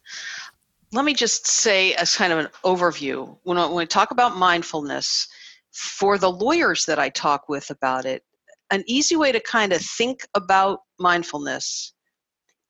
Let 0.91 1.05
me 1.05 1.15
just 1.15 1.47
say, 1.47 1.95
as 1.95 2.15
kind 2.15 2.31
of 2.31 2.37
an 2.37 2.49
overview, 2.63 3.35
when, 3.41 3.57
when 3.57 3.73
we 3.73 3.87
talk 3.87 4.11
about 4.11 4.37
mindfulness, 4.37 5.27
for 5.75 6.17
the 6.17 6.31
lawyers 6.31 6.85
that 6.85 6.99
I 6.99 7.09
talk 7.09 7.49
with 7.49 7.69
about 7.69 8.05
it, 8.05 8.23
an 8.71 8.83
easy 8.87 9.15
way 9.15 9.31
to 9.31 9.39
kind 9.39 9.73
of 9.73 9.81
think 9.81 10.21
about 10.33 10.79
mindfulness 10.99 11.93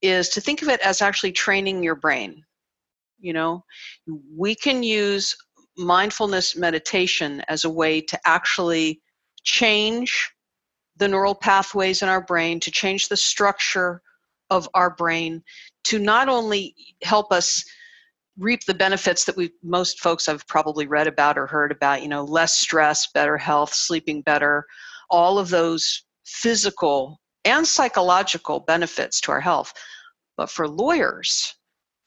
is 0.02 0.30
to 0.30 0.41
think 0.41 0.62
of 0.62 0.70
it 0.70 0.82
as 0.82 1.02
actually 1.02 1.32
training 1.32 1.84
your 1.84 1.96
brain. 1.96 2.44
You 3.20 3.34
know, 3.34 3.63
we 4.36 4.56
can 4.56 4.84
use 4.84 5.36
mindfulness 5.78 6.56
meditation 6.56 7.44
as 7.48 7.63
a 7.63 7.70
way 7.70 8.02
to 8.02 8.20
actually 8.26 9.02
change 9.44 10.32
the 10.98 11.08
neural 11.08 11.36
pathways 11.36 12.02
in 12.02 12.10
our 12.10 12.22
brain, 12.22 12.60
to 12.62 12.72
change 12.72 13.08
the 13.08 13.18
structure 13.18 14.02
of 14.50 14.68
our 14.74 14.96
brain, 14.96 15.44
to 15.86 16.00
not 16.00 16.30
only 16.30 16.76
help 17.04 17.32
us 17.32 17.63
reap 18.38 18.65
the 18.65 18.74
benefits 18.74 19.26
that 19.26 19.38
we 19.38 19.52
most 19.63 20.00
folks 20.00 20.26
have 20.26 20.48
probably 20.48 20.88
read 20.88 21.08
about 21.08 21.38
or 21.38 21.48
heard 21.48 21.71
about 21.71 22.02
you 22.02 22.08
know 22.08 22.24
less 22.24 22.54
stress 22.54 23.08
better 23.13 23.38
health 23.38 23.74
sleeping 23.74 24.21
better. 24.21 24.65
All 25.10 25.38
of 25.39 25.50
those 25.50 26.04
physical 26.26 27.19
and 27.45 27.67
psychological 27.67 28.60
benefits 28.60 29.21
to 29.21 29.32
our 29.32 29.41
health. 29.41 29.74
But 30.38 30.50
for 30.50 30.67
lawyers 30.67 31.56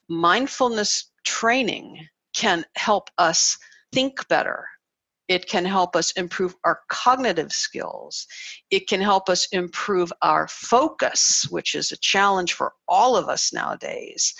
mindfulness 0.08 1.10
training 1.24 2.08
can 2.34 2.64
help 2.76 3.10
us 3.18 3.56
think 3.92 4.26
better 4.28 4.66
it 5.28 5.46
can 5.46 5.64
help 5.64 5.94
us 5.94 6.10
improve 6.12 6.54
our 6.64 6.80
cognitive 6.88 7.52
skills. 7.52 8.26
It 8.70 8.88
can 8.88 9.00
help 9.00 9.28
us 9.28 9.46
improve 9.52 10.12
our 10.22 10.48
focus, 10.48 11.46
which 11.50 11.74
is 11.74 11.92
a 11.92 11.98
challenge 11.98 12.54
for 12.54 12.72
all 12.88 13.16
of 13.16 13.28
us 13.28 13.52
nowadays. 13.52 14.34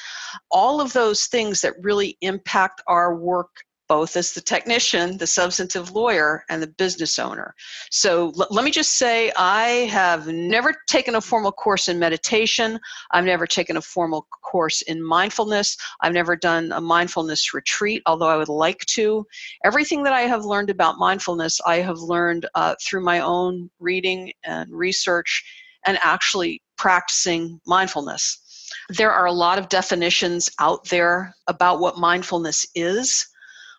All 0.51 0.81
of 0.81 0.93
those 0.95 1.27
things 1.27 1.61
that 1.61 1.75
really 1.83 2.17
impact 2.23 2.83
our 2.87 3.15
work 3.15 3.51
both 3.89 4.17
as 4.17 4.33
the 4.33 4.41
technician, 4.41 5.17
the 5.17 5.27
substantive 5.27 5.93
lawyer, 5.93 6.45
and 6.49 6.63
the 6.63 6.67
business 6.67 7.19
owner. 7.19 7.55
So 7.91 8.33
l- 8.39 8.47
let 8.51 8.65
me 8.65 8.71
just 8.71 8.99
say 8.99 9.33
I 9.37 9.89
have 9.91 10.27
never 10.29 10.75
taken 10.89 11.15
a 11.15 11.21
formal 11.21 11.53
course 11.53 11.89
in 11.89 11.99
meditation. 11.99 12.79
I've 13.11 13.25
never 13.25 13.47
taken 13.47 13.77
a 13.77 13.83
formal 13.83 14.27
course 14.43 14.83
in 14.83 15.03
mindfulness. 15.03 15.77
I've 16.01 16.13
never 16.13 16.37
done 16.37 16.73
a 16.73 16.81
mindfulness 16.81 17.55
retreat, 17.55 18.03
although 18.07 18.29
I 18.29 18.37
would 18.37 18.49
like 18.49 18.81
to. 18.87 19.27
Everything 19.65 20.03
that 20.05 20.13
I 20.13 20.23
have 20.23 20.45
learned 20.45 20.71
about 20.71 20.99
mindfulness, 20.99 21.61
I 21.67 21.77
have 21.77 21.99
learned 21.99 22.47
uh, 22.55 22.75
through 22.85 23.05
my 23.05 23.21
own 23.21 23.71
reading 23.81 24.33
and 24.45 24.71
research 24.71 25.45
and 25.87 25.99
actually 26.03 26.63
practicing 26.77 27.61
mindfulness. 27.67 28.45
There 28.91 29.13
are 29.13 29.27
a 29.27 29.33
lot 29.33 29.59
of 29.59 29.69
definitions 29.69 30.51
out 30.59 30.89
there 30.89 31.35
about 31.47 31.81
what 31.81 31.99
mindfulness 31.99 32.67
is. 32.75 33.27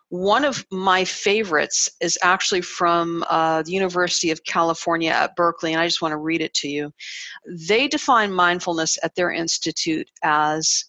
One 0.10 0.43
of 0.43 0.65
my 0.72 1.06
favorites 1.06 1.88
is 2.02 2.17
actually 2.24 2.62
from 2.62 3.24
uh, 3.30 3.62
the 3.62 3.72
University 3.72 4.32
of 4.32 4.43
California 4.43 5.12
at 5.12 5.36
Berkeley, 5.36 5.74
and 5.74 5.82
I 5.82 5.86
just 5.86 6.02
want 6.02 6.13
to 6.13 6.17
read 6.17 6.41
it 6.41 6.54
to 6.56 6.67
you. 6.67 6.91
They 7.48 7.88
define 7.88 8.34
mindfulness 8.34 8.98
at 9.04 9.13
their 9.15 9.32
institute 9.32 10.10
as 10.24 10.86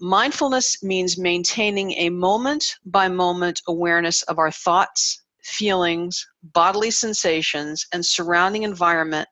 mindfulness 0.00 0.82
means 0.82 1.18
maintaining 1.18 1.92
a 1.92 2.10
moment 2.10 2.76
by 2.86 3.08
moment 3.08 3.60
awareness 3.68 4.22
of 4.22 4.38
our 4.38 4.50
thoughts, 4.50 5.22
feelings, 5.42 6.26
bodily 6.42 6.90
sensations, 6.90 7.86
and 7.92 8.04
surrounding 8.04 8.62
environment 8.62 9.28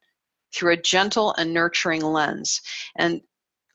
through 0.54 0.72
a 0.72 0.82
gentle 0.82 1.34
and 1.38 1.52
nurturing 1.52 2.02
lens. 2.02 2.60
And 2.96 3.20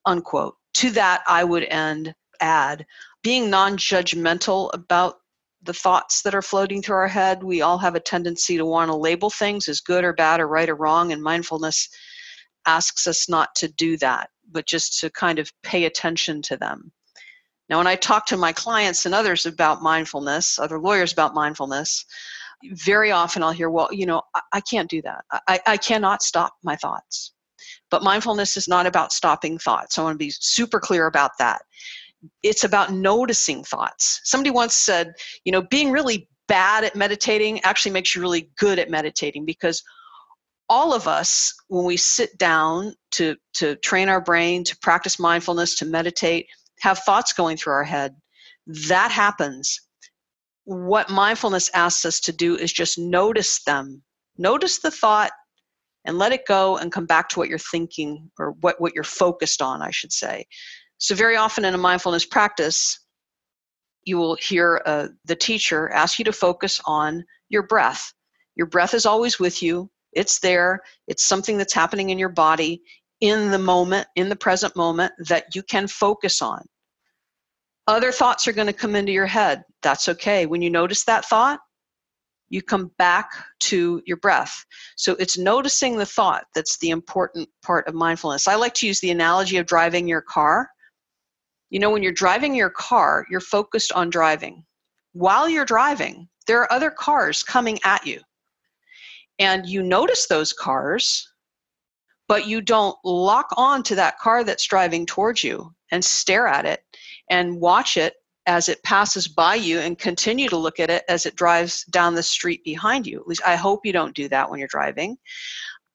unquote. 0.06 0.56
To 0.76 0.92
that, 0.92 1.24
I 1.28 1.44
would 1.44 1.64
end 1.64 2.14
add 2.40 2.86
being 3.24 3.50
non 3.50 3.78
judgmental 3.78 4.70
about 4.74 5.16
the 5.64 5.74
thoughts 5.74 6.22
that 6.22 6.36
are 6.36 6.42
floating 6.42 6.82
through 6.82 6.96
our 6.96 7.08
head. 7.08 7.44
We 7.44 7.62
all 7.62 7.78
have 7.78 7.96
a 7.96 8.00
tendency 8.00 8.58
to 8.58 8.66
want 8.66 8.90
to 8.90 8.96
label 8.96 9.30
things 9.30 9.68
as 9.68 9.82
good 9.82 10.04
or 10.04 10.14
bad 10.14 10.40
or 10.40 10.48
right 10.48 10.70
or 10.70 10.76
wrong, 10.76 11.12
and 11.12 11.22
mindfulness 11.22 11.90
asks 12.66 13.08
us 13.08 13.30
not 13.30 13.54
to 13.56 13.68
do 13.68 13.98
that, 13.98 14.30
but 14.52 14.66
just 14.66 15.00
to 15.00 15.10
kind 15.10 15.40
of 15.40 15.52
pay 15.64 15.86
attention 15.86 16.42
to 16.44 16.58
them. 16.58 16.92
Now, 17.70 17.78
when 17.78 17.88
I 17.88 17.96
talk 17.96 18.26
to 18.28 18.38
my 18.38 18.52
clients 18.52 19.06
and 19.06 19.14
others 19.14 19.46
about 19.46 19.82
mindfulness, 19.84 20.58
other 20.58 20.80
lawyers 20.80 21.14
about 21.14 21.36
mindfulness, 21.36 22.06
very 22.64 23.12
often 23.12 23.44
I'll 23.44 23.52
hear, 23.52 23.70
well, 23.70 23.90
you 23.92 24.06
know, 24.06 24.22
I, 24.34 24.42
I 24.54 24.62
can't 24.62 24.90
do 24.90 25.02
that. 25.04 25.24
I, 25.48 25.60
I 25.66 25.78
cannot 25.78 26.24
stop 26.24 26.54
my 26.64 26.76
thoughts. 26.76 27.34
But 27.92 28.04
mindfulness 28.04 28.58
is 28.58 28.68
not 28.68 28.86
about 28.86 29.14
stopping 29.14 29.58
thoughts. 29.58 29.98
I 29.98 30.04
want 30.04 30.16
to 30.16 30.26
be 30.26 30.32
super 30.32 30.80
clear 30.80 31.06
about 31.08 31.32
that. 31.40 31.62
It's 32.44 32.64
about 32.64 32.92
noticing 32.92 33.64
thoughts. 33.64 34.22
Somebody 34.24 34.52
once 34.52 34.76
said, 34.76 35.14
you 35.46 35.52
know, 35.52 35.62
being 35.62 35.92
really 35.92 36.28
bad 36.48 36.84
at 36.84 36.96
meditating 36.96 37.62
actually 37.62 37.92
makes 37.92 38.16
you 38.16 38.22
really 38.22 38.50
good 38.58 38.80
at 38.80 38.90
meditating 38.90 39.46
because 39.46 39.84
all 40.68 40.94
of 40.94 41.08
us 41.08 41.54
when 41.68 41.86
we 41.86 41.98
sit 41.98 42.38
down 42.38 42.94
to 43.12 43.36
to 43.54 43.76
train 43.78 44.10
our 44.10 44.22
brain 44.22 44.64
to 44.64 44.78
practice 44.82 45.20
mindfulness 45.20 45.76
to 45.76 45.86
meditate 45.86 46.46
have 46.80 47.00
thoughts 47.00 47.34
going 47.34 47.58
through 47.58 47.74
our 47.74 47.84
head 47.84 48.16
that 48.88 49.12
happens. 49.12 49.82
What 50.66 51.10
mindfulness 51.10 51.72
asks 51.74 52.06
us 52.06 52.20
to 52.22 52.32
do 52.32 52.56
is 52.56 52.72
just 52.72 53.00
notice 53.00 53.64
them. 53.64 54.04
Notice 54.38 54.80
the 54.80 54.92
thought 54.92 55.32
and 56.06 56.18
let 56.18 56.32
it 56.32 56.46
go 56.48 56.78
and 56.78 56.92
come 56.92 57.06
back 57.06 57.30
to 57.30 57.40
what 57.40 57.50
you're 57.50 57.58
thinking 57.58 58.30
or 58.40 58.52
what, 58.62 58.80
what 58.80 58.94
you're 58.96 59.04
focused 59.04 59.62
on 59.62 59.82
i 59.82 59.92
should 59.92 60.14
say 60.14 60.46
so 61.00 61.16
very 61.16 61.36
often 61.36 61.66
in 61.66 61.74
a 61.74 61.78
mindfulness 61.78 62.26
practice 62.26 63.00
you 64.06 64.18
will 64.18 64.36
hear 64.36 64.82
uh, 64.86 65.08
the 65.26 65.36
teacher 65.36 65.90
ask 65.90 66.20
you 66.20 66.26
to 66.26 66.32
focus 66.32 66.80
on 66.86 67.24
your 67.50 67.64
breath 67.64 68.14
your 68.56 68.68
breath 68.68 68.94
is 68.94 69.06
always 69.06 69.40
with 69.40 69.64
you 69.64 69.90
it's 70.14 70.40
there 70.40 70.82
it's 71.08 71.24
something 71.24 71.58
that's 71.58 71.74
happening 71.74 72.12
in 72.12 72.20
your 72.20 72.30
body 72.30 72.82
in 73.22 73.52
the 73.52 73.60
moment 73.60 74.08
in 74.16 74.30
the 74.30 74.36
present 74.36 74.76
moment 74.76 75.12
that 75.18 75.56
you 75.56 75.64
can 75.64 75.88
focus 75.88 76.42
on 76.42 76.64
other 77.88 78.12
thoughts 78.12 78.48
are 78.48 78.54
going 78.54 78.68
to 78.68 78.74
come 78.74 78.96
into 78.96 79.12
your 79.12 79.26
head 79.26 79.64
that's 79.82 80.08
okay 80.08 80.46
when 80.46 80.62
you 80.62 80.70
notice 80.70 81.04
that 81.06 81.26
thought 81.26 81.60
you 82.50 82.62
come 82.62 82.92
back 82.98 83.30
to 83.60 84.02
your 84.06 84.18
breath. 84.18 84.66
So 84.98 85.14
it's 85.14 85.38
noticing 85.38 85.98
the 85.98 86.06
thought 86.06 86.46
that's 86.54 86.78
the 86.80 86.90
important 86.90 87.48
part 87.64 87.88
of 87.88 87.94
mindfulness. 87.94 88.48
I 88.48 88.56
like 88.56 88.74
to 88.76 88.88
use 88.88 89.00
the 89.00 89.12
analogy 89.12 89.58
of 89.58 89.68
driving 89.68 90.08
your 90.08 90.22
car. 90.22 90.70
You 91.70 91.80
know, 91.80 91.90
when 91.92 92.04
you're 92.04 92.12
driving 92.12 92.56
your 92.56 92.70
car, 92.70 93.26
you're 93.30 93.40
focused 93.40 93.92
on 93.92 94.10
driving. 94.10 94.66
While 95.14 95.48
you're 95.48 95.66
driving, 95.66 96.28
there 96.48 96.62
are 96.62 96.72
other 96.72 96.90
cars 96.90 97.44
coming 97.44 97.80
at 97.84 98.06
you. 98.06 98.22
And 99.38 99.66
you 99.68 99.84
notice 99.84 100.28
those 100.28 100.52
cars, 100.52 101.28
but 102.28 102.48
you 102.48 102.62
don't 102.62 102.98
lock 103.04 103.48
on 103.56 103.84
to 103.84 103.96
that 103.96 104.20
car 104.20 104.44
that's 104.44 104.68
driving 104.68 105.06
towards 105.06 105.44
you 105.44 105.74
and 105.92 106.04
stare 106.04 106.48
at 106.48 106.66
it 106.66 106.84
and 107.30 107.60
watch 107.60 107.98
it 107.98 108.16
as 108.48 108.68
it 108.68 108.82
passes 108.84 109.28
by 109.28 109.54
you 109.54 109.80
and 109.80 110.00
continue 110.00 110.50
to 110.50 110.58
look 110.58 110.80
at 110.80 110.90
it 110.90 111.04
as 111.08 111.26
it 111.26 111.36
drives 111.36 111.84
down 111.86 112.16
the 112.16 112.24
street 112.24 112.64
behind 112.64 113.06
you. 113.06 113.20
At 113.20 113.28
least 113.28 113.44
I 113.46 113.56
hope 113.56 113.86
you 113.86 113.94
don't 113.94 114.16
do 114.16 114.28
that 114.30 114.50
when 114.50 114.60
you're 114.60 114.68
driving. 114.68 115.18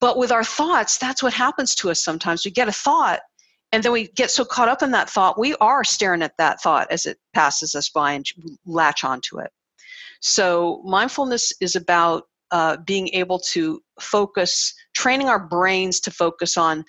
But 0.00 0.18
with 0.18 0.30
our 0.30 0.44
thoughts, 0.44 0.98
that's 0.98 1.22
what 1.22 1.32
happens 1.32 1.74
to 1.76 1.90
us 1.90 2.02
sometimes. 2.02 2.44
We 2.44 2.50
get 2.50 2.68
a 2.68 2.72
thought 2.72 3.20
and 3.74 3.82
then 3.82 3.90
we 3.90 4.06
get 4.06 4.30
so 4.30 4.44
caught 4.44 4.68
up 4.68 4.82
in 4.82 4.92
that 4.92 5.10
thought, 5.10 5.36
we 5.36 5.56
are 5.56 5.82
staring 5.82 6.22
at 6.22 6.36
that 6.38 6.62
thought 6.62 6.86
as 6.92 7.06
it 7.06 7.18
passes 7.32 7.74
us 7.74 7.88
by 7.88 8.12
and 8.12 8.24
latch 8.64 9.02
onto 9.02 9.40
it. 9.40 9.50
So 10.20 10.80
mindfulness 10.84 11.52
is 11.60 11.74
about 11.74 12.28
uh, 12.52 12.76
being 12.86 13.08
able 13.08 13.40
to 13.40 13.82
focus, 13.98 14.72
training 14.94 15.28
our 15.28 15.40
brains 15.40 15.98
to 16.00 16.12
focus 16.12 16.56
on 16.56 16.84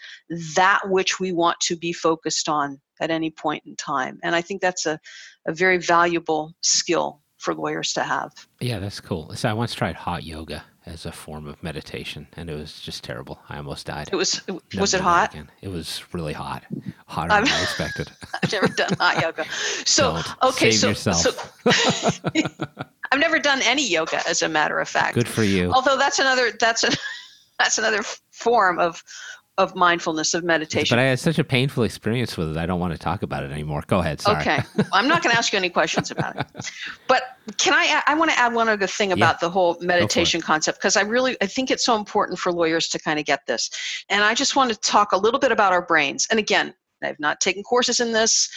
that 0.55 0.79
which 0.85 1.19
we 1.19 1.31
want 1.31 1.59
to 1.61 1.75
be 1.75 1.91
focused 1.91 2.47
on 2.47 2.79
at 3.01 3.09
any 3.09 3.31
point 3.31 3.63
in 3.65 3.75
time. 3.75 4.19
And 4.21 4.35
I 4.35 4.41
think 4.41 4.61
that's 4.61 4.85
a, 4.85 4.99
a 5.47 5.53
very 5.53 5.77
valuable 5.77 6.53
skill 6.61 7.23
for 7.37 7.55
lawyers 7.55 7.93
to 7.93 8.03
have. 8.03 8.31
Yeah, 8.61 8.77
that's 8.77 9.01
cool. 9.01 9.35
So 9.35 9.49
I 9.49 9.53
once 9.53 9.73
tried 9.73 9.95
hot 9.95 10.23
yoga 10.23 10.63
as 10.85 11.05
a 11.05 11.11
form 11.11 11.47
of 11.47 11.61
meditation, 11.63 12.27
and 12.33 12.49
it 12.49 12.55
was 12.55 12.79
just 12.79 13.03
terrible. 13.03 13.39
I 13.49 13.57
almost 13.57 13.87
died. 13.87 14.09
It 14.11 14.15
was 14.15 14.41
was 14.77 14.93
it 14.93 15.01
hot? 15.01 15.33
Again. 15.33 15.49
It 15.61 15.69
was 15.69 16.03
really 16.13 16.33
hot, 16.33 16.63
hotter 17.07 17.29
than 17.29 17.47
I 17.47 17.61
expected. 17.61 18.11
I've 18.43 18.51
never 18.51 18.67
done 18.67 18.93
hot 18.99 19.21
yoga. 19.21 19.45
So 19.85 20.13
Don't. 20.13 20.43
okay, 20.43 20.71
Save 20.71 20.97
so, 20.97 21.11
so 21.13 21.31
I've 23.11 23.19
never 23.19 23.39
done 23.39 23.61
any 23.63 23.87
yoga, 23.87 24.27
as 24.27 24.41
a 24.41 24.49
matter 24.49 24.79
of 24.79 24.87
fact. 24.87 25.15
Good 25.15 25.27
for 25.27 25.43
you. 25.43 25.71
Although 25.71 25.97
that's 25.97 26.19
another 26.19 26.51
that's 26.59 26.83
a 26.83 26.91
that's 27.59 27.77
another 27.77 28.03
form 28.31 28.79
of 28.79 29.03
of 29.57 29.75
mindfulness 29.75 30.33
of 30.33 30.43
meditation. 30.43 30.95
But 30.95 31.01
I 31.01 31.07
had 31.07 31.19
such 31.19 31.39
a 31.39 31.43
painful 31.43 31.83
experience 31.83 32.37
with 32.37 32.51
it. 32.51 32.57
I 32.57 32.65
don't 32.65 32.79
want 32.79 32.93
to 32.93 32.99
talk 32.99 33.23
about 33.23 33.43
it 33.43 33.51
anymore. 33.51 33.83
Go 33.87 33.99
ahead. 33.99 34.19
Sorry. 34.19 34.41
Okay. 34.41 34.59
I'm 34.93 35.07
not 35.07 35.23
going 35.23 35.31
to 35.31 35.37
ask 35.37 35.53
you 35.53 35.57
any 35.57 35.69
questions 35.69 36.11
about 36.11 36.37
it. 36.37 36.71
But 37.07 37.23
can 37.57 37.73
I? 37.73 38.01
I 38.07 38.15
want 38.15 38.31
to 38.31 38.37
add 38.37 38.53
one 38.53 38.67
other 38.67 38.87
thing 38.87 39.11
about 39.11 39.35
yeah. 39.35 39.47
the 39.47 39.49
whole 39.49 39.77
meditation 39.79 40.41
concept 40.41 40.79
because 40.79 40.97
I 40.97 41.01
really 41.01 41.37
I 41.41 41.45
think 41.45 41.71
it's 41.71 41.85
so 41.85 41.95
important 41.95 42.39
for 42.39 42.51
lawyers 42.51 42.89
to 42.89 42.99
kind 42.99 43.19
of 43.19 43.25
get 43.25 43.45
this. 43.47 43.69
And 44.09 44.23
I 44.23 44.33
just 44.33 44.55
want 44.55 44.71
to 44.71 44.79
talk 44.79 45.11
a 45.11 45.17
little 45.17 45.39
bit 45.39 45.51
about 45.51 45.71
our 45.71 45.85
brains. 45.85 46.27
And 46.29 46.39
again, 46.39 46.73
I've 47.03 47.19
not 47.19 47.39
taken 47.39 47.63
courses 47.63 47.99
in 47.99 48.11
this. 48.11 48.49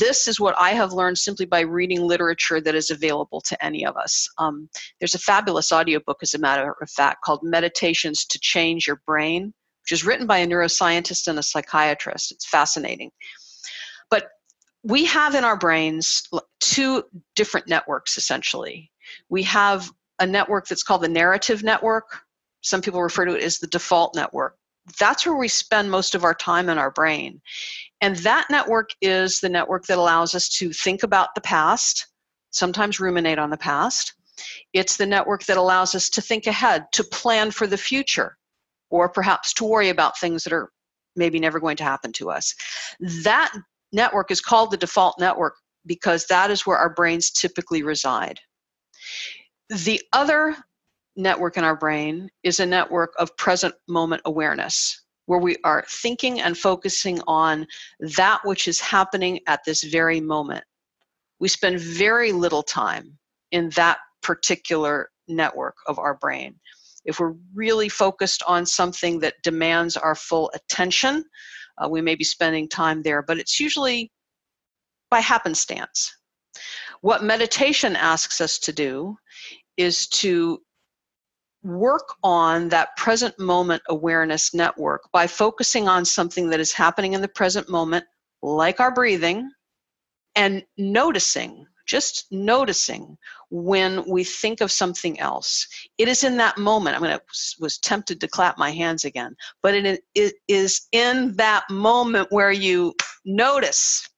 This 0.00 0.26
is 0.26 0.40
what 0.40 0.54
I 0.58 0.70
have 0.70 0.92
learned 0.92 1.18
simply 1.18 1.46
by 1.46 1.60
reading 1.60 2.00
literature 2.00 2.60
that 2.60 2.74
is 2.74 2.90
available 2.90 3.40
to 3.42 3.64
any 3.64 3.84
of 3.84 3.96
us. 3.96 4.28
Um, 4.38 4.68
there's 5.00 5.14
a 5.14 5.18
fabulous 5.18 5.70
audiobook, 5.70 6.18
as 6.22 6.34
a 6.34 6.38
matter 6.38 6.74
of 6.80 6.90
fact, 6.90 7.22
called 7.24 7.40
Meditations 7.42 8.24
to 8.26 8.38
Change 8.38 8.86
Your 8.86 9.02
Brain 9.06 9.52
which 9.88 9.98
is 9.98 10.04
written 10.04 10.26
by 10.26 10.36
a 10.36 10.46
neuroscientist 10.46 11.28
and 11.28 11.38
a 11.38 11.42
psychiatrist. 11.42 12.30
It's 12.30 12.46
fascinating. 12.46 13.10
But 14.10 14.28
we 14.82 15.06
have 15.06 15.34
in 15.34 15.44
our 15.44 15.56
brains 15.56 16.28
two 16.60 17.04
different 17.34 17.68
networks 17.68 18.18
essentially. 18.18 18.92
We 19.30 19.44
have 19.44 19.90
a 20.18 20.26
network 20.26 20.68
that's 20.68 20.82
called 20.82 21.00
the 21.00 21.08
narrative 21.08 21.62
network. 21.62 22.20
Some 22.60 22.82
people 22.82 23.02
refer 23.02 23.24
to 23.24 23.34
it 23.34 23.42
as 23.42 23.60
the 23.60 23.66
default 23.66 24.14
network. 24.14 24.56
That's 25.00 25.24
where 25.24 25.36
we 25.36 25.48
spend 25.48 25.90
most 25.90 26.14
of 26.14 26.22
our 26.22 26.34
time 26.34 26.68
in 26.68 26.76
our 26.76 26.90
brain. 26.90 27.40
And 28.02 28.16
that 28.16 28.48
network 28.50 28.90
is 29.00 29.40
the 29.40 29.48
network 29.48 29.86
that 29.86 29.96
allows 29.96 30.34
us 30.34 30.50
to 30.58 30.70
think 30.70 31.02
about 31.02 31.34
the 31.34 31.40
past, 31.40 32.08
sometimes 32.50 33.00
ruminate 33.00 33.38
on 33.38 33.48
the 33.48 33.56
past. 33.56 34.12
It's 34.74 34.98
the 34.98 35.06
network 35.06 35.44
that 35.44 35.56
allows 35.56 35.94
us 35.94 36.10
to 36.10 36.20
think 36.20 36.46
ahead, 36.46 36.84
to 36.92 37.04
plan 37.04 37.50
for 37.52 37.66
the 37.66 37.78
future 37.78 38.37
or 38.90 39.08
perhaps 39.08 39.52
to 39.54 39.64
worry 39.64 39.88
about 39.88 40.18
things 40.18 40.44
that 40.44 40.52
are 40.52 40.70
maybe 41.16 41.38
never 41.38 41.60
going 41.60 41.76
to 41.76 41.84
happen 41.84 42.12
to 42.12 42.30
us. 42.30 42.54
That 43.22 43.52
network 43.92 44.30
is 44.30 44.40
called 44.40 44.70
the 44.70 44.76
default 44.76 45.18
network 45.18 45.54
because 45.86 46.26
that 46.26 46.50
is 46.50 46.66
where 46.66 46.76
our 46.76 46.92
brains 46.94 47.30
typically 47.30 47.82
reside. 47.82 48.38
The 49.68 50.00
other 50.12 50.56
network 51.16 51.56
in 51.56 51.64
our 51.64 51.76
brain 51.76 52.30
is 52.42 52.60
a 52.60 52.66
network 52.66 53.12
of 53.18 53.36
present 53.36 53.74
moment 53.88 54.22
awareness, 54.24 55.04
where 55.26 55.40
we 55.40 55.56
are 55.64 55.84
thinking 55.88 56.40
and 56.40 56.56
focusing 56.56 57.20
on 57.26 57.66
that 58.16 58.40
which 58.44 58.68
is 58.68 58.80
happening 58.80 59.40
at 59.46 59.60
this 59.66 59.82
very 59.82 60.20
moment. 60.20 60.64
We 61.40 61.48
spend 61.48 61.80
very 61.80 62.32
little 62.32 62.62
time 62.62 63.18
in 63.50 63.70
that 63.70 63.98
particular 64.22 65.10
network 65.26 65.76
of 65.86 65.98
our 65.98 66.14
brain. 66.14 66.54
If 67.08 67.18
we're 67.18 67.34
really 67.54 67.88
focused 67.88 68.42
on 68.46 68.66
something 68.66 69.18
that 69.20 69.42
demands 69.42 69.96
our 69.96 70.14
full 70.14 70.52
attention, 70.54 71.24
uh, 71.78 71.88
we 71.88 72.02
may 72.02 72.14
be 72.14 72.22
spending 72.22 72.68
time 72.68 73.02
there, 73.02 73.22
but 73.22 73.38
it's 73.38 73.58
usually 73.58 74.12
by 75.10 75.20
happenstance. 75.20 76.14
What 77.00 77.24
meditation 77.24 77.96
asks 77.96 78.42
us 78.42 78.58
to 78.58 78.74
do 78.74 79.16
is 79.78 80.06
to 80.08 80.58
work 81.62 82.14
on 82.22 82.68
that 82.68 82.94
present 82.98 83.38
moment 83.38 83.82
awareness 83.88 84.52
network 84.52 85.08
by 85.10 85.26
focusing 85.26 85.88
on 85.88 86.04
something 86.04 86.50
that 86.50 86.60
is 86.60 86.72
happening 86.72 87.14
in 87.14 87.22
the 87.22 87.28
present 87.28 87.70
moment, 87.70 88.04
like 88.42 88.80
our 88.80 88.92
breathing, 88.92 89.50
and 90.36 90.62
noticing 90.76 91.64
just 91.88 92.26
noticing 92.30 93.16
when 93.50 94.08
we 94.08 94.22
think 94.22 94.60
of 94.60 94.70
something 94.70 95.18
else. 95.18 95.66
It 95.96 96.06
is 96.06 96.22
in 96.22 96.36
that 96.36 96.58
moment. 96.58 96.96
I 96.96 97.00
mean, 97.00 97.10
I 97.10 97.18
was 97.58 97.78
tempted 97.78 98.20
to 98.20 98.28
clap 98.28 98.58
my 98.58 98.70
hands 98.70 99.04
again, 99.04 99.34
but 99.62 99.74
it, 99.74 100.04
it 100.14 100.34
is 100.46 100.86
in 100.92 101.34
that 101.36 101.64
moment 101.70 102.28
where 102.30 102.52
you 102.52 102.94
notice. 103.24 104.08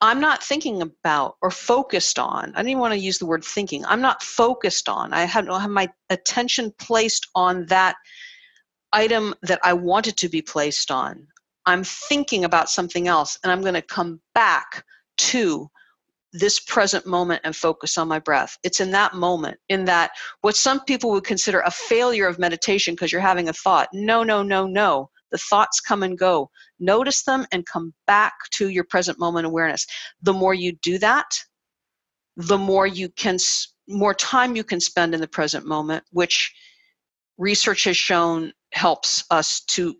I'm 0.00 0.20
not 0.20 0.44
thinking 0.44 0.80
about 0.80 1.34
or 1.42 1.50
focused 1.50 2.20
on. 2.20 2.52
I 2.54 2.58
didn't 2.58 2.68
even 2.68 2.80
want 2.80 2.94
to 2.94 3.00
use 3.00 3.18
the 3.18 3.26
word 3.26 3.44
thinking. 3.44 3.84
I'm 3.84 4.00
not 4.00 4.22
focused 4.22 4.88
on. 4.88 5.12
I 5.12 5.22
have, 5.22 5.48
have 5.48 5.70
my 5.70 5.88
attention 6.08 6.72
placed 6.78 7.26
on 7.34 7.66
that 7.66 7.96
item 8.92 9.34
that 9.42 9.58
I 9.64 9.72
wanted 9.72 10.16
to 10.18 10.28
be 10.28 10.40
placed 10.40 10.92
on. 10.92 11.26
I'm 11.66 11.82
thinking 11.82 12.44
about 12.44 12.70
something 12.70 13.08
else, 13.08 13.38
and 13.42 13.50
I'm 13.50 13.60
going 13.60 13.74
to 13.74 13.82
come 13.82 14.20
back 14.34 14.84
to 15.18 15.68
this 16.32 16.60
present 16.60 17.06
moment 17.06 17.40
and 17.44 17.56
focus 17.56 17.96
on 17.96 18.08
my 18.08 18.18
breath. 18.18 18.58
It's 18.62 18.80
in 18.80 18.90
that 18.92 19.14
moment, 19.14 19.58
in 19.68 19.84
that 19.86 20.10
what 20.42 20.56
some 20.56 20.84
people 20.84 21.10
would 21.10 21.24
consider 21.24 21.60
a 21.60 21.70
failure 21.70 22.26
of 22.26 22.38
meditation 22.38 22.94
because 22.94 23.12
you're 23.12 23.20
having 23.20 23.48
a 23.48 23.52
thought. 23.52 23.88
No, 23.92 24.22
no, 24.22 24.42
no, 24.42 24.66
no. 24.66 25.10
The 25.30 25.38
thoughts 25.38 25.80
come 25.80 26.02
and 26.02 26.18
go. 26.18 26.50
Notice 26.80 27.22
them 27.22 27.46
and 27.52 27.66
come 27.66 27.92
back 28.06 28.34
to 28.52 28.68
your 28.68 28.84
present 28.84 29.18
moment 29.18 29.46
awareness. 29.46 29.86
The 30.22 30.32
more 30.32 30.54
you 30.54 30.72
do 30.82 30.98
that, 30.98 31.26
the 32.36 32.58
more 32.58 32.86
you 32.86 33.08
can 33.10 33.38
more 33.88 34.14
time 34.14 34.54
you 34.54 34.64
can 34.64 34.80
spend 34.80 35.14
in 35.14 35.20
the 35.20 35.28
present 35.28 35.66
moment, 35.66 36.04
which 36.12 36.54
research 37.38 37.84
has 37.84 37.96
shown 37.96 38.52
helps 38.72 39.24
us 39.30 39.60
to 39.62 39.94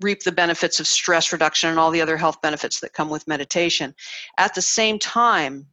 reap 0.00 0.22
the 0.22 0.32
benefits 0.32 0.80
of 0.80 0.86
stress 0.86 1.32
reduction 1.32 1.70
and 1.70 1.78
all 1.78 1.90
the 1.90 2.00
other 2.00 2.16
health 2.16 2.40
benefits 2.42 2.80
that 2.80 2.92
come 2.92 3.10
with 3.10 3.28
meditation. 3.28 3.94
At 4.38 4.54
the 4.54 4.62
same 4.62 4.98
time, 4.98 5.66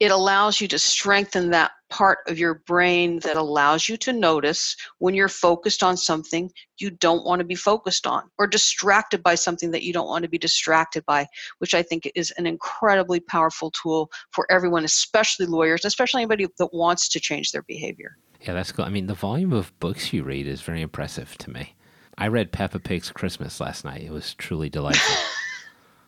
it 0.00 0.12
allows 0.12 0.60
you 0.60 0.68
to 0.68 0.78
strengthen 0.78 1.50
that 1.50 1.72
part 1.90 2.18
of 2.28 2.38
your 2.38 2.54
brain 2.66 3.18
that 3.20 3.36
allows 3.36 3.88
you 3.88 3.96
to 3.96 4.12
notice 4.12 4.76
when 4.98 5.14
you're 5.14 5.26
focused 5.28 5.82
on 5.82 5.96
something 5.96 6.50
you 6.78 6.90
don't 6.90 7.24
want 7.24 7.40
to 7.40 7.44
be 7.44 7.54
focused 7.54 8.06
on 8.06 8.22
or 8.38 8.46
distracted 8.46 9.22
by 9.22 9.34
something 9.34 9.70
that 9.72 9.82
you 9.82 9.92
don't 9.92 10.06
want 10.06 10.22
to 10.22 10.28
be 10.28 10.38
distracted 10.38 11.04
by, 11.06 11.26
which 11.58 11.74
I 11.74 11.82
think 11.82 12.10
is 12.14 12.30
an 12.32 12.46
incredibly 12.46 13.18
powerful 13.18 13.72
tool 13.72 14.10
for 14.30 14.46
everyone, 14.52 14.84
especially 14.84 15.46
lawyers, 15.46 15.84
especially 15.84 16.22
anybody 16.22 16.46
that 16.58 16.72
wants 16.72 17.08
to 17.08 17.20
change 17.20 17.50
their 17.50 17.62
behavior. 17.62 18.16
Yeah, 18.42 18.52
that's 18.52 18.70
cool. 18.70 18.84
I 18.84 18.90
mean, 18.90 19.08
the 19.08 19.14
volume 19.14 19.52
of 19.52 19.76
books 19.80 20.12
you 20.12 20.22
read 20.22 20.46
is 20.46 20.60
very 20.60 20.82
impressive 20.82 21.36
to 21.38 21.50
me. 21.50 21.74
I 22.18 22.26
read 22.26 22.50
Peppa 22.50 22.80
Pig's 22.80 23.10
Christmas 23.12 23.60
last 23.60 23.84
night. 23.84 24.02
It 24.02 24.10
was 24.10 24.34
truly 24.34 24.68
delightful. 24.68 25.16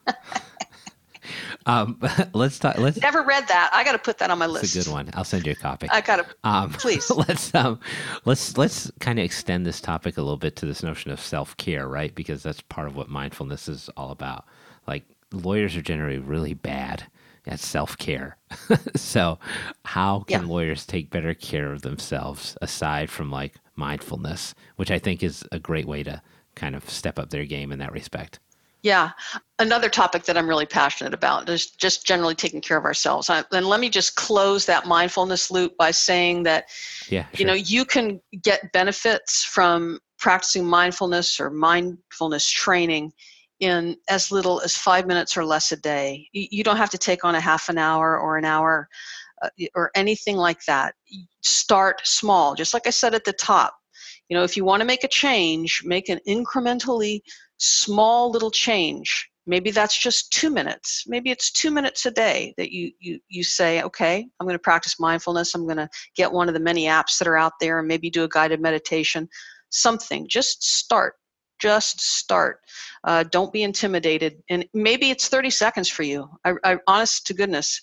um, 1.67 2.01
let's 2.35 2.59
talk. 2.59 2.79
Let's 2.79 3.01
never 3.01 3.23
read 3.23 3.47
that. 3.47 3.71
I 3.73 3.85
got 3.85 3.93
to 3.93 3.99
put 3.99 4.19
that 4.19 4.29
on 4.29 4.39
my 4.39 4.47
list. 4.47 4.65
It's 4.65 4.75
a 4.75 4.91
good 4.91 4.93
one. 4.93 5.11
I'll 5.15 5.23
send 5.23 5.47
you 5.47 5.53
a 5.53 5.55
copy. 5.55 5.89
I 5.89 6.01
got 6.01 6.17
to. 6.17 6.27
Um, 6.43 6.73
please. 6.73 7.09
Let's 7.17 7.55
um, 7.55 7.79
let's 8.25 8.59
let's 8.59 8.91
kind 8.99 9.21
of 9.21 9.25
extend 9.25 9.65
this 9.65 9.81
topic 9.81 10.17
a 10.17 10.23
little 10.23 10.37
bit 10.37 10.57
to 10.57 10.67
this 10.67 10.83
notion 10.83 11.13
of 11.13 11.21
self 11.21 11.57
care, 11.59 11.87
right? 11.87 12.13
Because 12.13 12.43
that's 12.43 12.61
part 12.63 12.89
of 12.89 12.97
what 12.97 13.09
mindfulness 13.09 13.69
is 13.69 13.89
all 13.97 14.11
about. 14.11 14.47
Like 14.89 15.05
lawyers 15.33 15.77
are 15.77 15.83
generally 15.83 16.19
really 16.19 16.55
bad 16.55 17.05
at 17.47 17.61
self 17.61 17.97
care. 17.99 18.37
so, 18.97 19.39
how 19.85 20.21
can 20.21 20.43
yeah. 20.43 20.49
lawyers 20.49 20.87
take 20.87 21.11
better 21.11 21.35
care 21.35 21.73
of 21.73 21.83
themselves 21.83 22.57
aside 22.61 23.11
from 23.11 23.31
like 23.31 23.55
mindfulness, 23.77 24.55
which 24.77 24.91
I 24.91 24.99
think 24.99 25.23
is 25.23 25.45
a 25.53 25.59
great 25.59 25.87
way 25.87 26.03
to 26.03 26.23
kind 26.55 26.75
of 26.75 26.89
step 26.89 27.19
up 27.19 27.31
their 27.31 27.45
game 27.45 27.73
in 27.73 27.79
that 27.79 27.93
respect? 27.93 28.39
Yeah. 28.83 29.11
Another 29.59 29.91
topic 29.91 30.25
that 30.25 30.39
I'm 30.39 30.49
really 30.49 30.67
passionate 30.67 31.13
about 31.13 31.49
is 31.51 31.67
just 31.67 32.07
generally 32.07 32.35
taking 32.35 32.63
care 32.63 32.79
of 32.79 32.85
ourselves. 32.85 33.29
and 33.29 33.67
let 33.67 33.81
me 33.81 33.91
just 33.91 34.17
close 34.17 34.65
that 34.67 34.87
mindfulness 34.87 35.51
loop 35.51 35.77
by 35.77 35.91
saying 35.91 36.45
that, 36.45 36.69
yeah, 37.09 37.25
sure. 37.25 37.31
you 37.35 37.45
know, 37.45 37.53
you 37.53 37.85
can 37.85 38.21
get 38.43 38.73
benefits 38.73 39.45
from 39.45 40.01
practicing 40.19 40.65
mindfulness 40.65 41.41
or 41.41 41.51
mindfulness 41.51 42.49
training 42.49 43.13
in 43.61 43.97
as 44.09 44.33
little 44.33 44.61
as 44.61 44.77
five 44.77 45.07
minutes 45.07 45.37
or 45.37 45.45
less 45.45 45.71
a 45.71 45.77
day. 45.77 46.29
You 46.33 46.65
don't 46.65 46.79
have 46.79 46.91
to 46.91 46.99
take 46.99 47.25
on 47.25 47.35
a 47.35 47.41
half 47.41 47.69
an 47.69 47.79
hour 47.79 48.19
or 48.19 48.37
an 48.37 48.45
hour 48.45 48.89
uh, 49.43 49.49
or 49.75 49.91
anything 49.95 50.37
like 50.37 50.65
that. 50.65 50.95
Start 51.43 52.01
small, 52.05 52.55
just 52.55 52.75
like 52.75 52.87
I 52.87 52.91
said 52.91 53.15
at 53.15 53.25
the 53.25 53.33
top. 53.35 53.75
You 54.29 54.37
know, 54.37 54.45
if 54.45 54.57
you 54.57 54.65
want 54.65 54.81
to 54.81 54.87
make 54.87 55.05
a 55.05 55.09
change, 55.09 55.83
make 55.85 56.09
an 56.09 56.21
incrementally 56.27 57.21
small 57.59 58.31
little 58.31 58.51
change. 58.51 59.29
Maybe 59.47 59.71
that's 59.71 59.99
just 59.99 60.33
two 60.33 60.51
minutes. 60.51 61.05
Maybe 61.07 61.31
it's 61.31 61.51
two 61.51 61.71
minutes 61.71 62.07
a 62.07 62.11
day 62.11 62.55
that 62.57 62.71
you 62.71 62.93
you 63.01 63.19
you 63.29 63.43
say, 63.43 63.83
okay, 63.83 64.27
I'm 64.39 64.47
going 64.47 64.55
to 64.55 64.59
practice 64.59 65.01
mindfulness. 65.01 65.55
I'm 65.55 65.65
going 65.65 65.77
to 65.77 65.89
get 66.15 66.33
one 66.33 66.49
of 66.49 66.55
the 66.55 66.61
many 66.61 66.85
apps 66.85 67.19
that 67.19 67.29
are 67.29 67.37
out 67.37 67.55
there, 67.61 67.79
and 67.79 67.89
maybe 67.89 68.11
do 68.11 68.25
a 68.25 68.29
guided 68.29 68.61
meditation. 68.61 69.29
Something. 69.71 70.27
Just 70.29 70.63
start 70.63 71.15
just 71.61 72.01
start. 72.01 72.61
Uh, 73.05 73.25
don't 73.31 73.53
be 73.53 73.63
intimidated. 73.63 74.43
And 74.49 74.67
maybe 74.75 75.11
it's 75.11 75.29
30 75.29 75.51
seconds 75.51 75.89
for 75.89 76.03
you. 76.03 76.29
I, 76.45 76.55
I, 76.65 76.79
honest 76.87 77.27
to 77.27 77.35
goodness, 77.35 77.83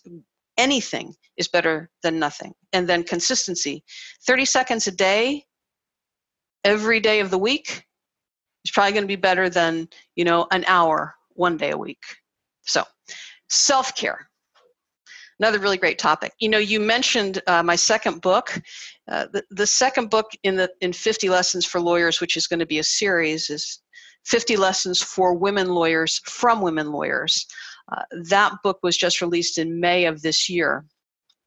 anything 0.58 1.14
is 1.38 1.48
better 1.48 1.90
than 2.04 2.20
nothing. 2.20 2.54
And 2.74 2.88
then 2.88 3.04
consistency 3.04 3.84
30 4.26 4.46
seconds 4.46 4.88
a 4.88 4.92
day, 4.92 5.46
every 6.64 7.00
day 7.00 7.20
of 7.20 7.30
the 7.30 7.38
week, 7.38 7.84
is 8.66 8.72
probably 8.72 8.94
going 8.94 9.04
to 9.04 9.08
be 9.08 9.16
better 9.16 9.50
than, 9.50 9.88
you 10.16 10.26
know, 10.26 10.48
an 10.52 10.66
hour 10.68 11.16
one 11.30 11.58
day 11.58 11.72
a 11.72 11.78
week. 11.78 12.04
So, 12.64 12.84
self 13.50 13.96
care 13.96 14.30
another 15.40 15.60
really 15.60 15.78
great 15.78 16.00
topic. 16.00 16.34
You 16.40 16.50
know, 16.50 16.58
you 16.58 16.80
mentioned 16.80 17.42
uh, 17.48 17.64
my 17.64 17.76
second 17.76 18.22
book. 18.22 18.60
Uh, 19.10 19.28
the, 19.32 19.44
the 19.52 19.68
second 19.68 20.10
book 20.10 20.32
in 20.44 20.56
the 20.56 20.70
in 20.82 20.94
50 20.94 21.30
lessons 21.30 21.66
for 21.66 21.80
lawyers, 21.80 22.20
which 22.20 22.38
is 22.38 22.48
going 22.48 22.60
to 22.60 22.66
be 22.66 22.80
a 22.80 22.84
series, 22.84 23.50
is 23.50 23.80
50 24.26 24.58
lessons 24.58 25.02
for 25.02 25.34
women 25.34 25.68
lawyers 25.68 26.20
from 26.26 26.62
women 26.62 26.92
lawyers. 26.92 27.46
Uh, 27.92 28.04
that 28.24 28.54
book 28.64 28.80
was 28.84 28.98
just 28.98 29.22
released 29.22 29.58
in 29.58 29.80
May 29.80 30.06
of 30.06 30.22
this 30.22 30.50
year. 30.50 30.86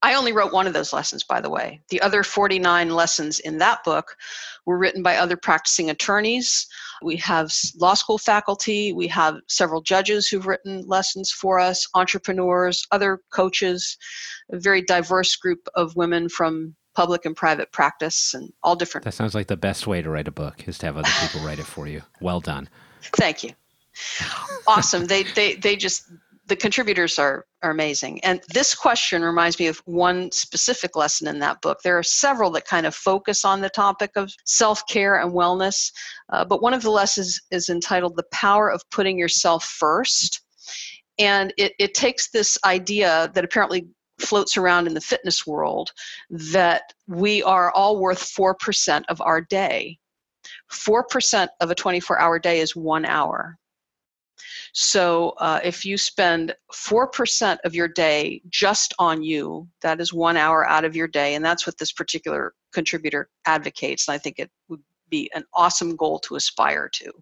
I 0.02 0.14
only 0.14 0.32
wrote 0.32 0.52
one 0.52 0.66
of 0.66 0.72
those 0.72 0.92
lessons, 0.92 1.24
by 1.24 1.40
the 1.40 1.50
way. 1.50 1.80
The 1.90 2.00
other 2.00 2.22
49 2.22 2.90
lessons 2.90 3.38
in 3.38 3.58
that 3.58 3.84
book 3.84 4.16
were 4.64 4.78
written 4.78 5.02
by 5.02 5.16
other 5.16 5.36
practicing 5.36 5.90
attorneys. 5.90 6.66
We 7.02 7.16
have 7.16 7.52
law 7.78 7.94
school 7.94 8.16
faculty, 8.16 8.92
we 8.92 9.08
have 9.08 9.36
several 9.46 9.82
judges 9.82 10.26
who've 10.28 10.46
written 10.46 10.86
lessons 10.86 11.30
for 11.30 11.58
us, 11.58 11.86
entrepreneurs, 11.94 12.86
other 12.90 13.20
coaches, 13.30 13.98
a 14.50 14.58
very 14.58 14.82
diverse 14.82 15.36
group 15.36 15.68
of 15.74 15.96
women 15.96 16.28
from 16.28 16.74
public 16.94 17.24
and 17.24 17.36
private 17.36 17.70
practice 17.72 18.34
and 18.34 18.52
all 18.62 18.76
different. 18.76 19.04
That 19.04 19.14
sounds 19.14 19.34
like 19.34 19.46
the 19.46 19.56
best 19.56 19.86
way 19.86 20.02
to 20.02 20.10
write 20.10 20.28
a 20.28 20.32
book 20.32 20.66
is 20.66 20.78
to 20.78 20.86
have 20.86 20.96
other 20.96 21.10
people 21.20 21.40
write 21.46 21.58
it 21.58 21.66
for 21.66 21.86
you. 21.86 22.02
Well 22.20 22.40
done. 22.40 22.68
Thank 23.02 23.42
you. 23.44 23.50
Awesome. 24.66 25.06
they 25.06 25.24
they 25.24 25.54
they 25.56 25.76
just 25.76 26.10
the 26.50 26.56
contributors 26.56 27.16
are, 27.16 27.46
are 27.62 27.70
amazing. 27.70 28.22
And 28.24 28.40
this 28.52 28.74
question 28.74 29.22
reminds 29.22 29.58
me 29.60 29.68
of 29.68 29.80
one 29.86 30.32
specific 30.32 30.96
lesson 30.96 31.28
in 31.28 31.38
that 31.38 31.62
book. 31.62 31.78
There 31.84 31.96
are 31.96 32.02
several 32.02 32.50
that 32.50 32.66
kind 32.66 32.86
of 32.86 32.94
focus 32.94 33.44
on 33.44 33.60
the 33.60 33.70
topic 33.70 34.10
of 34.16 34.32
self 34.44 34.84
care 34.88 35.20
and 35.20 35.32
wellness, 35.32 35.92
uh, 36.30 36.44
but 36.44 36.60
one 36.60 36.74
of 36.74 36.82
the 36.82 36.90
lessons 36.90 37.40
is 37.52 37.68
entitled 37.68 38.16
The 38.16 38.26
Power 38.32 38.68
of 38.68 38.82
Putting 38.90 39.16
Yourself 39.16 39.64
First. 39.64 40.42
And 41.20 41.54
it, 41.56 41.72
it 41.78 41.94
takes 41.94 42.30
this 42.30 42.58
idea 42.64 43.30
that 43.34 43.44
apparently 43.44 43.86
floats 44.18 44.56
around 44.56 44.88
in 44.88 44.94
the 44.94 45.00
fitness 45.00 45.46
world 45.46 45.92
that 46.30 46.82
we 47.06 47.44
are 47.44 47.70
all 47.70 48.00
worth 48.00 48.34
4% 48.36 49.04
of 49.08 49.20
our 49.20 49.40
day. 49.40 49.98
4% 50.72 51.48
of 51.60 51.70
a 51.70 51.74
24 51.76 52.20
hour 52.20 52.40
day 52.40 52.58
is 52.58 52.74
one 52.74 53.04
hour. 53.04 53.56
So 54.72 55.30
uh, 55.38 55.60
if 55.62 55.84
you 55.84 55.98
spend 55.98 56.54
4% 56.72 57.58
of 57.64 57.74
your 57.74 57.88
day 57.88 58.42
just 58.48 58.94
on 58.98 59.22
you, 59.22 59.68
that 59.82 60.00
is 60.00 60.12
one 60.12 60.36
hour 60.36 60.68
out 60.68 60.84
of 60.84 60.94
your 60.96 61.08
day. 61.08 61.34
And 61.34 61.44
that's 61.44 61.66
what 61.66 61.78
this 61.78 61.92
particular 61.92 62.54
contributor 62.72 63.28
advocates. 63.46 64.08
And 64.08 64.14
I 64.14 64.18
think 64.18 64.38
it 64.38 64.50
would 64.68 64.82
be 65.08 65.30
an 65.34 65.44
awesome 65.54 65.96
goal 65.96 66.18
to 66.20 66.36
aspire 66.36 66.88
to. 66.88 67.12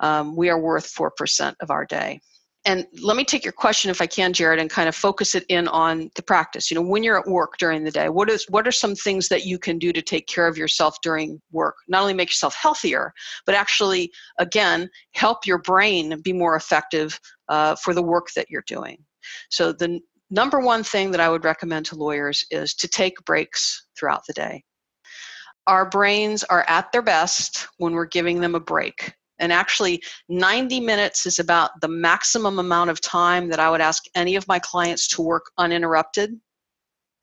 Um, 0.00 0.36
we 0.36 0.50
are 0.50 0.60
worth 0.60 0.92
4% 0.92 1.54
of 1.60 1.70
our 1.70 1.86
day 1.86 2.20
and 2.66 2.84
let 3.00 3.16
me 3.16 3.24
take 3.24 3.44
your 3.44 3.52
question 3.52 3.90
if 3.90 4.02
i 4.02 4.06
can 4.06 4.32
jared 4.32 4.58
and 4.58 4.68
kind 4.68 4.88
of 4.88 4.94
focus 4.94 5.34
it 5.34 5.44
in 5.48 5.68
on 5.68 6.10
the 6.16 6.22
practice. 6.22 6.70
You 6.70 6.74
know 6.74 6.82
when 6.82 7.02
you're 7.02 7.18
at 7.18 7.26
work 7.26 7.56
during 7.58 7.84
the 7.84 7.90
day 7.90 8.08
what 8.08 8.28
is 8.28 8.44
what 8.50 8.66
are 8.66 8.72
some 8.72 8.94
things 8.94 9.28
that 9.28 9.46
you 9.46 9.58
can 9.58 9.78
do 9.78 9.92
to 9.92 10.02
take 10.02 10.26
care 10.26 10.46
of 10.46 10.58
yourself 10.58 10.96
during 11.02 11.40
work? 11.52 11.76
Not 11.88 12.02
only 12.02 12.12
make 12.12 12.28
yourself 12.28 12.54
healthier 12.54 13.12
but 13.46 13.54
actually 13.54 14.12
again 14.38 14.90
help 15.14 15.46
your 15.46 15.58
brain 15.58 16.20
be 16.22 16.32
more 16.32 16.56
effective 16.56 17.18
uh, 17.48 17.76
for 17.76 17.94
the 17.94 18.02
work 18.02 18.26
that 18.36 18.50
you're 18.50 18.64
doing. 18.66 18.98
So 19.50 19.72
the 19.72 20.00
number 20.30 20.58
one 20.58 20.82
thing 20.82 21.12
that 21.12 21.20
i 21.20 21.28
would 21.28 21.44
recommend 21.44 21.86
to 21.86 21.96
lawyers 21.96 22.44
is 22.50 22.74
to 22.74 22.88
take 22.88 23.24
breaks 23.24 23.86
throughout 23.98 24.22
the 24.26 24.34
day. 24.34 24.62
Our 25.68 25.88
brains 25.88 26.44
are 26.44 26.64
at 26.68 26.92
their 26.92 27.02
best 27.02 27.66
when 27.78 27.92
we're 27.92 28.06
giving 28.06 28.40
them 28.40 28.54
a 28.54 28.60
break 28.60 29.14
and 29.38 29.52
actually, 29.52 30.02
90 30.28 30.80
minutes 30.80 31.26
is 31.26 31.38
about 31.38 31.70
the 31.80 31.88
maximum 31.88 32.58
amount 32.58 32.90
of 32.90 33.00
time 33.00 33.48
that 33.48 33.60
I 33.60 33.70
would 33.70 33.80
ask 33.80 34.04
any 34.14 34.36
of 34.36 34.48
my 34.48 34.58
clients 34.58 35.08
to 35.08 35.22
work 35.22 35.50
uninterrupted. 35.58 36.38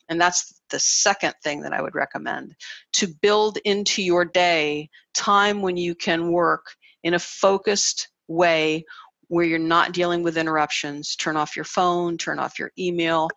And 0.09 0.21
that's 0.21 0.61
the 0.69 0.79
second 0.79 1.33
thing 1.43 1.61
that 1.61 1.73
I 1.73 1.81
would 1.81 1.95
recommend 1.95 2.55
to 2.93 3.07
build 3.21 3.57
into 3.65 4.03
your 4.03 4.25
day 4.25 4.89
time 5.13 5.61
when 5.61 5.77
you 5.77 5.95
can 5.95 6.31
work 6.31 6.65
in 7.03 7.15
a 7.15 7.19
focused 7.19 8.09
way 8.27 8.83
where 9.29 9.45
you're 9.45 9.57
not 9.57 9.93
dealing 9.93 10.21
with 10.21 10.37
interruptions. 10.37 11.15
Turn 11.15 11.37
off 11.37 11.55
your 11.55 11.65
phone, 11.65 12.17
turn 12.17 12.37
off 12.37 12.59
your 12.59 12.71
email, 12.77 13.29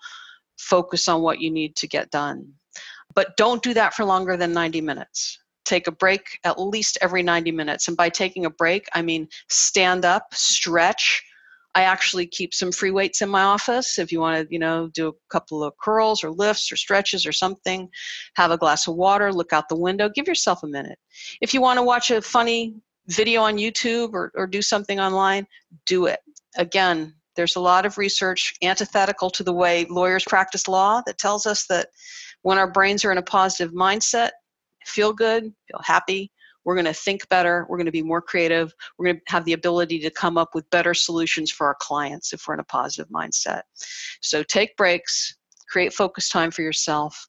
focus 0.59 1.09
on 1.09 1.23
what 1.23 1.41
you 1.41 1.51
need 1.51 1.77
to 1.77 1.87
get 1.87 2.11
done. 2.11 2.53
But 3.15 3.37
don't 3.37 3.63
do 3.63 3.73
that 3.75 3.95
for 3.95 4.05
longer 4.05 4.37
than 4.37 4.53
90 4.53 4.83
minutes 4.83 5.39
take 5.67 5.87
a 5.87 5.93
break 5.93 6.39
at 6.45 6.59
least 6.59 6.97
every 7.03 7.23
90 7.23 7.51
minutes. 7.53 7.89
And 7.89 7.97
by 7.97 8.09
taking 8.09 8.47
a 8.47 8.51
break, 8.51 8.87
I 8.95 9.03
mean 9.03 9.29
stand 9.49 10.05
up, 10.05 10.33
stretch. 10.33 11.23
I 11.75 11.83
actually 11.83 12.27
keep 12.27 12.55
some 12.55 12.73
free 12.73 12.91
weights 12.91 13.21
in 13.21 13.29
my 13.29 13.43
office. 13.43 13.99
If 13.99 14.11
you 14.11 14.19
want 14.19 14.49
to, 14.49 14.53
you 14.53 14.59
know, 14.59 14.89
do 14.95 15.09
a 15.09 15.13
couple 15.29 15.63
of 15.63 15.75
curls 15.77 16.25
or 16.25 16.31
lifts 16.31 16.73
or 16.73 16.77
stretches 16.77 17.27
or 17.27 17.33
something, 17.33 17.91
have 18.37 18.51
a 18.51 18.57
glass 18.57 18.89
of 18.89 18.95
water, 18.95 19.31
look 19.31 19.53
out 19.53 19.69
the 19.69 19.77
window, 19.77 20.09
give 20.09 20.27
yourself 20.27 20.63
a 20.63 20.67
minute. 20.67 20.99
If 21.43 21.53
you 21.53 21.61
want 21.61 21.77
to 21.77 21.83
watch 21.83 22.11
a 22.11 22.23
funny 22.23 22.77
video 23.09 23.43
on 23.43 23.59
YouTube 23.59 24.15
or, 24.15 24.33
or 24.35 24.47
do 24.47 24.63
something 24.63 24.99
online, 24.99 25.47
do 25.85 26.07
it. 26.07 26.21
Again, 26.57 27.15
There's 27.37 27.57
a 27.57 27.61
lot 27.61 27.87
of 27.87 27.99
research 27.99 28.55
antithetical 28.63 29.31
to 29.31 29.45
the 29.45 29.53
way 29.53 29.87
lawyers 29.89 30.25
practice 30.25 30.67
law 30.67 31.03
that 31.07 31.19
tells 31.19 31.47
us 31.47 31.67
that 31.67 31.89
when 32.43 32.59
our 32.59 32.71
brains 32.71 33.05
are 33.05 33.13
in 33.13 33.19
a 33.19 33.23
positive 33.23 33.73
mindset, 33.73 34.31
feel 34.87 35.13
good, 35.13 35.45
feel 35.69 35.81
happy, 35.83 36.31
we're 36.67 36.75
going 36.75 36.85
to 36.85 36.93
think 36.93 37.29
better, 37.29 37.65
we're 37.69 37.77
going 37.77 37.87
to 37.87 37.93
be 37.93 38.03
more 38.03 38.21
creative, 38.21 38.75
we're 38.99 39.07
going 39.07 39.17
to 39.17 39.33
have 39.33 39.45
the 39.45 39.53
ability 39.53 40.01
to 40.01 40.11
come 40.11 40.37
up 40.37 40.55
with 40.55 40.69
better 40.71 40.95
solutions 40.95 41.51
for 41.51 41.69
our 41.69 41.77
clients 41.81 42.33
if 42.33 42.43
we're 42.47 42.55
in 42.55 42.61
a 42.61 42.65
positive 42.65 43.09
mindset. 43.09 43.63
So 44.21 44.43
take 44.43 44.77
breaks, 44.77 45.37
create 45.69 45.95
focus 45.95 46.29
time 46.29 46.51
for 46.51 46.63
yourself, 46.63 47.29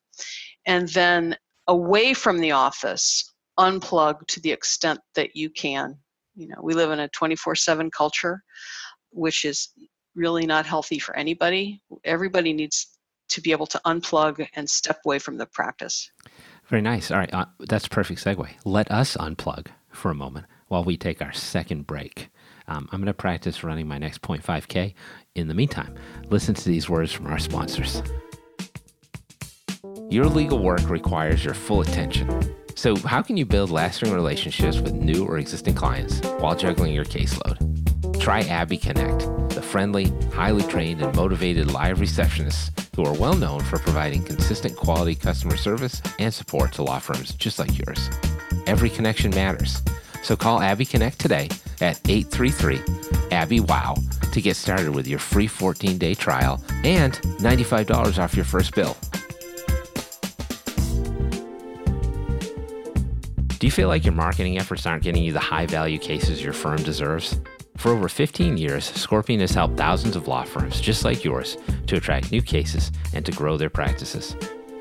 and 0.66 0.88
then 0.88 1.36
away 1.68 2.14
from 2.14 2.40
the 2.40 2.50
office, 2.50 3.32
unplug 3.60 4.26
to 4.26 4.40
the 4.40 4.50
extent 4.50 4.98
that 5.14 5.36
you 5.36 5.50
can. 5.50 5.96
You 6.34 6.48
know, 6.48 6.60
we 6.60 6.74
live 6.74 6.90
in 6.90 7.00
a 7.00 7.08
24 7.08 7.54
7 7.54 7.90
culture, 7.92 8.42
which 9.10 9.44
is 9.44 9.68
really 10.16 10.46
not 10.46 10.66
healthy 10.66 10.98
for 10.98 11.16
anybody. 11.16 11.80
Everybody 12.04 12.52
needs 12.52 12.98
to 13.28 13.40
be 13.40 13.52
able 13.52 13.66
to 13.66 13.80
unplug 13.86 14.46
and 14.54 14.68
step 14.68 14.98
away 15.04 15.18
from 15.20 15.36
the 15.36 15.46
practice. 15.46 16.10
Very 16.68 16.82
nice. 16.82 17.10
All 17.10 17.18
right, 17.18 17.32
uh, 17.32 17.46
that's 17.60 17.86
a 17.86 17.90
perfect 17.90 18.22
segue. 18.22 18.48
Let 18.64 18.90
us 18.90 19.16
unplug 19.16 19.68
for 19.90 20.10
a 20.10 20.14
moment 20.14 20.46
while 20.68 20.84
we 20.84 20.96
take 20.96 21.22
our 21.22 21.32
second 21.32 21.86
break. 21.86 22.28
Um, 22.66 22.88
I'm 22.92 23.00
going 23.00 23.06
to 23.06 23.14
practice 23.14 23.64
running 23.64 23.88
my 23.88 23.96
next 23.96 24.20
0.5K. 24.20 24.92
In 25.34 25.48
the 25.48 25.54
meantime, 25.54 25.94
listen 26.28 26.54
to 26.54 26.64
these 26.64 26.88
words 26.88 27.10
from 27.10 27.26
our 27.26 27.38
sponsors. 27.38 28.02
Your 30.10 30.26
legal 30.26 30.58
work 30.58 30.88
requires 30.90 31.44
your 31.44 31.54
full 31.54 31.80
attention. 31.80 32.54
So, 32.74 32.96
how 32.96 33.22
can 33.22 33.36
you 33.36 33.44
build 33.44 33.70
lasting 33.70 34.12
relationships 34.12 34.78
with 34.78 34.92
new 34.92 35.24
or 35.26 35.38
existing 35.38 35.74
clients 35.74 36.20
while 36.38 36.54
juggling 36.54 36.94
your 36.94 37.04
caseload? 37.04 37.77
Try 38.28 38.40
Abby 38.40 38.76
Connect, 38.76 39.20
the 39.54 39.62
friendly, 39.62 40.12
highly 40.34 40.62
trained, 40.64 41.00
and 41.00 41.16
motivated 41.16 41.72
live 41.72 41.96
receptionists 41.96 42.70
who 42.94 43.02
are 43.06 43.14
well 43.14 43.32
known 43.32 43.60
for 43.60 43.78
providing 43.78 44.22
consistent 44.22 44.76
quality 44.76 45.14
customer 45.14 45.56
service 45.56 46.02
and 46.18 46.34
support 46.34 46.72
to 46.72 46.82
law 46.82 46.98
firms 46.98 47.32
just 47.32 47.58
like 47.58 47.78
yours. 47.78 48.10
Every 48.66 48.90
connection 48.90 49.30
matters. 49.30 49.80
So 50.22 50.36
call 50.36 50.60
Abby 50.60 50.84
Connect 50.84 51.18
today 51.18 51.48
at 51.80 52.06
833 52.06 52.82
Abby 53.30 53.60
Wow 53.60 53.94
to 54.30 54.42
get 54.42 54.56
started 54.56 54.94
with 54.94 55.06
your 55.06 55.20
free 55.20 55.46
14 55.46 55.96
day 55.96 56.12
trial 56.12 56.62
and 56.84 57.14
$95 57.38 58.18
off 58.18 58.36
your 58.36 58.44
first 58.44 58.74
bill. 58.74 58.94
Do 63.58 63.66
you 63.66 63.70
feel 63.70 63.88
like 63.88 64.04
your 64.04 64.12
marketing 64.12 64.58
efforts 64.58 64.84
aren't 64.84 65.02
getting 65.02 65.22
you 65.22 65.32
the 65.32 65.40
high 65.40 65.64
value 65.64 65.98
cases 65.98 66.44
your 66.44 66.52
firm 66.52 66.82
deserves? 66.82 67.40
For 67.78 67.92
over 67.92 68.08
15 68.08 68.56
years, 68.56 68.84
Scorpion 68.84 69.38
has 69.38 69.52
helped 69.52 69.76
thousands 69.76 70.16
of 70.16 70.26
law 70.26 70.42
firms 70.42 70.80
just 70.80 71.04
like 71.04 71.22
yours 71.24 71.56
to 71.86 71.96
attract 71.96 72.32
new 72.32 72.42
cases 72.42 72.90
and 73.14 73.24
to 73.24 73.30
grow 73.30 73.56
their 73.56 73.70
practices. 73.70 74.34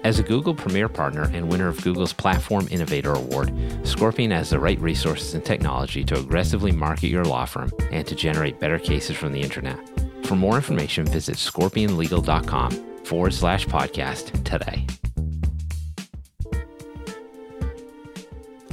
As 0.04 0.18
a 0.18 0.24
Google 0.24 0.56
Premier 0.56 0.90
Partner 0.90 1.30
and 1.32 1.48
winner 1.48 1.68
of 1.68 1.80
Google's 1.84 2.12
Platform 2.12 2.68
Innovator 2.72 3.14
Award, 3.14 3.54
Scorpion 3.84 4.32
has 4.32 4.50
the 4.50 4.58
right 4.58 4.80
resources 4.80 5.36
and 5.36 5.46
technology 5.46 6.04
to 6.06 6.18
aggressively 6.20 6.72
market 6.72 7.10
your 7.10 7.24
law 7.24 7.46
firm 7.46 7.72
and 7.92 8.06
to 8.08 8.16
generate 8.16 8.60
better 8.60 8.80
cases 8.80 9.16
from 9.16 9.32
the 9.32 9.42
internet. 9.42 9.78
For 10.26 10.36
more 10.36 10.56
information, 10.56 11.06
visit 11.06 11.36
scorpionlegal.com 11.36 12.72
forward 13.04 13.34
slash 13.34 13.68
podcast 13.68 14.44
today. 14.44 14.88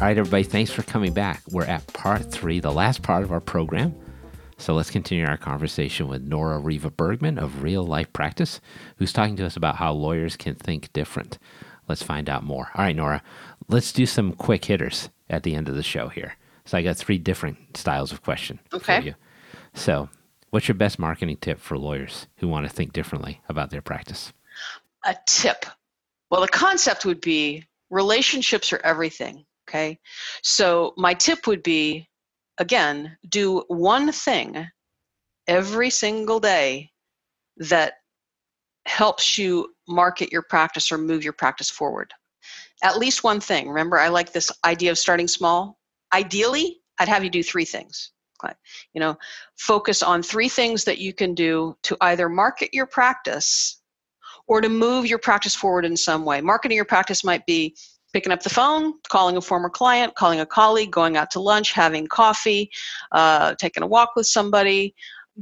All 0.00 0.08
right, 0.08 0.16
everybody, 0.16 0.44
thanks 0.44 0.70
for 0.70 0.82
coming 0.82 1.12
back. 1.12 1.42
We're 1.50 1.64
at 1.64 1.86
part 1.92 2.32
three, 2.32 2.60
the 2.60 2.72
last 2.72 3.02
part 3.02 3.22
of 3.22 3.30
our 3.30 3.40
program. 3.40 3.94
So 4.56 4.74
let's 4.74 4.90
continue 4.90 5.26
our 5.26 5.36
conversation 5.36 6.08
with 6.08 6.22
Nora 6.22 6.58
Riva 6.58 6.90
Bergman 6.90 7.38
of 7.38 7.62
Real 7.62 7.84
Life 7.84 8.12
Practice, 8.12 8.60
who's 8.96 9.12
talking 9.12 9.36
to 9.36 9.46
us 9.46 9.56
about 9.56 9.76
how 9.76 9.92
lawyers 9.92 10.36
can 10.36 10.54
think 10.54 10.92
different. 10.92 11.38
Let's 11.88 12.02
find 12.02 12.30
out 12.30 12.44
more. 12.44 12.70
All 12.74 12.84
right, 12.84 12.96
Nora, 12.96 13.22
let's 13.68 13.92
do 13.92 14.06
some 14.06 14.32
quick 14.32 14.64
hitters 14.64 15.10
at 15.28 15.42
the 15.42 15.54
end 15.54 15.68
of 15.68 15.74
the 15.74 15.82
show 15.82 16.08
here. 16.08 16.36
So 16.66 16.78
I 16.78 16.82
got 16.82 16.96
three 16.96 17.18
different 17.18 17.76
styles 17.76 18.12
of 18.12 18.22
question 18.22 18.60
okay. 18.72 19.00
for 19.00 19.06
you. 19.06 19.14
So, 19.74 20.08
what's 20.50 20.68
your 20.68 20.76
best 20.76 20.98
marketing 20.98 21.38
tip 21.40 21.58
for 21.58 21.76
lawyers 21.76 22.26
who 22.36 22.48
want 22.48 22.66
to 22.66 22.72
think 22.72 22.92
differently 22.92 23.42
about 23.48 23.70
their 23.70 23.82
practice? 23.82 24.32
A 25.04 25.16
tip. 25.26 25.66
Well, 26.30 26.40
the 26.40 26.48
concept 26.48 27.04
would 27.04 27.20
be 27.20 27.64
relationships 27.90 28.72
are 28.72 28.80
everything. 28.84 29.44
Okay. 29.68 29.98
So, 30.42 30.94
my 30.96 31.12
tip 31.12 31.46
would 31.46 31.62
be 31.62 32.08
again, 32.58 33.16
do 33.28 33.64
one 33.68 34.12
thing 34.12 34.66
every 35.46 35.90
single 35.90 36.40
day 36.40 36.90
that 37.56 37.94
helps 38.86 39.38
you 39.38 39.74
market 39.88 40.32
your 40.32 40.42
practice 40.42 40.90
or 40.92 40.98
move 40.98 41.24
your 41.24 41.32
practice 41.32 41.70
forward. 41.70 42.12
At 42.82 42.98
least 42.98 43.24
one 43.24 43.40
thing. 43.40 43.68
Remember, 43.68 43.98
I 43.98 44.08
like 44.08 44.32
this 44.32 44.50
idea 44.64 44.90
of 44.90 44.98
starting 44.98 45.28
small. 45.28 45.78
Ideally, 46.12 46.80
I'd 46.98 47.08
have 47.08 47.24
you 47.24 47.30
do 47.30 47.42
three 47.42 47.64
things. 47.64 48.10
You 48.92 49.00
know, 49.00 49.16
focus 49.56 50.02
on 50.02 50.22
three 50.22 50.50
things 50.50 50.84
that 50.84 50.98
you 50.98 51.14
can 51.14 51.34
do 51.34 51.78
to 51.84 51.96
either 52.02 52.28
market 52.28 52.74
your 52.74 52.84
practice 52.84 53.80
or 54.46 54.60
to 54.60 54.68
move 54.68 55.06
your 55.06 55.18
practice 55.18 55.54
forward 55.54 55.86
in 55.86 55.96
some 55.96 56.26
way. 56.26 56.42
Marketing 56.42 56.76
your 56.76 56.84
practice 56.84 57.24
might 57.24 57.46
be 57.46 57.74
picking 58.14 58.32
up 58.32 58.44
the 58.44 58.48
phone, 58.48 58.94
calling 59.10 59.36
a 59.36 59.40
former 59.40 59.68
client, 59.68 60.14
calling 60.14 60.38
a 60.38 60.46
colleague, 60.46 60.92
going 60.92 61.16
out 61.16 61.32
to 61.32 61.40
lunch, 61.40 61.72
having 61.72 62.06
coffee, 62.06 62.70
uh, 63.10 63.56
taking 63.56 63.82
a 63.82 63.86
walk 63.86 64.10
with 64.14 64.26
somebody, 64.26 64.94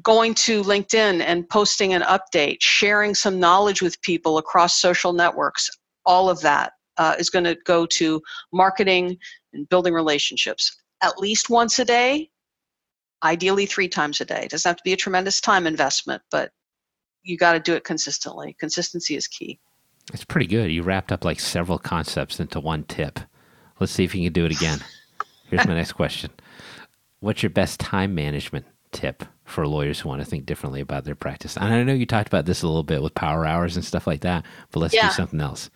going 0.03 0.33
to 0.35 0.63
LinkedIn 0.63 1.21
and 1.21 1.47
posting 1.51 1.93
an 1.93 2.01
update, 2.03 2.57
sharing 2.61 3.15
some 3.15 3.39
knowledge 3.39 3.83
with 3.83 4.01
people 4.01 4.39
across 4.39 4.81
social 4.81 5.13
networks. 5.13 5.69
All 6.07 6.31
of 6.31 6.41
that 6.41 6.73
uh, 6.97 7.15
is 7.19 7.29
going 7.29 7.45
to 7.45 7.59
go 7.67 7.85
to 7.85 8.23
marketing 8.55 9.19
and 9.53 9.69
building 9.69 9.93
relationships 9.93 10.75
at 11.03 11.19
least 11.19 11.51
once 11.51 11.79
a 11.79 11.85
day, 11.85 12.31
ideally 13.23 13.67
three 13.67 13.89
times 13.89 14.23
a 14.23 14.25
day. 14.25 14.45
It 14.45 14.51
doesn't 14.51 14.69
have 14.69 14.77
to 14.79 14.83
be 14.83 14.95
a 14.95 14.97
tremendous 14.97 15.43
time 15.43 15.67
investment, 15.67 16.23
but 16.31 16.51
you 17.23 17.37
got 17.37 17.53
to 17.53 17.61
do 17.61 17.75
it 17.75 17.85
consistently. 17.85 18.57
Consistency 18.59 19.15
is 19.15 19.29
key. 19.29 19.61
It's 20.13 20.25
pretty 20.25 20.47
good. 20.47 20.71
You 20.71 20.83
wrapped 20.83 21.13
up 21.13 21.25
like 21.25 21.41
several 21.41 21.79
concepts 21.79 22.41
into 22.41 22.61
one 22.61 22.85
tip. 22.85 23.21
Let's 23.79 23.93
see 23.93 24.05
if 24.05 24.15
you 24.15 24.25
can 24.25 24.33
do 24.33 24.45
it 24.45 24.53
again. 24.53 24.79
Here's 25.51 25.67
my 25.67 25.75
next 25.75 25.93
question 25.93 26.31
What's 27.21 27.43
your 27.43 27.51
best 27.51 27.79
time 27.79 28.15
management 28.15 28.67
tip 28.91 29.25
for 29.45 29.67
lawyers 29.67 30.01
who 30.01 30.09
want 30.09 30.21
to 30.21 30.25
think 30.25 30.47
differently 30.47 30.81
about 30.81 31.05
their 31.05 31.15
practice? 31.15 31.57
And 31.57 31.73
I 31.73 31.83
know 31.83 31.93
you 31.93 32.07
talked 32.07 32.29
about 32.29 32.47
this 32.47 32.63
a 32.63 32.67
little 32.67 32.83
bit 32.83 33.03
with 33.03 33.15
power 33.15 33.47
hours 33.47 33.77
and 33.77 33.85
stuff 33.85 34.07
like 34.07 34.23
that, 34.23 34.45
but 34.71 34.81
let's 34.81 34.95
yeah. 34.95 35.09
do 35.09 35.15
something 35.15 35.41
else. 35.41 35.71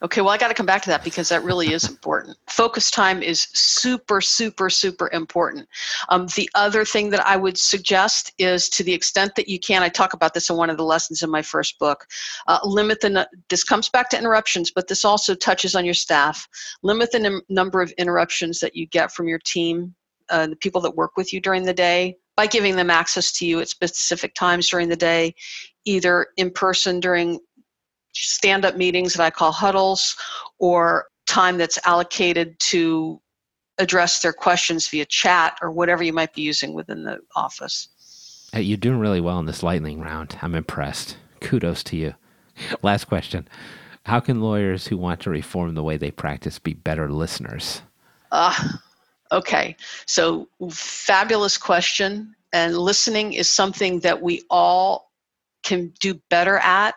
Okay, 0.00 0.20
well, 0.20 0.30
I 0.30 0.38
got 0.38 0.48
to 0.48 0.54
come 0.54 0.66
back 0.66 0.82
to 0.82 0.90
that 0.90 1.02
because 1.02 1.28
that 1.28 1.42
really 1.42 1.72
is 1.72 1.88
important. 1.88 2.36
Focus 2.48 2.90
time 2.90 3.20
is 3.20 3.48
super, 3.52 4.20
super, 4.20 4.70
super 4.70 5.10
important. 5.12 5.68
Um, 6.08 6.26
the 6.36 6.48
other 6.54 6.84
thing 6.84 7.10
that 7.10 7.26
I 7.26 7.36
would 7.36 7.58
suggest 7.58 8.32
is 8.38 8.68
to 8.70 8.84
the 8.84 8.92
extent 8.92 9.32
that 9.34 9.48
you 9.48 9.58
can, 9.58 9.82
I 9.82 9.88
talk 9.88 10.12
about 10.12 10.34
this 10.34 10.50
in 10.50 10.56
one 10.56 10.70
of 10.70 10.76
the 10.76 10.84
lessons 10.84 11.22
in 11.22 11.30
my 11.30 11.42
first 11.42 11.80
book, 11.80 12.06
uh, 12.46 12.60
limit 12.62 13.00
the, 13.00 13.28
this 13.48 13.64
comes 13.64 13.88
back 13.88 14.08
to 14.10 14.18
interruptions, 14.18 14.70
but 14.70 14.86
this 14.86 15.04
also 15.04 15.34
touches 15.34 15.74
on 15.74 15.84
your 15.84 15.94
staff. 15.94 16.46
Limit 16.82 17.10
the 17.10 17.18
num- 17.18 17.42
number 17.48 17.82
of 17.82 17.90
interruptions 17.98 18.60
that 18.60 18.76
you 18.76 18.86
get 18.86 19.10
from 19.10 19.26
your 19.26 19.40
team, 19.40 19.94
uh, 20.30 20.46
the 20.46 20.56
people 20.56 20.80
that 20.82 20.94
work 20.94 21.16
with 21.16 21.32
you 21.32 21.40
during 21.40 21.64
the 21.64 21.74
day, 21.74 22.16
by 22.36 22.46
giving 22.46 22.76
them 22.76 22.88
access 22.88 23.32
to 23.32 23.44
you 23.44 23.58
at 23.60 23.68
specific 23.68 24.32
times 24.34 24.68
during 24.68 24.88
the 24.88 24.94
day, 24.94 25.34
either 25.84 26.28
in 26.36 26.52
person 26.52 27.00
during 27.00 27.40
stand 28.26 28.64
up 28.64 28.76
meetings 28.76 29.14
that 29.14 29.22
I 29.22 29.30
call 29.30 29.52
huddles 29.52 30.16
or 30.58 31.06
time 31.26 31.58
that's 31.58 31.78
allocated 31.86 32.58
to 32.58 33.20
address 33.78 34.22
their 34.22 34.32
questions 34.32 34.88
via 34.88 35.04
chat 35.04 35.56
or 35.62 35.70
whatever 35.70 36.02
you 36.02 36.12
might 36.12 36.34
be 36.34 36.42
using 36.42 36.74
within 36.74 37.04
the 37.04 37.20
office. 37.36 37.88
Hey, 38.52 38.62
you're 38.62 38.76
doing 38.76 38.98
really 38.98 39.20
well 39.20 39.38
in 39.38 39.46
this 39.46 39.62
lightning 39.62 40.00
round. 40.00 40.36
I'm 40.42 40.54
impressed. 40.54 41.16
Kudos 41.40 41.84
to 41.84 41.96
you. 41.96 42.14
Last 42.82 43.04
question. 43.04 43.46
How 44.06 44.20
can 44.20 44.40
lawyers 44.40 44.86
who 44.86 44.96
want 44.96 45.20
to 45.20 45.30
reform 45.30 45.74
the 45.74 45.82
way 45.82 45.96
they 45.96 46.10
practice 46.10 46.58
be 46.58 46.74
better 46.74 47.12
listeners? 47.12 47.82
Uh, 48.32 48.54
okay. 49.30 49.76
So, 50.06 50.48
fabulous 50.70 51.58
question. 51.58 52.34
And 52.54 52.78
listening 52.78 53.34
is 53.34 53.50
something 53.50 54.00
that 54.00 54.22
we 54.22 54.42
all 54.48 55.07
can 55.62 55.92
do 56.00 56.20
better 56.30 56.58
at. 56.58 56.94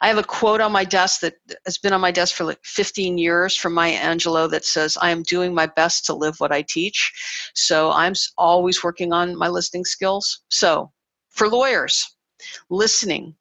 I 0.00 0.08
have 0.08 0.18
a 0.18 0.22
quote 0.22 0.60
on 0.60 0.72
my 0.72 0.84
desk 0.84 1.20
that 1.20 1.34
has 1.64 1.78
been 1.78 1.92
on 1.92 2.00
my 2.00 2.10
desk 2.10 2.34
for 2.34 2.44
like 2.44 2.60
15 2.64 3.18
years 3.18 3.56
from 3.56 3.74
Maya 3.74 3.98
Angelou 3.98 4.50
that 4.50 4.64
says, 4.64 4.96
I 5.00 5.10
am 5.10 5.22
doing 5.22 5.54
my 5.54 5.66
best 5.66 6.04
to 6.06 6.14
live 6.14 6.36
what 6.38 6.52
I 6.52 6.62
teach. 6.62 7.12
So 7.54 7.90
I'm 7.90 8.14
always 8.38 8.82
working 8.82 9.12
on 9.12 9.36
my 9.36 9.48
listening 9.48 9.84
skills. 9.84 10.42
So 10.48 10.90
for 11.30 11.48
lawyers, 11.48 12.16
listening, 12.70 13.34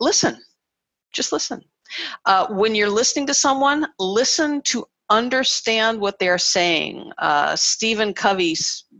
listen, 0.00 0.36
just 1.12 1.32
listen. 1.32 1.62
Uh, 2.24 2.46
when 2.48 2.74
you're 2.74 2.90
listening 2.90 3.26
to 3.26 3.34
someone, 3.34 3.86
listen 3.98 4.62
to 4.62 4.86
understand 5.10 6.00
what 6.00 6.18
they're 6.18 6.38
saying. 6.38 7.10
Uh, 7.18 7.56
Stephen 7.56 8.14
Covey 8.14 8.56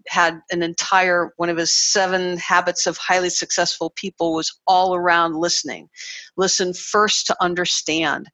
had 0.09 0.41
an 0.51 0.63
entire 0.63 1.33
one 1.37 1.49
of 1.49 1.57
his 1.57 1.73
seven 1.73 2.37
habits 2.37 2.87
of 2.87 2.97
highly 2.97 3.31
successful 3.31 3.91
people 3.97 4.35
was 4.35 4.53
all 4.67 4.95
around 4.95 5.37
listening. 5.37 5.89
Listen 6.37 6.75
first 6.75 7.27
to 7.29 7.37
understand. 7.41 8.29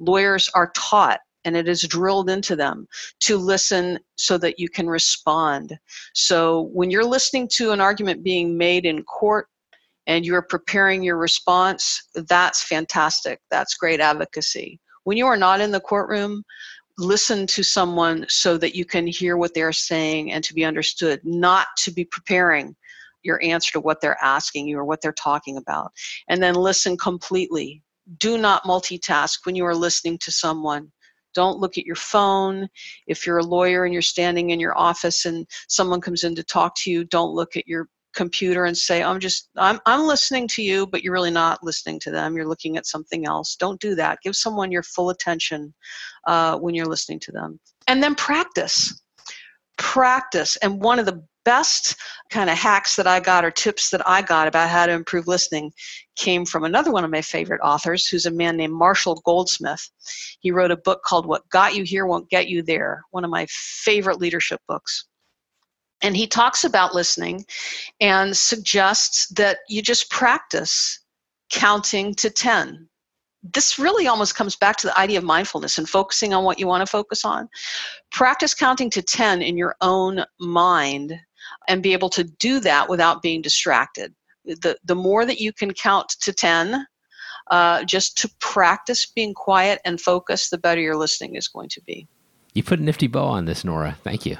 Lawyers 0.00 0.50
are 0.54 0.72
taught 0.74 1.20
and 1.44 1.56
it 1.56 1.68
is 1.68 1.82
drilled 1.82 2.28
into 2.28 2.56
them 2.56 2.86
to 3.20 3.36
listen 3.36 3.98
so 4.16 4.36
that 4.38 4.58
you 4.58 4.68
can 4.68 4.88
respond. 4.88 5.78
So 6.14 6.68
when 6.72 6.90
you're 6.90 7.04
listening 7.04 7.48
to 7.54 7.70
an 7.70 7.80
argument 7.80 8.24
being 8.24 8.58
made 8.58 8.84
in 8.84 9.02
court 9.04 9.46
and 10.06 10.26
you're 10.26 10.42
preparing 10.42 11.02
your 11.02 11.16
response, 11.16 12.02
that's 12.14 12.62
fantastic. 12.64 13.40
That's 13.50 13.76
great 13.76 14.00
advocacy. 14.00 14.80
When 15.04 15.16
you 15.16 15.26
are 15.26 15.36
not 15.36 15.60
in 15.60 15.70
the 15.70 15.80
courtroom, 15.80 16.42
listen 17.00 17.46
to 17.48 17.62
someone 17.62 18.26
so 18.28 18.58
that 18.58 18.74
you 18.74 18.84
can 18.84 19.06
hear 19.06 19.36
what 19.36 19.54
they're 19.54 19.72
saying 19.72 20.32
and 20.32 20.44
to 20.44 20.54
be 20.54 20.64
understood, 20.64 21.20
not 21.24 21.68
to 21.78 21.90
be 21.90 22.04
preparing 22.04 22.76
your 23.22 23.42
answer 23.42 23.72
to 23.72 23.80
what 23.80 24.00
they're 24.00 24.22
asking 24.22 24.68
you 24.68 24.78
or 24.78 24.84
what 24.84 25.00
they're 25.00 25.12
talking 25.12 25.56
about. 25.56 25.92
And 26.28 26.42
then 26.42 26.54
listen 26.54 26.96
completely. 26.96 27.82
Do 28.18 28.38
not 28.38 28.64
multitask 28.64 29.38
when 29.44 29.54
you 29.54 29.64
are 29.66 29.74
listening 29.74 30.18
to 30.18 30.32
someone. 30.32 30.90
Don't 31.34 31.58
look 31.58 31.78
at 31.78 31.86
your 31.86 31.96
phone. 31.96 32.68
If 33.06 33.26
you're 33.26 33.38
a 33.38 33.44
lawyer 33.44 33.84
and 33.84 33.92
you're 33.92 34.02
standing 34.02 34.50
in 34.50 34.60
your 34.60 34.76
office 34.76 35.26
and 35.26 35.46
someone 35.68 36.00
comes 36.00 36.24
in 36.24 36.34
to 36.34 36.42
talk 36.42 36.74
to 36.78 36.90
you, 36.90 37.04
don't 37.04 37.34
look 37.34 37.56
at 37.56 37.68
your 37.68 37.88
computer 38.14 38.64
and 38.64 38.76
say 38.76 39.02
i'm 39.02 39.20
just 39.20 39.48
i'm 39.56 39.78
i'm 39.86 40.06
listening 40.06 40.48
to 40.48 40.62
you 40.62 40.86
but 40.86 41.02
you're 41.02 41.12
really 41.12 41.30
not 41.30 41.62
listening 41.62 42.00
to 42.00 42.10
them. 42.10 42.36
You're 42.36 42.48
looking 42.48 42.76
at 42.76 42.86
something 42.86 43.26
else. 43.26 43.56
Don't 43.56 43.80
do 43.80 43.94
that. 43.94 44.18
Give 44.22 44.36
someone 44.36 44.72
your 44.72 44.82
full 44.82 45.10
attention 45.10 45.72
uh, 46.26 46.58
when 46.58 46.74
you're 46.74 46.86
listening 46.86 47.20
to 47.20 47.32
them. 47.32 47.60
And 47.86 48.02
then 48.02 48.14
practice. 48.14 49.00
Practice. 49.78 50.56
And 50.56 50.82
one 50.82 50.98
of 50.98 51.06
the 51.06 51.22
best 51.46 51.96
kind 52.28 52.50
of 52.50 52.58
hacks 52.58 52.96
that 52.96 53.06
i 53.06 53.18
got 53.18 53.46
or 53.46 53.50
tips 53.50 53.88
that 53.88 54.06
i 54.06 54.20
got 54.20 54.46
about 54.46 54.68
how 54.68 54.84
to 54.84 54.92
improve 54.92 55.26
listening 55.26 55.72
came 56.14 56.44
from 56.44 56.64
another 56.64 56.92
one 56.92 57.02
of 57.02 57.10
my 57.10 57.22
favorite 57.22 57.62
authors 57.64 58.06
who's 58.06 58.26
a 58.26 58.30
man 58.30 58.58
named 58.58 58.74
marshall 58.74 59.22
goldsmith. 59.24 59.90
He 60.40 60.50
wrote 60.50 60.70
a 60.70 60.76
book 60.76 61.02
called 61.02 61.24
what 61.24 61.48
got 61.48 61.74
you 61.74 61.82
here 61.82 62.04
won't 62.04 62.28
get 62.28 62.48
you 62.48 62.62
there 62.62 63.02
one 63.10 63.24
of 63.24 63.30
my 63.30 63.46
favorite 63.48 64.20
leadership 64.20 64.60
books 64.68 65.06
and 66.02 66.16
he 66.16 66.26
talks 66.26 66.64
about 66.64 66.94
listening 66.94 67.44
and 68.00 68.36
suggests 68.36 69.28
that 69.28 69.58
you 69.68 69.82
just 69.82 70.10
practice 70.10 71.00
counting 71.50 72.14
to 72.14 72.30
10. 72.30 72.88
This 73.42 73.78
really 73.78 74.06
almost 74.06 74.34
comes 74.34 74.56
back 74.56 74.76
to 74.78 74.86
the 74.86 74.98
idea 74.98 75.18
of 75.18 75.24
mindfulness 75.24 75.78
and 75.78 75.88
focusing 75.88 76.34
on 76.34 76.44
what 76.44 76.58
you 76.58 76.66
want 76.66 76.82
to 76.82 76.90
focus 76.90 77.24
on. 77.24 77.48
Practice 78.12 78.54
counting 78.54 78.90
to 78.90 79.02
10 79.02 79.42
in 79.42 79.56
your 79.56 79.76
own 79.80 80.24
mind 80.38 81.18
and 81.68 81.82
be 81.82 81.92
able 81.92 82.10
to 82.10 82.24
do 82.24 82.60
that 82.60 82.88
without 82.88 83.22
being 83.22 83.40
distracted. 83.40 84.14
The, 84.44 84.76
the 84.84 84.94
more 84.94 85.24
that 85.24 85.40
you 85.40 85.52
can 85.52 85.72
count 85.72 86.10
to 86.20 86.32
10, 86.32 86.86
uh, 87.50 87.84
just 87.84 88.16
to 88.18 88.30
practice 88.40 89.06
being 89.06 89.34
quiet 89.34 89.80
and 89.84 90.00
focused, 90.00 90.50
the 90.50 90.58
better 90.58 90.80
your 90.80 90.96
listening 90.96 91.34
is 91.34 91.48
going 91.48 91.68
to 91.70 91.80
be. 91.82 92.06
You 92.54 92.62
put 92.62 92.78
a 92.78 92.82
nifty 92.82 93.06
bow 93.06 93.24
on 93.24 93.44
this, 93.44 93.64
Nora. 93.64 93.96
Thank 94.02 94.26
you. 94.26 94.38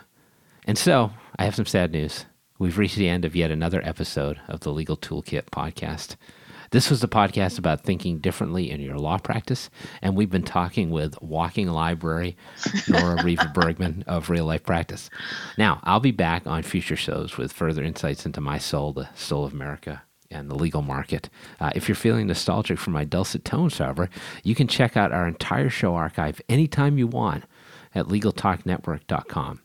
And 0.67 0.79
so, 0.79 1.13
I 1.39 1.45
have 1.45 1.55
some 1.55 1.67
sad 1.67 1.93
news. 1.93 2.27
We've 2.59 2.79
reached 2.79 2.97
the 2.97 3.09
end 3.09 3.25
of 3.25 3.35
yet 3.35 3.51
another 3.51 3.81
episode 3.85 4.41
of 4.47 4.61
the 4.61 4.71
Legal 4.71 4.97
Toolkit 4.97 5.45
podcast. 5.47 6.17
This 6.71 6.89
was 6.89 7.01
the 7.01 7.09
podcast 7.09 7.59
about 7.59 7.81
thinking 7.81 8.19
differently 8.19 8.71
in 8.71 8.81
your 8.81 8.99
law 8.99 9.19
practice, 9.19 9.71
and 10.03 10.15
we've 10.15 10.31
been 10.31 10.45
talking 10.45 10.91
with 10.91 11.21
walking 11.21 11.67
library 11.69 12.37
Nora 12.87 13.23
Riva 13.25 13.51
Bergman 13.53 14.05
of 14.07 14.31
Real 14.31 14.45
Life 14.45 14.63
Practice. 14.63 15.11
Now, 15.59 15.81
I'll 15.83 15.99
be 15.99 16.13
back 16.13 16.47
on 16.47 16.63
future 16.63 16.95
shows 16.95 17.37
with 17.37 17.53
further 17.53 17.83
insights 17.83 18.25
into 18.25 18.41
my 18.41 18.59
soul, 18.59 18.93
the 18.93 19.09
soul 19.17 19.45
of 19.45 19.53
America, 19.53 20.03
and 20.31 20.49
the 20.49 20.55
legal 20.55 20.83
market. 20.83 21.29
Uh, 21.59 21.71
if 21.75 21.89
you're 21.89 21.97
feeling 21.97 22.29
nostalgic 22.29 22.79
for 22.79 22.91
my 22.91 23.05
dulcet 23.05 23.45
tones, 23.45 23.79
however, 23.79 24.09
you 24.45 24.55
can 24.55 24.69
check 24.69 24.97
out 24.97 25.11
our 25.11 25.27
entire 25.27 25.71
show 25.71 25.97
archive 25.97 26.41
anytime 26.49 26.99
you 26.99 27.09
want 27.09 27.45
at 27.97 28.07
LegalTalkNetwork.com. 28.07 29.61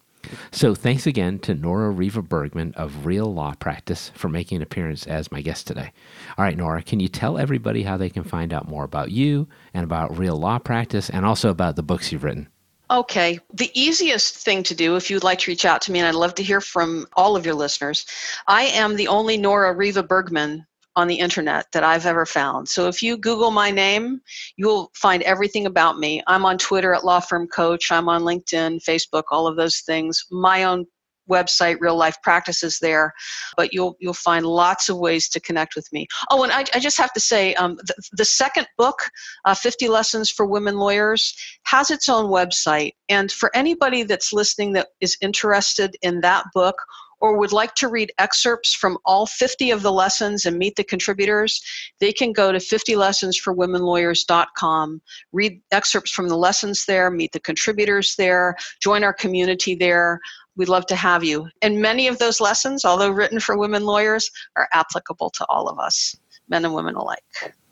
So 0.51 0.75
thanks 0.75 1.07
again 1.07 1.39
to 1.39 1.53
Nora 1.53 1.89
Riva 1.89 2.21
Bergman 2.21 2.73
of 2.75 3.05
Real 3.05 3.33
Law 3.33 3.53
Practice 3.53 4.11
for 4.15 4.29
making 4.29 4.57
an 4.57 4.61
appearance 4.61 5.05
as 5.07 5.31
my 5.31 5.41
guest 5.41 5.67
today. 5.67 5.91
All 6.37 6.45
right, 6.45 6.57
Nora, 6.57 6.81
can 6.81 6.99
you 6.99 7.07
tell 7.07 7.37
everybody 7.37 7.83
how 7.83 7.97
they 7.97 8.09
can 8.09 8.23
find 8.23 8.53
out 8.53 8.67
more 8.67 8.83
about 8.83 9.11
you 9.11 9.47
and 9.73 9.83
about 9.83 10.17
Real 10.17 10.37
Law 10.37 10.59
Practice 10.59 11.09
and 11.09 11.25
also 11.25 11.49
about 11.49 11.75
the 11.75 11.83
books 11.83 12.11
you've 12.11 12.23
written? 12.23 12.49
Okay. 12.91 13.39
The 13.53 13.71
easiest 13.73 14.35
thing 14.35 14.61
to 14.63 14.75
do, 14.75 14.95
if 14.95 15.09
you'd 15.09 15.23
like 15.23 15.39
to 15.39 15.51
reach 15.51 15.65
out 15.65 15.81
to 15.83 15.91
me, 15.91 15.99
and 15.99 16.07
I'd 16.07 16.15
love 16.15 16.35
to 16.35 16.43
hear 16.43 16.61
from 16.61 17.07
all 17.13 17.35
of 17.35 17.45
your 17.45 17.55
listeners, 17.55 18.05
I 18.47 18.63
am 18.63 18.95
the 18.95 19.07
only 19.07 19.37
Nora 19.37 19.73
Riva 19.73 20.03
Bergman 20.03 20.65
on 20.95 21.07
the 21.07 21.15
internet 21.15 21.65
that 21.73 21.83
I've 21.83 22.05
ever 22.05 22.25
found. 22.25 22.67
So 22.67 22.87
if 22.87 23.03
you 23.03 23.17
Google 23.17 23.51
my 23.51 23.71
name, 23.71 24.21
you'll 24.57 24.91
find 24.95 25.23
everything 25.23 25.65
about 25.65 25.99
me. 25.99 26.21
I'm 26.27 26.45
on 26.45 26.57
Twitter 26.57 26.93
at 26.93 27.05
Law 27.05 27.19
Firm 27.19 27.47
Coach. 27.47 27.91
I'm 27.91 28.09
on 28.09 28.21
LinkedIn, 28.23 28.83
Facebook, 28.83 29.23
all 29.31 29.47
of 29.47 29.57
those 29.57 29.79
things. 29.79 30.23
My 30.31 30.63
own 30.63 30.85
website 31.29 31.77
real 31.79 31.95
life 31.95 32.15
practices 32.21 32.79
there 32.79 33.13
but 33.57 33.73
you'll 33.73 33.95
you'll 33.99 34.13
find 34.13 34.45
lots 34.45 34.89
of 34.89 34.97
ways 34.97 35.27
to 35.29 35.39
connect 35.39 35.75
with 35.75 35.87
me 35.91 36.07
oh 36.29 36.43
and 36.43 36.51
i, 36.51 36.63
I 36.73 36.79
just 36.79 36.97
have 36.97 37.13
to 37.13 37.19
say 37.19 37.53
um, 37.55 37.77
the, 37.77 37.95
the 38.13 38.25
second 38.25 38.67
book 38.77 38.99
uh, 39.45 39.55
50 39.55 39.87
lessons 39.87 40.29
for 40.29 40.45
women 40.45 40.75
lawyers 40.75 41.35
has 41.63 41.89
its 41.89 42.09
own 42.09 42.25
website 42.25 42.91
and 43.09 43.31
for 43.31 43.49
anybody 43.55 44.03
that's 44.03 44.33
listening 44.33 44.73
that 44.73 44.89
is 45.01 45.17
interested 45.21 45.95
in 46.01 46.21
that 46.21 46.45
book 46.53 46.75
or 47.19 47.37
would 47.37 47.51
like 47.51 47.75
to 47.75 47.87
read 47.87 48.11
excerpts 48.17 48.73
from 48.73 48.97
all 49.05 49.25
50 49.25 49.71
of 49.71 49.81
the 49.81 49.91
lessons 49.91 50.45
and 50.45 50.57
meet 50.57 50.75
the 50.75 50.83
contributors, 50.83 51.61
they 51.99 52.11
can 52.11 52.33
go 52.33 52.51
to 52.51 52.57
50lessonsforwomenlawyers.com, 52.57 55.01
read 55.31 55.61
excerpts 55.71 56.11
from 56.11 56.29
the 56.29 56.37
lessons 56.37 56.85
there, 56.85 57.09
meet 57.09 57.31
the 57.31 57.39
contributors 57.39 58.15
there, 58.17 58.55
join 58.81 59.03
our 59.03 59.13
community 59.13 59.75
there. 59.75 60.19
We'd 60.57 60.69
love 60.69 60.85
to 60.87 60.95
have 60.95 61.23
you. 61.23 61.47
And 61.61 61.81
many 61.81 62.07
of 62.07 62.19
those 62.19 62.39
lessons, 62.39 62.85
although 62.85 63.09
written 63.09 63.39
for 63.39 63.57
women 63.57 63.83
lawyers, 63.83 64.29
are 64.55 64.69
applicable 64.73 65.29
to 65.31 65.45
all 65.49 65.67
of 65.67 65.79
us, 65.79 66.15
men 66.47 66.63
and 66.63 66.73
women 66.73 66.95
alike. 66.95 67.23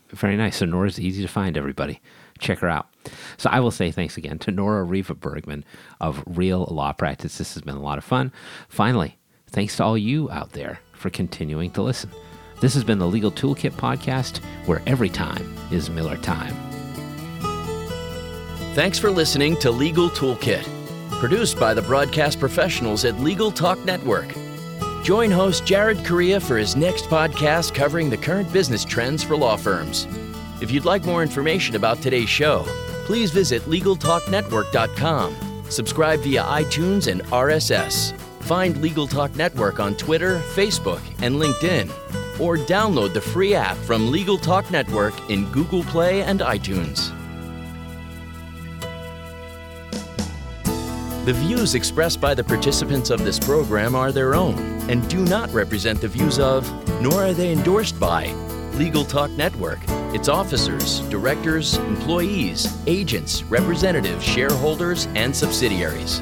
Very 0.10 0.38
nice. 0.38 0.58
So 0.58 0.66
Nora's 0.66 1.00
easy 1.00 1.22
to 1.22 1.28
find, 1.28 1.58
everybody. 1.58 2.02
Check 2.40 2.60
her 2.60 2.70
out. 2.70 2.88
So 3.38 3.50
I 3.50 3.60
will 3.60 3.72
say 3.72 3.92
thanks 3.92 4.18
again 4.18 4.40
to 4.40 4.52
Nora 4.52 4.84
Riva 4.84 5.16
Bergman 5.16 5.64
of 6.02 6.24
Real 6.28 6.68
Law 6.70 6.94
Practice. 6.94 7.38
This 7.38 7.54
has 7.54 7.64
been 7.64 7.76
a 7.76 7.82
lot 7.82 7.98
of 7.98 8.04
fun. 8.04 8.32
Finally, 8.70 9.18
Thanks 9.54 9.78
to 9.78 9.84
all 9.84 9.98
you 9.98 10.32
out 10.32 10.52
there 10.54 10.80
for 10.94 11.12
continuing 11.12 11.70
to 11.72 11.84
listen. 11.84 12.10
This 12.60 12.74
has 12.74 12.84
been 12.84 12.98
the 12.98 13.08
Legal 13.08 13.32
Toolkit 13.32 13.74
Podcast, 13.74 14.40
where 14.66 14.82
every 14.88 15.10
time 15.10 15.56
is 15.70 15.92
Miller 15.92 16.18
time. 16.18 16.56
Thanks 18.74 18.98
for 18.98 19.12
listening 19.12 19.56
to 19.58 19.70
Legal 19.70 20.10
Toolkit, 20.10 20.64
produced 21.20 21.60
by 21.60 21.76
the 21.76 21.84
broadcast 21.84 22.40
professionals 22.40 23.06
at 23.06 23.20
Legal 23.20 23.52
Talk 23.52 23.78
Network. 23.86 24.34
Join 25.04 25.30
host 25.30 25.68
Jared 25.68 26.04
Correia 26.04 26.40
for 26.40 26.58
his 26.58 26.76
next 26.76 27.06
podcast 27.06 27.76
covering 27.76 28.10
the 28.10 28.18
current 28.18 28.52
business 28.52 28.84
trends 28.84 29.22
for 29.22 29.38
law 29.38 29.56
firms. 29.56 30.08
If 30.64 30.72
you'd 30.72 30.86
like 30.86 31.06
more 31.06 31.22
information 31.22 31.76
about 31.76 32.02
today's 32.02 32.30
show, 32.30 32.64
please 33.06 33.30
visit 33.30 33.62
LegalTalkNetwork.com. 33.64 35.66
Subscribe 35.70 36.22
via 36.22 36.42
iTunes 36.42 37.12
and 37.12 37.22
RSS. 37.26 38.20
Find 38.44 38.82
Legal 38.82 39.08
Talk 39.08 39.36
Network 39.38 39.80
on 39.80 39.96
Twitter, 39.96 40.40
Facebook, 40.54 41.02
and 41.22 41.36
LinkedIn, 41.36 41.90
or 42.42 42.58
download 42.58 43.14
the 43.14 43.22
free 43.22 43.56
app 43.56 43.78
from 43.78 44.12
Legal 44.12 44.38
Talk 44.38 44.70
Network 44.70 45.14
in 45.30 45.50
Google 45.54 45.82
Play 45.84 46.24
and 46.24 46.42
iTunes. 46.42 47.12
The 51.24 51.32
views 51.32 51.74
expressed 51.74 52.20
by 52.20 52.34
the 52.34 52.44
participants 52.44 53.10
of 53.10 53.24
this 53.24 53.40
program 53.40 53.96
are 53.96 54.12
their 54.12 54.36
own 54.36 54.60
and 54.90 55.10
do 55.10 55.24
not 55.24 55.50
represent 55.54 56.02
the 56.02 56.10
views 56.10 56.38
of, 56.38 56.70
nor 57.02 57.24
are 57.24 57.34
they 57.34 57.54
endorsed 57.54 57.98
by, 57.98 58.28
Legal 58.74 59.06
Talk 59.06 59.32
Network, 59.32 59.80
its 60.14 60.28
officers, 60.28 61.00
directors, 61.10 61.78
employees, 61.78 62.78
agents, 62.88 63.44
representatives, 63.44 64.22
shareholders, 64.22 65.08
and 65.16 65.34
subsidiaries. 65.34 66.22